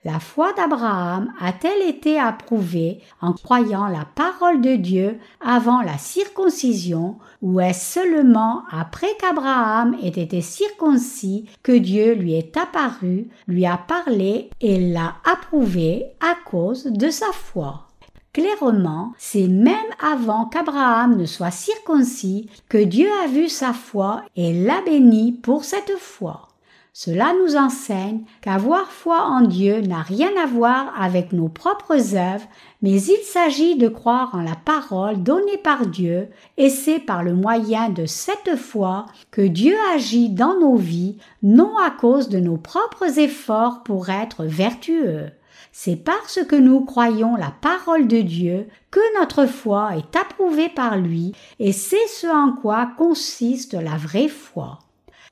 La 0.05 0.19
foi 0.19 0.53
d'Abraham 0.55 1.33
a-t-elle 1.39 1.89
été 1.89 2.19
approuvée 2.19 3.01
en 3.21 3.33
croyant 3.33 3.87
la 3.87 4.05
parole 4.17 4.61
de 4.61 4.75
Dieu 4.75 5.21
avant 5.41 5.81
la 5.81 5.97
circoncision? 5.97 7.19
Ou 7.41 7.61
est-ce 7.61 8.01
seulement 8.01 8.65
après 8.73 9.15
qu'Abraham 9.21 9.97
ait 10.03 10.09
été 10.09 10.41
circoncis 10.41 11.49
que 11.63 11.71
Dieu 11.71 12.15
lui 12.15 12.35
est 12.35 12.57
apparu, 12.57 13.29
lui 13.47 13.65
a 13.65 13.77
parlé 13.77 14.51
et 14.61 14.91
l'a 14.93 15.15
approuvé 15.25 16.07
à 16.21 16.35
cause 16.45 16.87
de 16.87 17.09
sa 17.09 17.31
foi? 17.31 17.87
Clairement, 18.33 19.13
c'est 19.19 19.47
même 19.47 19.77
avant 20.01 20.47
qu'Abraham 20.47 21.19
ne 21.19 21.27
soit 21.27 21.51
circoncis 21.51 22.49
que 22.71 22.79
Dieu 22.79 23.09
a 23.23 23.27
vu 23.27 23.51
sa 23.51 23.75
foi 23.75 24.23
et 24.37 24.55
l'a 24.55 24.81
béni 24.81 25.33
pour 25.33 25.65
cette 25.65 25.99
foi. 25.99 26.49
Cela 26.95 27.35
nous 27.43 27.57
enseigne 27.57 28.23
qu'avoir 28.41 28.91
foi 28.91 29.23
en 29.23 29.43
Dieu 29.43 29.81
n'a 29.81 30.01
rien 30.01 30.31
à 30.43 30.47
voir 30.47 30.95
avec 30.99 31.33
nos 31.33 31.49
propres 31.49 32.17
œuvres, 32.17 32.47
mais 32.81 33.03
il 33.03 33.23
s'agit 33.23 33.77
de 33.77 33.89
croire 33.89 34.35
en 34.35 34.41
la 34.41 34.57
parole 34.57 35.23
donnée 35.23 35.59
par 35.59 35.87
Dieu, 35.87 36.29
et 36.57 36.71
c'est 36.71 37.01
par 37.01 37.23
le 37.23 37.35
moyen 37.35 37.91
de 37.91 38.07
cette 38.07 38.57
foi 38.57 39.07
que 39.31 39.43
Dieu 39.43 39.77
agit 39.95 40.31
dans 40.31 40.59
nos 40.59 40.77
vies, 40.77 41.19
non 41.43 41.77
à 41.77 41.91
cause 41.91 42.31
de 42.31 42.41
nos 42.41 42.57
propres 42.59 43.19
efforts 43.19 43.83
pour 43.83 44.09
être 44.09 44.45
vertueux. 44.45 45.31
C'est 45.73 45.97
parce 45.97 46.41
que 46.47 46.55
nous 46.55 46.85
croyons 46.85 47.35
la 47.35 47.51
parole 47.63 48.07
de 48.07 48.21
Dieu 48.21 48.69
que 48.91 49.19
notre 49.19 49.47
foi 49.47 49.97
est 49.97 50.15
approuvée 50.17 50.69
par 50.69 50.99
lui 50.99 51.33
et 51.59 51.73
c'est 51.73 52.07
ce 52.09 52.27
en 52.27 52.53
quoi 52.53 52.91
consiste 52.99 53.73
la 53.73 53.97
vraie 53.97 54.29
foi. 54.29 54.79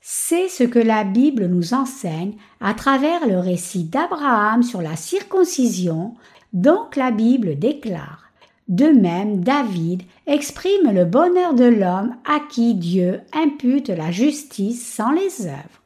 C'est 0.01 0.49
ce 0.49 0.63
que 0.63 0.79
la 0.79 1.03
Bible 1.03 1.45
nous 1.45 1.75
enseigne 1.75 2.33
à 2.59 2.73
travers 2.73 3.27
le 3.27 3.37
récit 3.37 3.83
d'Abraham 3.83 4.63
sur 4.63 4.81
la 4.81 4.95
circoncision, 4.95 6.15
donc 6.53 6.95
la 6.95 7.11
Bible 7.11 7.59
déclare. 7.59 8.31
De 8.67 8.87
même, 8.87 9.43
David 9.43 10.01
exprime 10.25 10.91
le 10.91 11.05
bonheur 11.05 11.53
de 11.53 11.65
l'homme 11.65 12.15
à 12.25 12.39
qui 12.39 12.73
Dieu 12.73 13.19
impute 13.33 13.89
la 13.89 14.09
justice 14.09 14.91
sans 14.91 15.11
les 15.11 15.45
œuvres. 15.45 15.81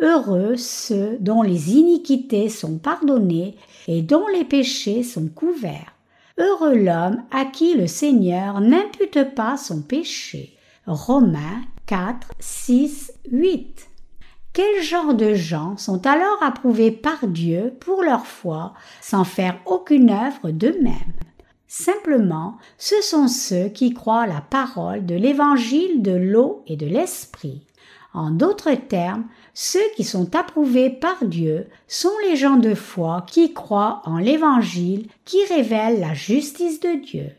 Heureux 0.00 0.56
ceux 0.56 1.18
dont 1.20 1.42
les 1.42 1.72
iniquités 1.72 2.48
sont 2.48 2.78
pardonnées 2.78 3.56
et 3.88 4.02
dont 4.02 4.28
les 4.28 4.44
péchés 4.44 5.02
sont 5.02 5.26
couverts. 5.26 5.94
Heureux 6.38 6.76
l'homme 6.76 7.24
à 7.32 7.44
qui 7.46 7.74
le 7.74 7.88
Seigneur 7.88 8.60
n'impute 8.60 9.34
pas 9.34 9.56
son 9.56 9.82
péché. 9.82 10.56
Romains 10.86 11.62
4, 11.86 12.28
6, 12.38 13.12
8. 13.32 13.88
Quel 14.52 14.82
genre 14.82 15.14
de 15.14 15.34
gens 15.34 15.76
sont 15.76 16.06
alors 16.06 16.42
approuvés 16.42 16.90
par 16.90 17.26
Dieu 17.26 17.74
pour 17.80 18.02
leur 18.02 18.26
foi 18.26 18.74
sans 19.00 19.24
faire 19.24 19.58
aucune 19.66 20.10
œuvre 20.10 20.50
d'eux-mêmes? 20.50 21.14
Simplement, 21.66 22.56
ce 22.76 23.00
sont 23.02 23.28
ceux 23.28 23.68
qui 23.68 23.92
croient 23.92 24.26
la 24.26 24.40
parole 24.40 25.06
de 25.06 25.14
l'évangile 25.14 26.02
de 26.02 26.12
l'eau 26.12 26.62
et 26.66 26.76
de 26.76 26.86
l'esprit. 26.86 27.62
En 28.14 28.30
d'autres 28.30 28.74
termes, 28.74 29.26
ceux 29.60 29.90
qui 29.96 30.04
sont 30.04 30.36
approuvés 30.36 30.88
par 30.88 31.24
Dieu 31.24 31.66
sont 31.88 32.12
les 32.28 32.36
gens 32.36 32.58
de 32.58 32.76
foi 32.76 33.26
qui 33.26 33.52
croient 33.52 34.02
en 34.04 34.18
l'Évangile 34.18 35.08
qui 35.24 35.44
révèle 35.46 35.98
la 35.98 36.14
justice 36.14 36.78
de 36.78 36.94
Dieu. 37.04 37.32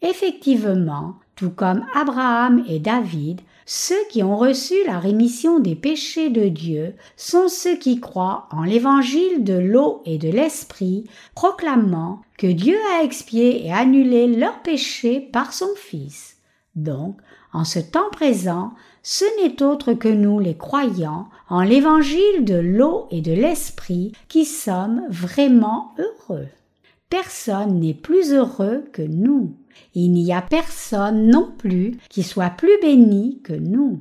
Effectivement, 0.00 1.16
tout 1.34 1.50
comme 1.50 1.84
Abraham 1.92 2.64
et 2.68 2.78
David, 2.78 3.40
ceux 3.66 4.06
qui 4.08 4.22
ont 4.22 4.36
reçu 4.36 4.74
la 4.86 5.00
rémission 5.00 5.58
des 5.58 5.74
péchés 5.74 6.30
de 6.30 6.46
Dieu 6.46 6.94
sont 7.16 7.48
ceux 7.48 7.74
qui 7.76 7.98
croient 7.98 8.46
en 8.52 8.62
l'évangile 8.62 9.42
de 9.42 9.54
l'eau 9.54 10.00
et 10.04 10.16
de 10.16 10.28
l'esprit, 10.28 11.10
proclamant 11.34 12.22
que 12.38 12.46
Dieu 12.46 12.78
a 12.96 13.02
expié 13.02 13.66
et 13.66 13.72
annulé 13.72 14.28
leurs 14.28 14.62
péchés 14.62 15.18
par 15.18 15.52
son 15.52 15.74
Fils. 15.74 16.36
Donc, 16.76 17.16
en 17.52 17.64
ce 17.64 17.80
temps 17.80 18.10
présent, 18.12 18.74
ce 19.06 19.26
n'est 19.38 19.62
autre 19.62 19.92
que 19.92 20.08
nous 20.08 20.38
les 20.38 20.56
croyants 20.56 21.28
en 21.50 21.60
l'évangile 21.60 22.42
de 22.44 22.54
l'eau 22.54 23.06
et 23.10 23.20
de 23.20 23.32
l'esprit 23.32 24.12
qui 24.28 24.46
sommes 24.46 25.02
vraiment 25.10 25.92
heureux. 25.98 26.48
Personne 27.10 27.80
n'est 27.80 27.92
plus 27.92 28.32
heureux 28.32 28.82
que 28.92 29.02
nous. 29.02 29.52
Il 29.94 30.12
n'y 30.12 30.32
a 30.32 30.40
personne 30.40 31.28
non 31.28 31.52
plus 31.58 31.98
qui 32.08 32.22
soit 32.22 32.48
plus 32.48 32.80
béni 32.80 33.40
que 33.44 33.52
nous. 33.52 34.00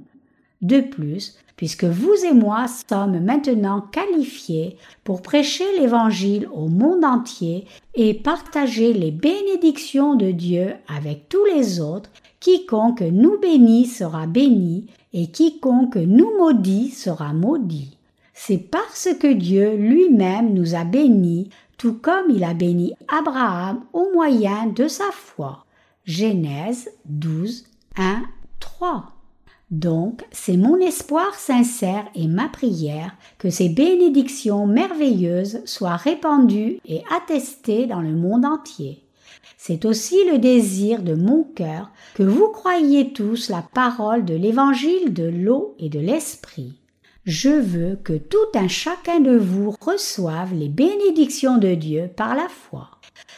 De 0.61 0.79
plus, 0.79 1.35
puisque 1.57 1.83
vous 1.83 2.15
et 2.25 2.33
moi 2.33 2.67
sommes 2.89 3.19
maintenant 3.19 3.81
qualifiés 3.81 4.77
pour 5.03 5.21
prêcher 5.21 5.65
l'Évangile 5.77 6.47
au 6.53 6.69
monde 6.69 7.03
entier 7.03 7.65
et 7.93 8.13
partager 8.13 8.93
les 8.93 9.11
bénédictions 9.11 10.15
de 10.15 10.31
Dieu 10.31 10.75
avec 10.87 11.27
tous 11.27 11.43
les 11.43 11.81
autres, 11.81 12.09
Quiconque 12.43 12.99
nous 12.99 13.39
bénit 13.39 13.85
sera 13.85 14.27
béni, 14.27 14.87
et 15.13 15.27
quiconque 15.27 15.95
nous 15.95 16.29
maudit 16.37 16.89
sera 16.89 17.31
maudit. 17.31 17.97
C'est 18.33 18.57
parce 18.57 19.07
que 19.17 19.31
Dieu 19.31 19.77
lui-même 19.77 20.53
nous 20.53 20.75
a 20.75 20.83
bénis, 20.83 21.51
tout 21.77 21.93
comme 21.93 22.29
il 22.29 22.43
a 22.43 22.53
béni 22.53 22.95
Abraham 23.07 23.85
au 23.93 24.11
moyen 24.13 24.67
de 24.67 24.89
sa 24.89 25.09
foi. 25.13 25.65
Genèse 26.03 26.91
12, 27.05 27.63
1, 27.95 28.23
3. 28.59 29.05
Donc, 29.71 30.25
c'est 30.33 30.57
mon 30.57 30.81
espoir 30.81 31.35
sincère 31.35 32.09
et 32.13 32.27
ma 32.27 32.49
prière 32.49 33.15
que 33.37 33.49
ces 33.49 33.69
bénédictions 33.69 34.67
merveilleuses 34.67 35.61
soient 35.63 35.95
répandues 35.95 36.81
et 36.85 37.03
attestées 37.09 37.87
dans 37.87 38.01
le 38.01 38.11
monde 38.11 38.43
entier. 38.43 39.01
C'est 39.65 39.85
aussi 39.85 40.17
le 40.29 40.39
désir 40.39 41.03
de 41.03 41.13
mon 41.13 41.45
cœur 41.45 41.89
que 42.15 42.23
vous 42.23 42.49
croyiez 42.49 43.13
tous 43.13 43.47
la 43.47 43.61
parole 43.61 44.25
de 44.25 44.33
l'évangile 44.33 45.13
de 45.13 45.23
l'eau 45.23 45.73
et 45.79 45.87
de 45.87 46.01
l'esprit. 46.01 46.73
Je 47.23 47.61
veux 47.61 47.95
que 47.95 48.11
tout 48.11 48.49
un 48.55 48.67
chacun 48.67 49.21
de 49.21 49.37
vous 49.37 49.73
reçoive 49.79 50.53
les 50.53 50.67
bénédictions 50.67 51.59
de 51.59 51.75
Dieu 51.75 52.09
par 52.13 52.35
la 52.35 52.49
foi. 52.49 52.89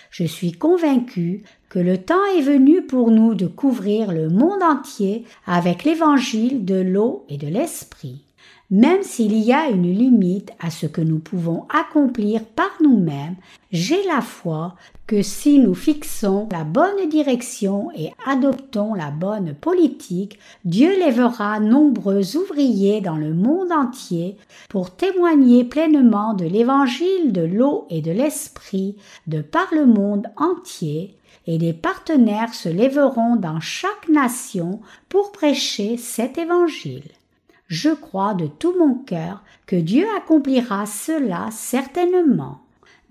Je 0.09 0.23
suis 0.23 0.51
convaincu 0.51 1.43
que 1.69 1.77
le 1.77 1.99
temps 1.99 2.25
est 2.35 2.41
venu 2.41 2.81
pour 2.81 3.11
nous 3.11 3.35
de 3.35 3.45
couvrir 3.45 4.11
le 4.11 4.29
monde 4.29 4.63
entier 4.63 5.25
avec 5.45 5.83
l'évangile 5.83 6.65
de 6.65 6.81
l'eau 6.81 7.27
et 7.29 7.37
de 7.37 7.47
l'esprit. 7.47 8.24
Même 8.71 9.03
s'il 9.03 9.37
y 9.37 9.53
a 9.53 9.69
une 9.69 9.91
limite 9.91 10.51
à 10.59 10.71
ce 10.71 10.87
que 10.87 11.01
nous 11.01 11.19
pouvons 11.19 11.67
accomplir 11.69 12.43
par 12.43 12.71
nous-mêmes, 12.81 13.35
j'ai 13.71 14.03
la 14.07 14.21
foi 14.21 14.73
que 15.05 15.21
si 15.21 15.59
nous 15.59 15.75
fixons 15.75 16.49
la 16.51 16.63
bonne 16.63 17.07
direction 17.09 17.91
et 17.95 18.11
adoptons 18.25 18.95
la 18.95 19.11
bonne 19.11 19.53
politique, 19.53 20.39
Dieu 20.63 20.97
lèvera 20.97 21.59
nombreux 21.59 22.37
ouvriers 22.37 23.01
dans 23.01 23.17
le 23.17 23.35
monde 23.35 23.71
entier 23.71 24.35
pour 24.67 24.95
témoigner 24.95 25.63
pleinement 25.63 26.33
de 26.33 26.45
l'évangile 26.45 27.31
de 27.31 27.41
l'eau 27.41 27.85
et 27.91 28.01
de 28.01 28.11
l'esprit 28.11 28.95
de 29.27 29.41
par 29.41 29.67
le 29.73 29.85
monde 29.85 30.25
entier, 30.37 31.15
et 31.45 31.59
des 31.59 31.73
partenaires 31.73 32.55
se 32.55 32.69
lèveront 32.69 33.35
dans 33.35 33.59
chaque 33.59 34.09
nation 34.09 34.81
pour 35.07 35.31
prêcher 35.31 35.97
cet 35.97 36.39
évangile. 36.39 37.03
Je 37.67 37.89
crois 37.89 38.35
de 38.35 38.45
tout 38.47 38.75
mon 38.77 38.93
cœur 38.93 39.43
que 39.65 39.75
Dieu 39.75 40.05
accomplira 40.17 40.85
cela 40.85 41.49
certainement. 41.51 42.59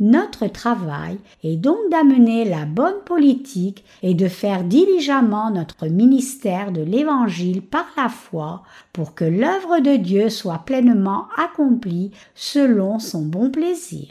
Notre 0.00 0.46
travail 0.48 1.18
est 1.44 1.56
donc 1.56 1.78
d'amener 1.90 2.44
la 2.44 2.64
bonne 2.64 3.00
politique 3.04 3.84
et 4.02 4.14
de 4.14 4.26
faire 4.26 4.64
diligemment 4.64 5.50
notre 5.50 5.86
ministère 5.86 6.72
de 6.72 6.82
l'Évangile 6.82 7.62
par 7.62 7.86
la 7.96 8.08
foi 8.08 8.62
pour 8.92 9.14
que 9.14 9.24
l'œuvre 9.24 9.80
de 9.80 9.96
Dieu 9.96 10.30
soit 10.30 10.58
pleinement 10.58 11.28
accomplie 11.36 12.10
selon 12.34 12.98
son 12.98 13.22
bon 13.22 13.50
plaisir. 13.50 14.08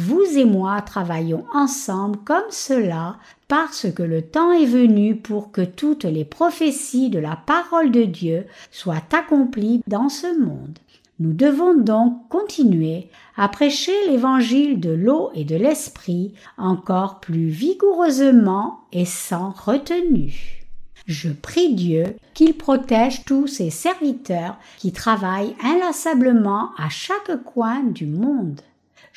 Vous 0.00 0.22
et 0.36 0.44
moi 0.44 0.80
travaillons 0.80 1.44
ensemble 1.52 2.18
comme 2.18 2.50
cela 2.50 3.16
parce 3.48 3.90
que 3.92 4.04
le 4.04 4.22
temps 4.22 4.52
est 4.52 4.64
venu 4.64 5.16
pour 5.16 5.50
que 5.50 5.62
toutes 5.62 6.04
les 6.04 6.24
prophéties 6.24 7.10
de 7.10 7.18
la 7.18 7.34
parole 7.34 7.90
de 7.90 8.04
Dieu 8.04 8.46
soient 8.70 9.02
accomplies 9.12 9.82
dans 9.88 10.08
ce 10.08 10.38
monde. 10.38 10.78
Nous 11.18 11.32
devons 11.32 11.74
donc 11.74 12.28
continuer 12.28 13.08
à 13.36 13.48
prêcher 13.48 13.90
l'évangile 14.06 14.78
de 14.78 14.90
l'eau 14.90 15.32
et 15.34 15.42
de 15.42 15.56
l'esprit 15.56 16.32
encore 16.58 17.18
plus 17.18 17.48
vigoureusement 17.48 18.78
et 18.92 19.04
sans 19.04 19.50
retenue. 19.50 20.64
Je 21.06 21.30
prie 21.30 21.74
Dieu 21.74 22.14
qu'il 22.34 22.54
protège 22.54 23.24
tous 23.24 23.48
ses 23.48 23.70
serviteurs 23.70 24.58
qui 24.76 24.92
travaillent 24.92 25.56
inlassablement 25.60 26.70
à 26.78 26.88
chaque 26.88 27.42
coin 27.42 27.82
du 27.82 28.06
monde. 28.06 28.60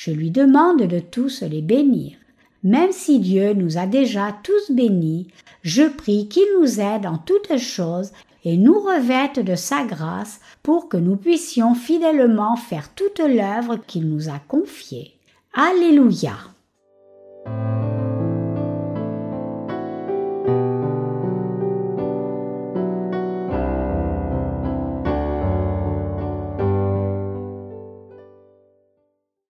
Je 0.03 0.09
lui 0.09 0.31
demande 0.31 0.81
de 0.81 0.97
tous 0.97 1.43
les 1.43 1.61
bénir. 1.61 2.13
Même 2.63 2.91
si 2.91 3.19
Dieu 3.19 3.53
nous 3.53 3.77
a 3.77 3.85
déjà 3.85 4.35
tous 4.41 4.71
bénis, 4.71 5.27
je 5.61 5.83
prie 5.83 6.27
qu'il 6.27 6.47
nous 6.59 6.79
aide 6.79 7.05
en 7.05 7.19
toutes 7.19 7.59
choses 7.59 8.11
et 8.43 8.57
nous 8.57 8.79
revête 8.79 9.39
de 9.39 9.53
sa 9.53 9.83
grâce 9.83 10.39
pour 10.63 10.89
que 10.89 10.97
nous 10.97 11.17
puissions 11.17 11.75
fidèlement 11.75 12.55
faire 12.55 12.91
toute 12.95 13.19
l'œuvre 13.19 13.75
qu'il 13.75 14.09
nous 14.09 14.27
a 14.27 14.39
confiée. 14.47 15.19
Alléluia. 15.53 16.33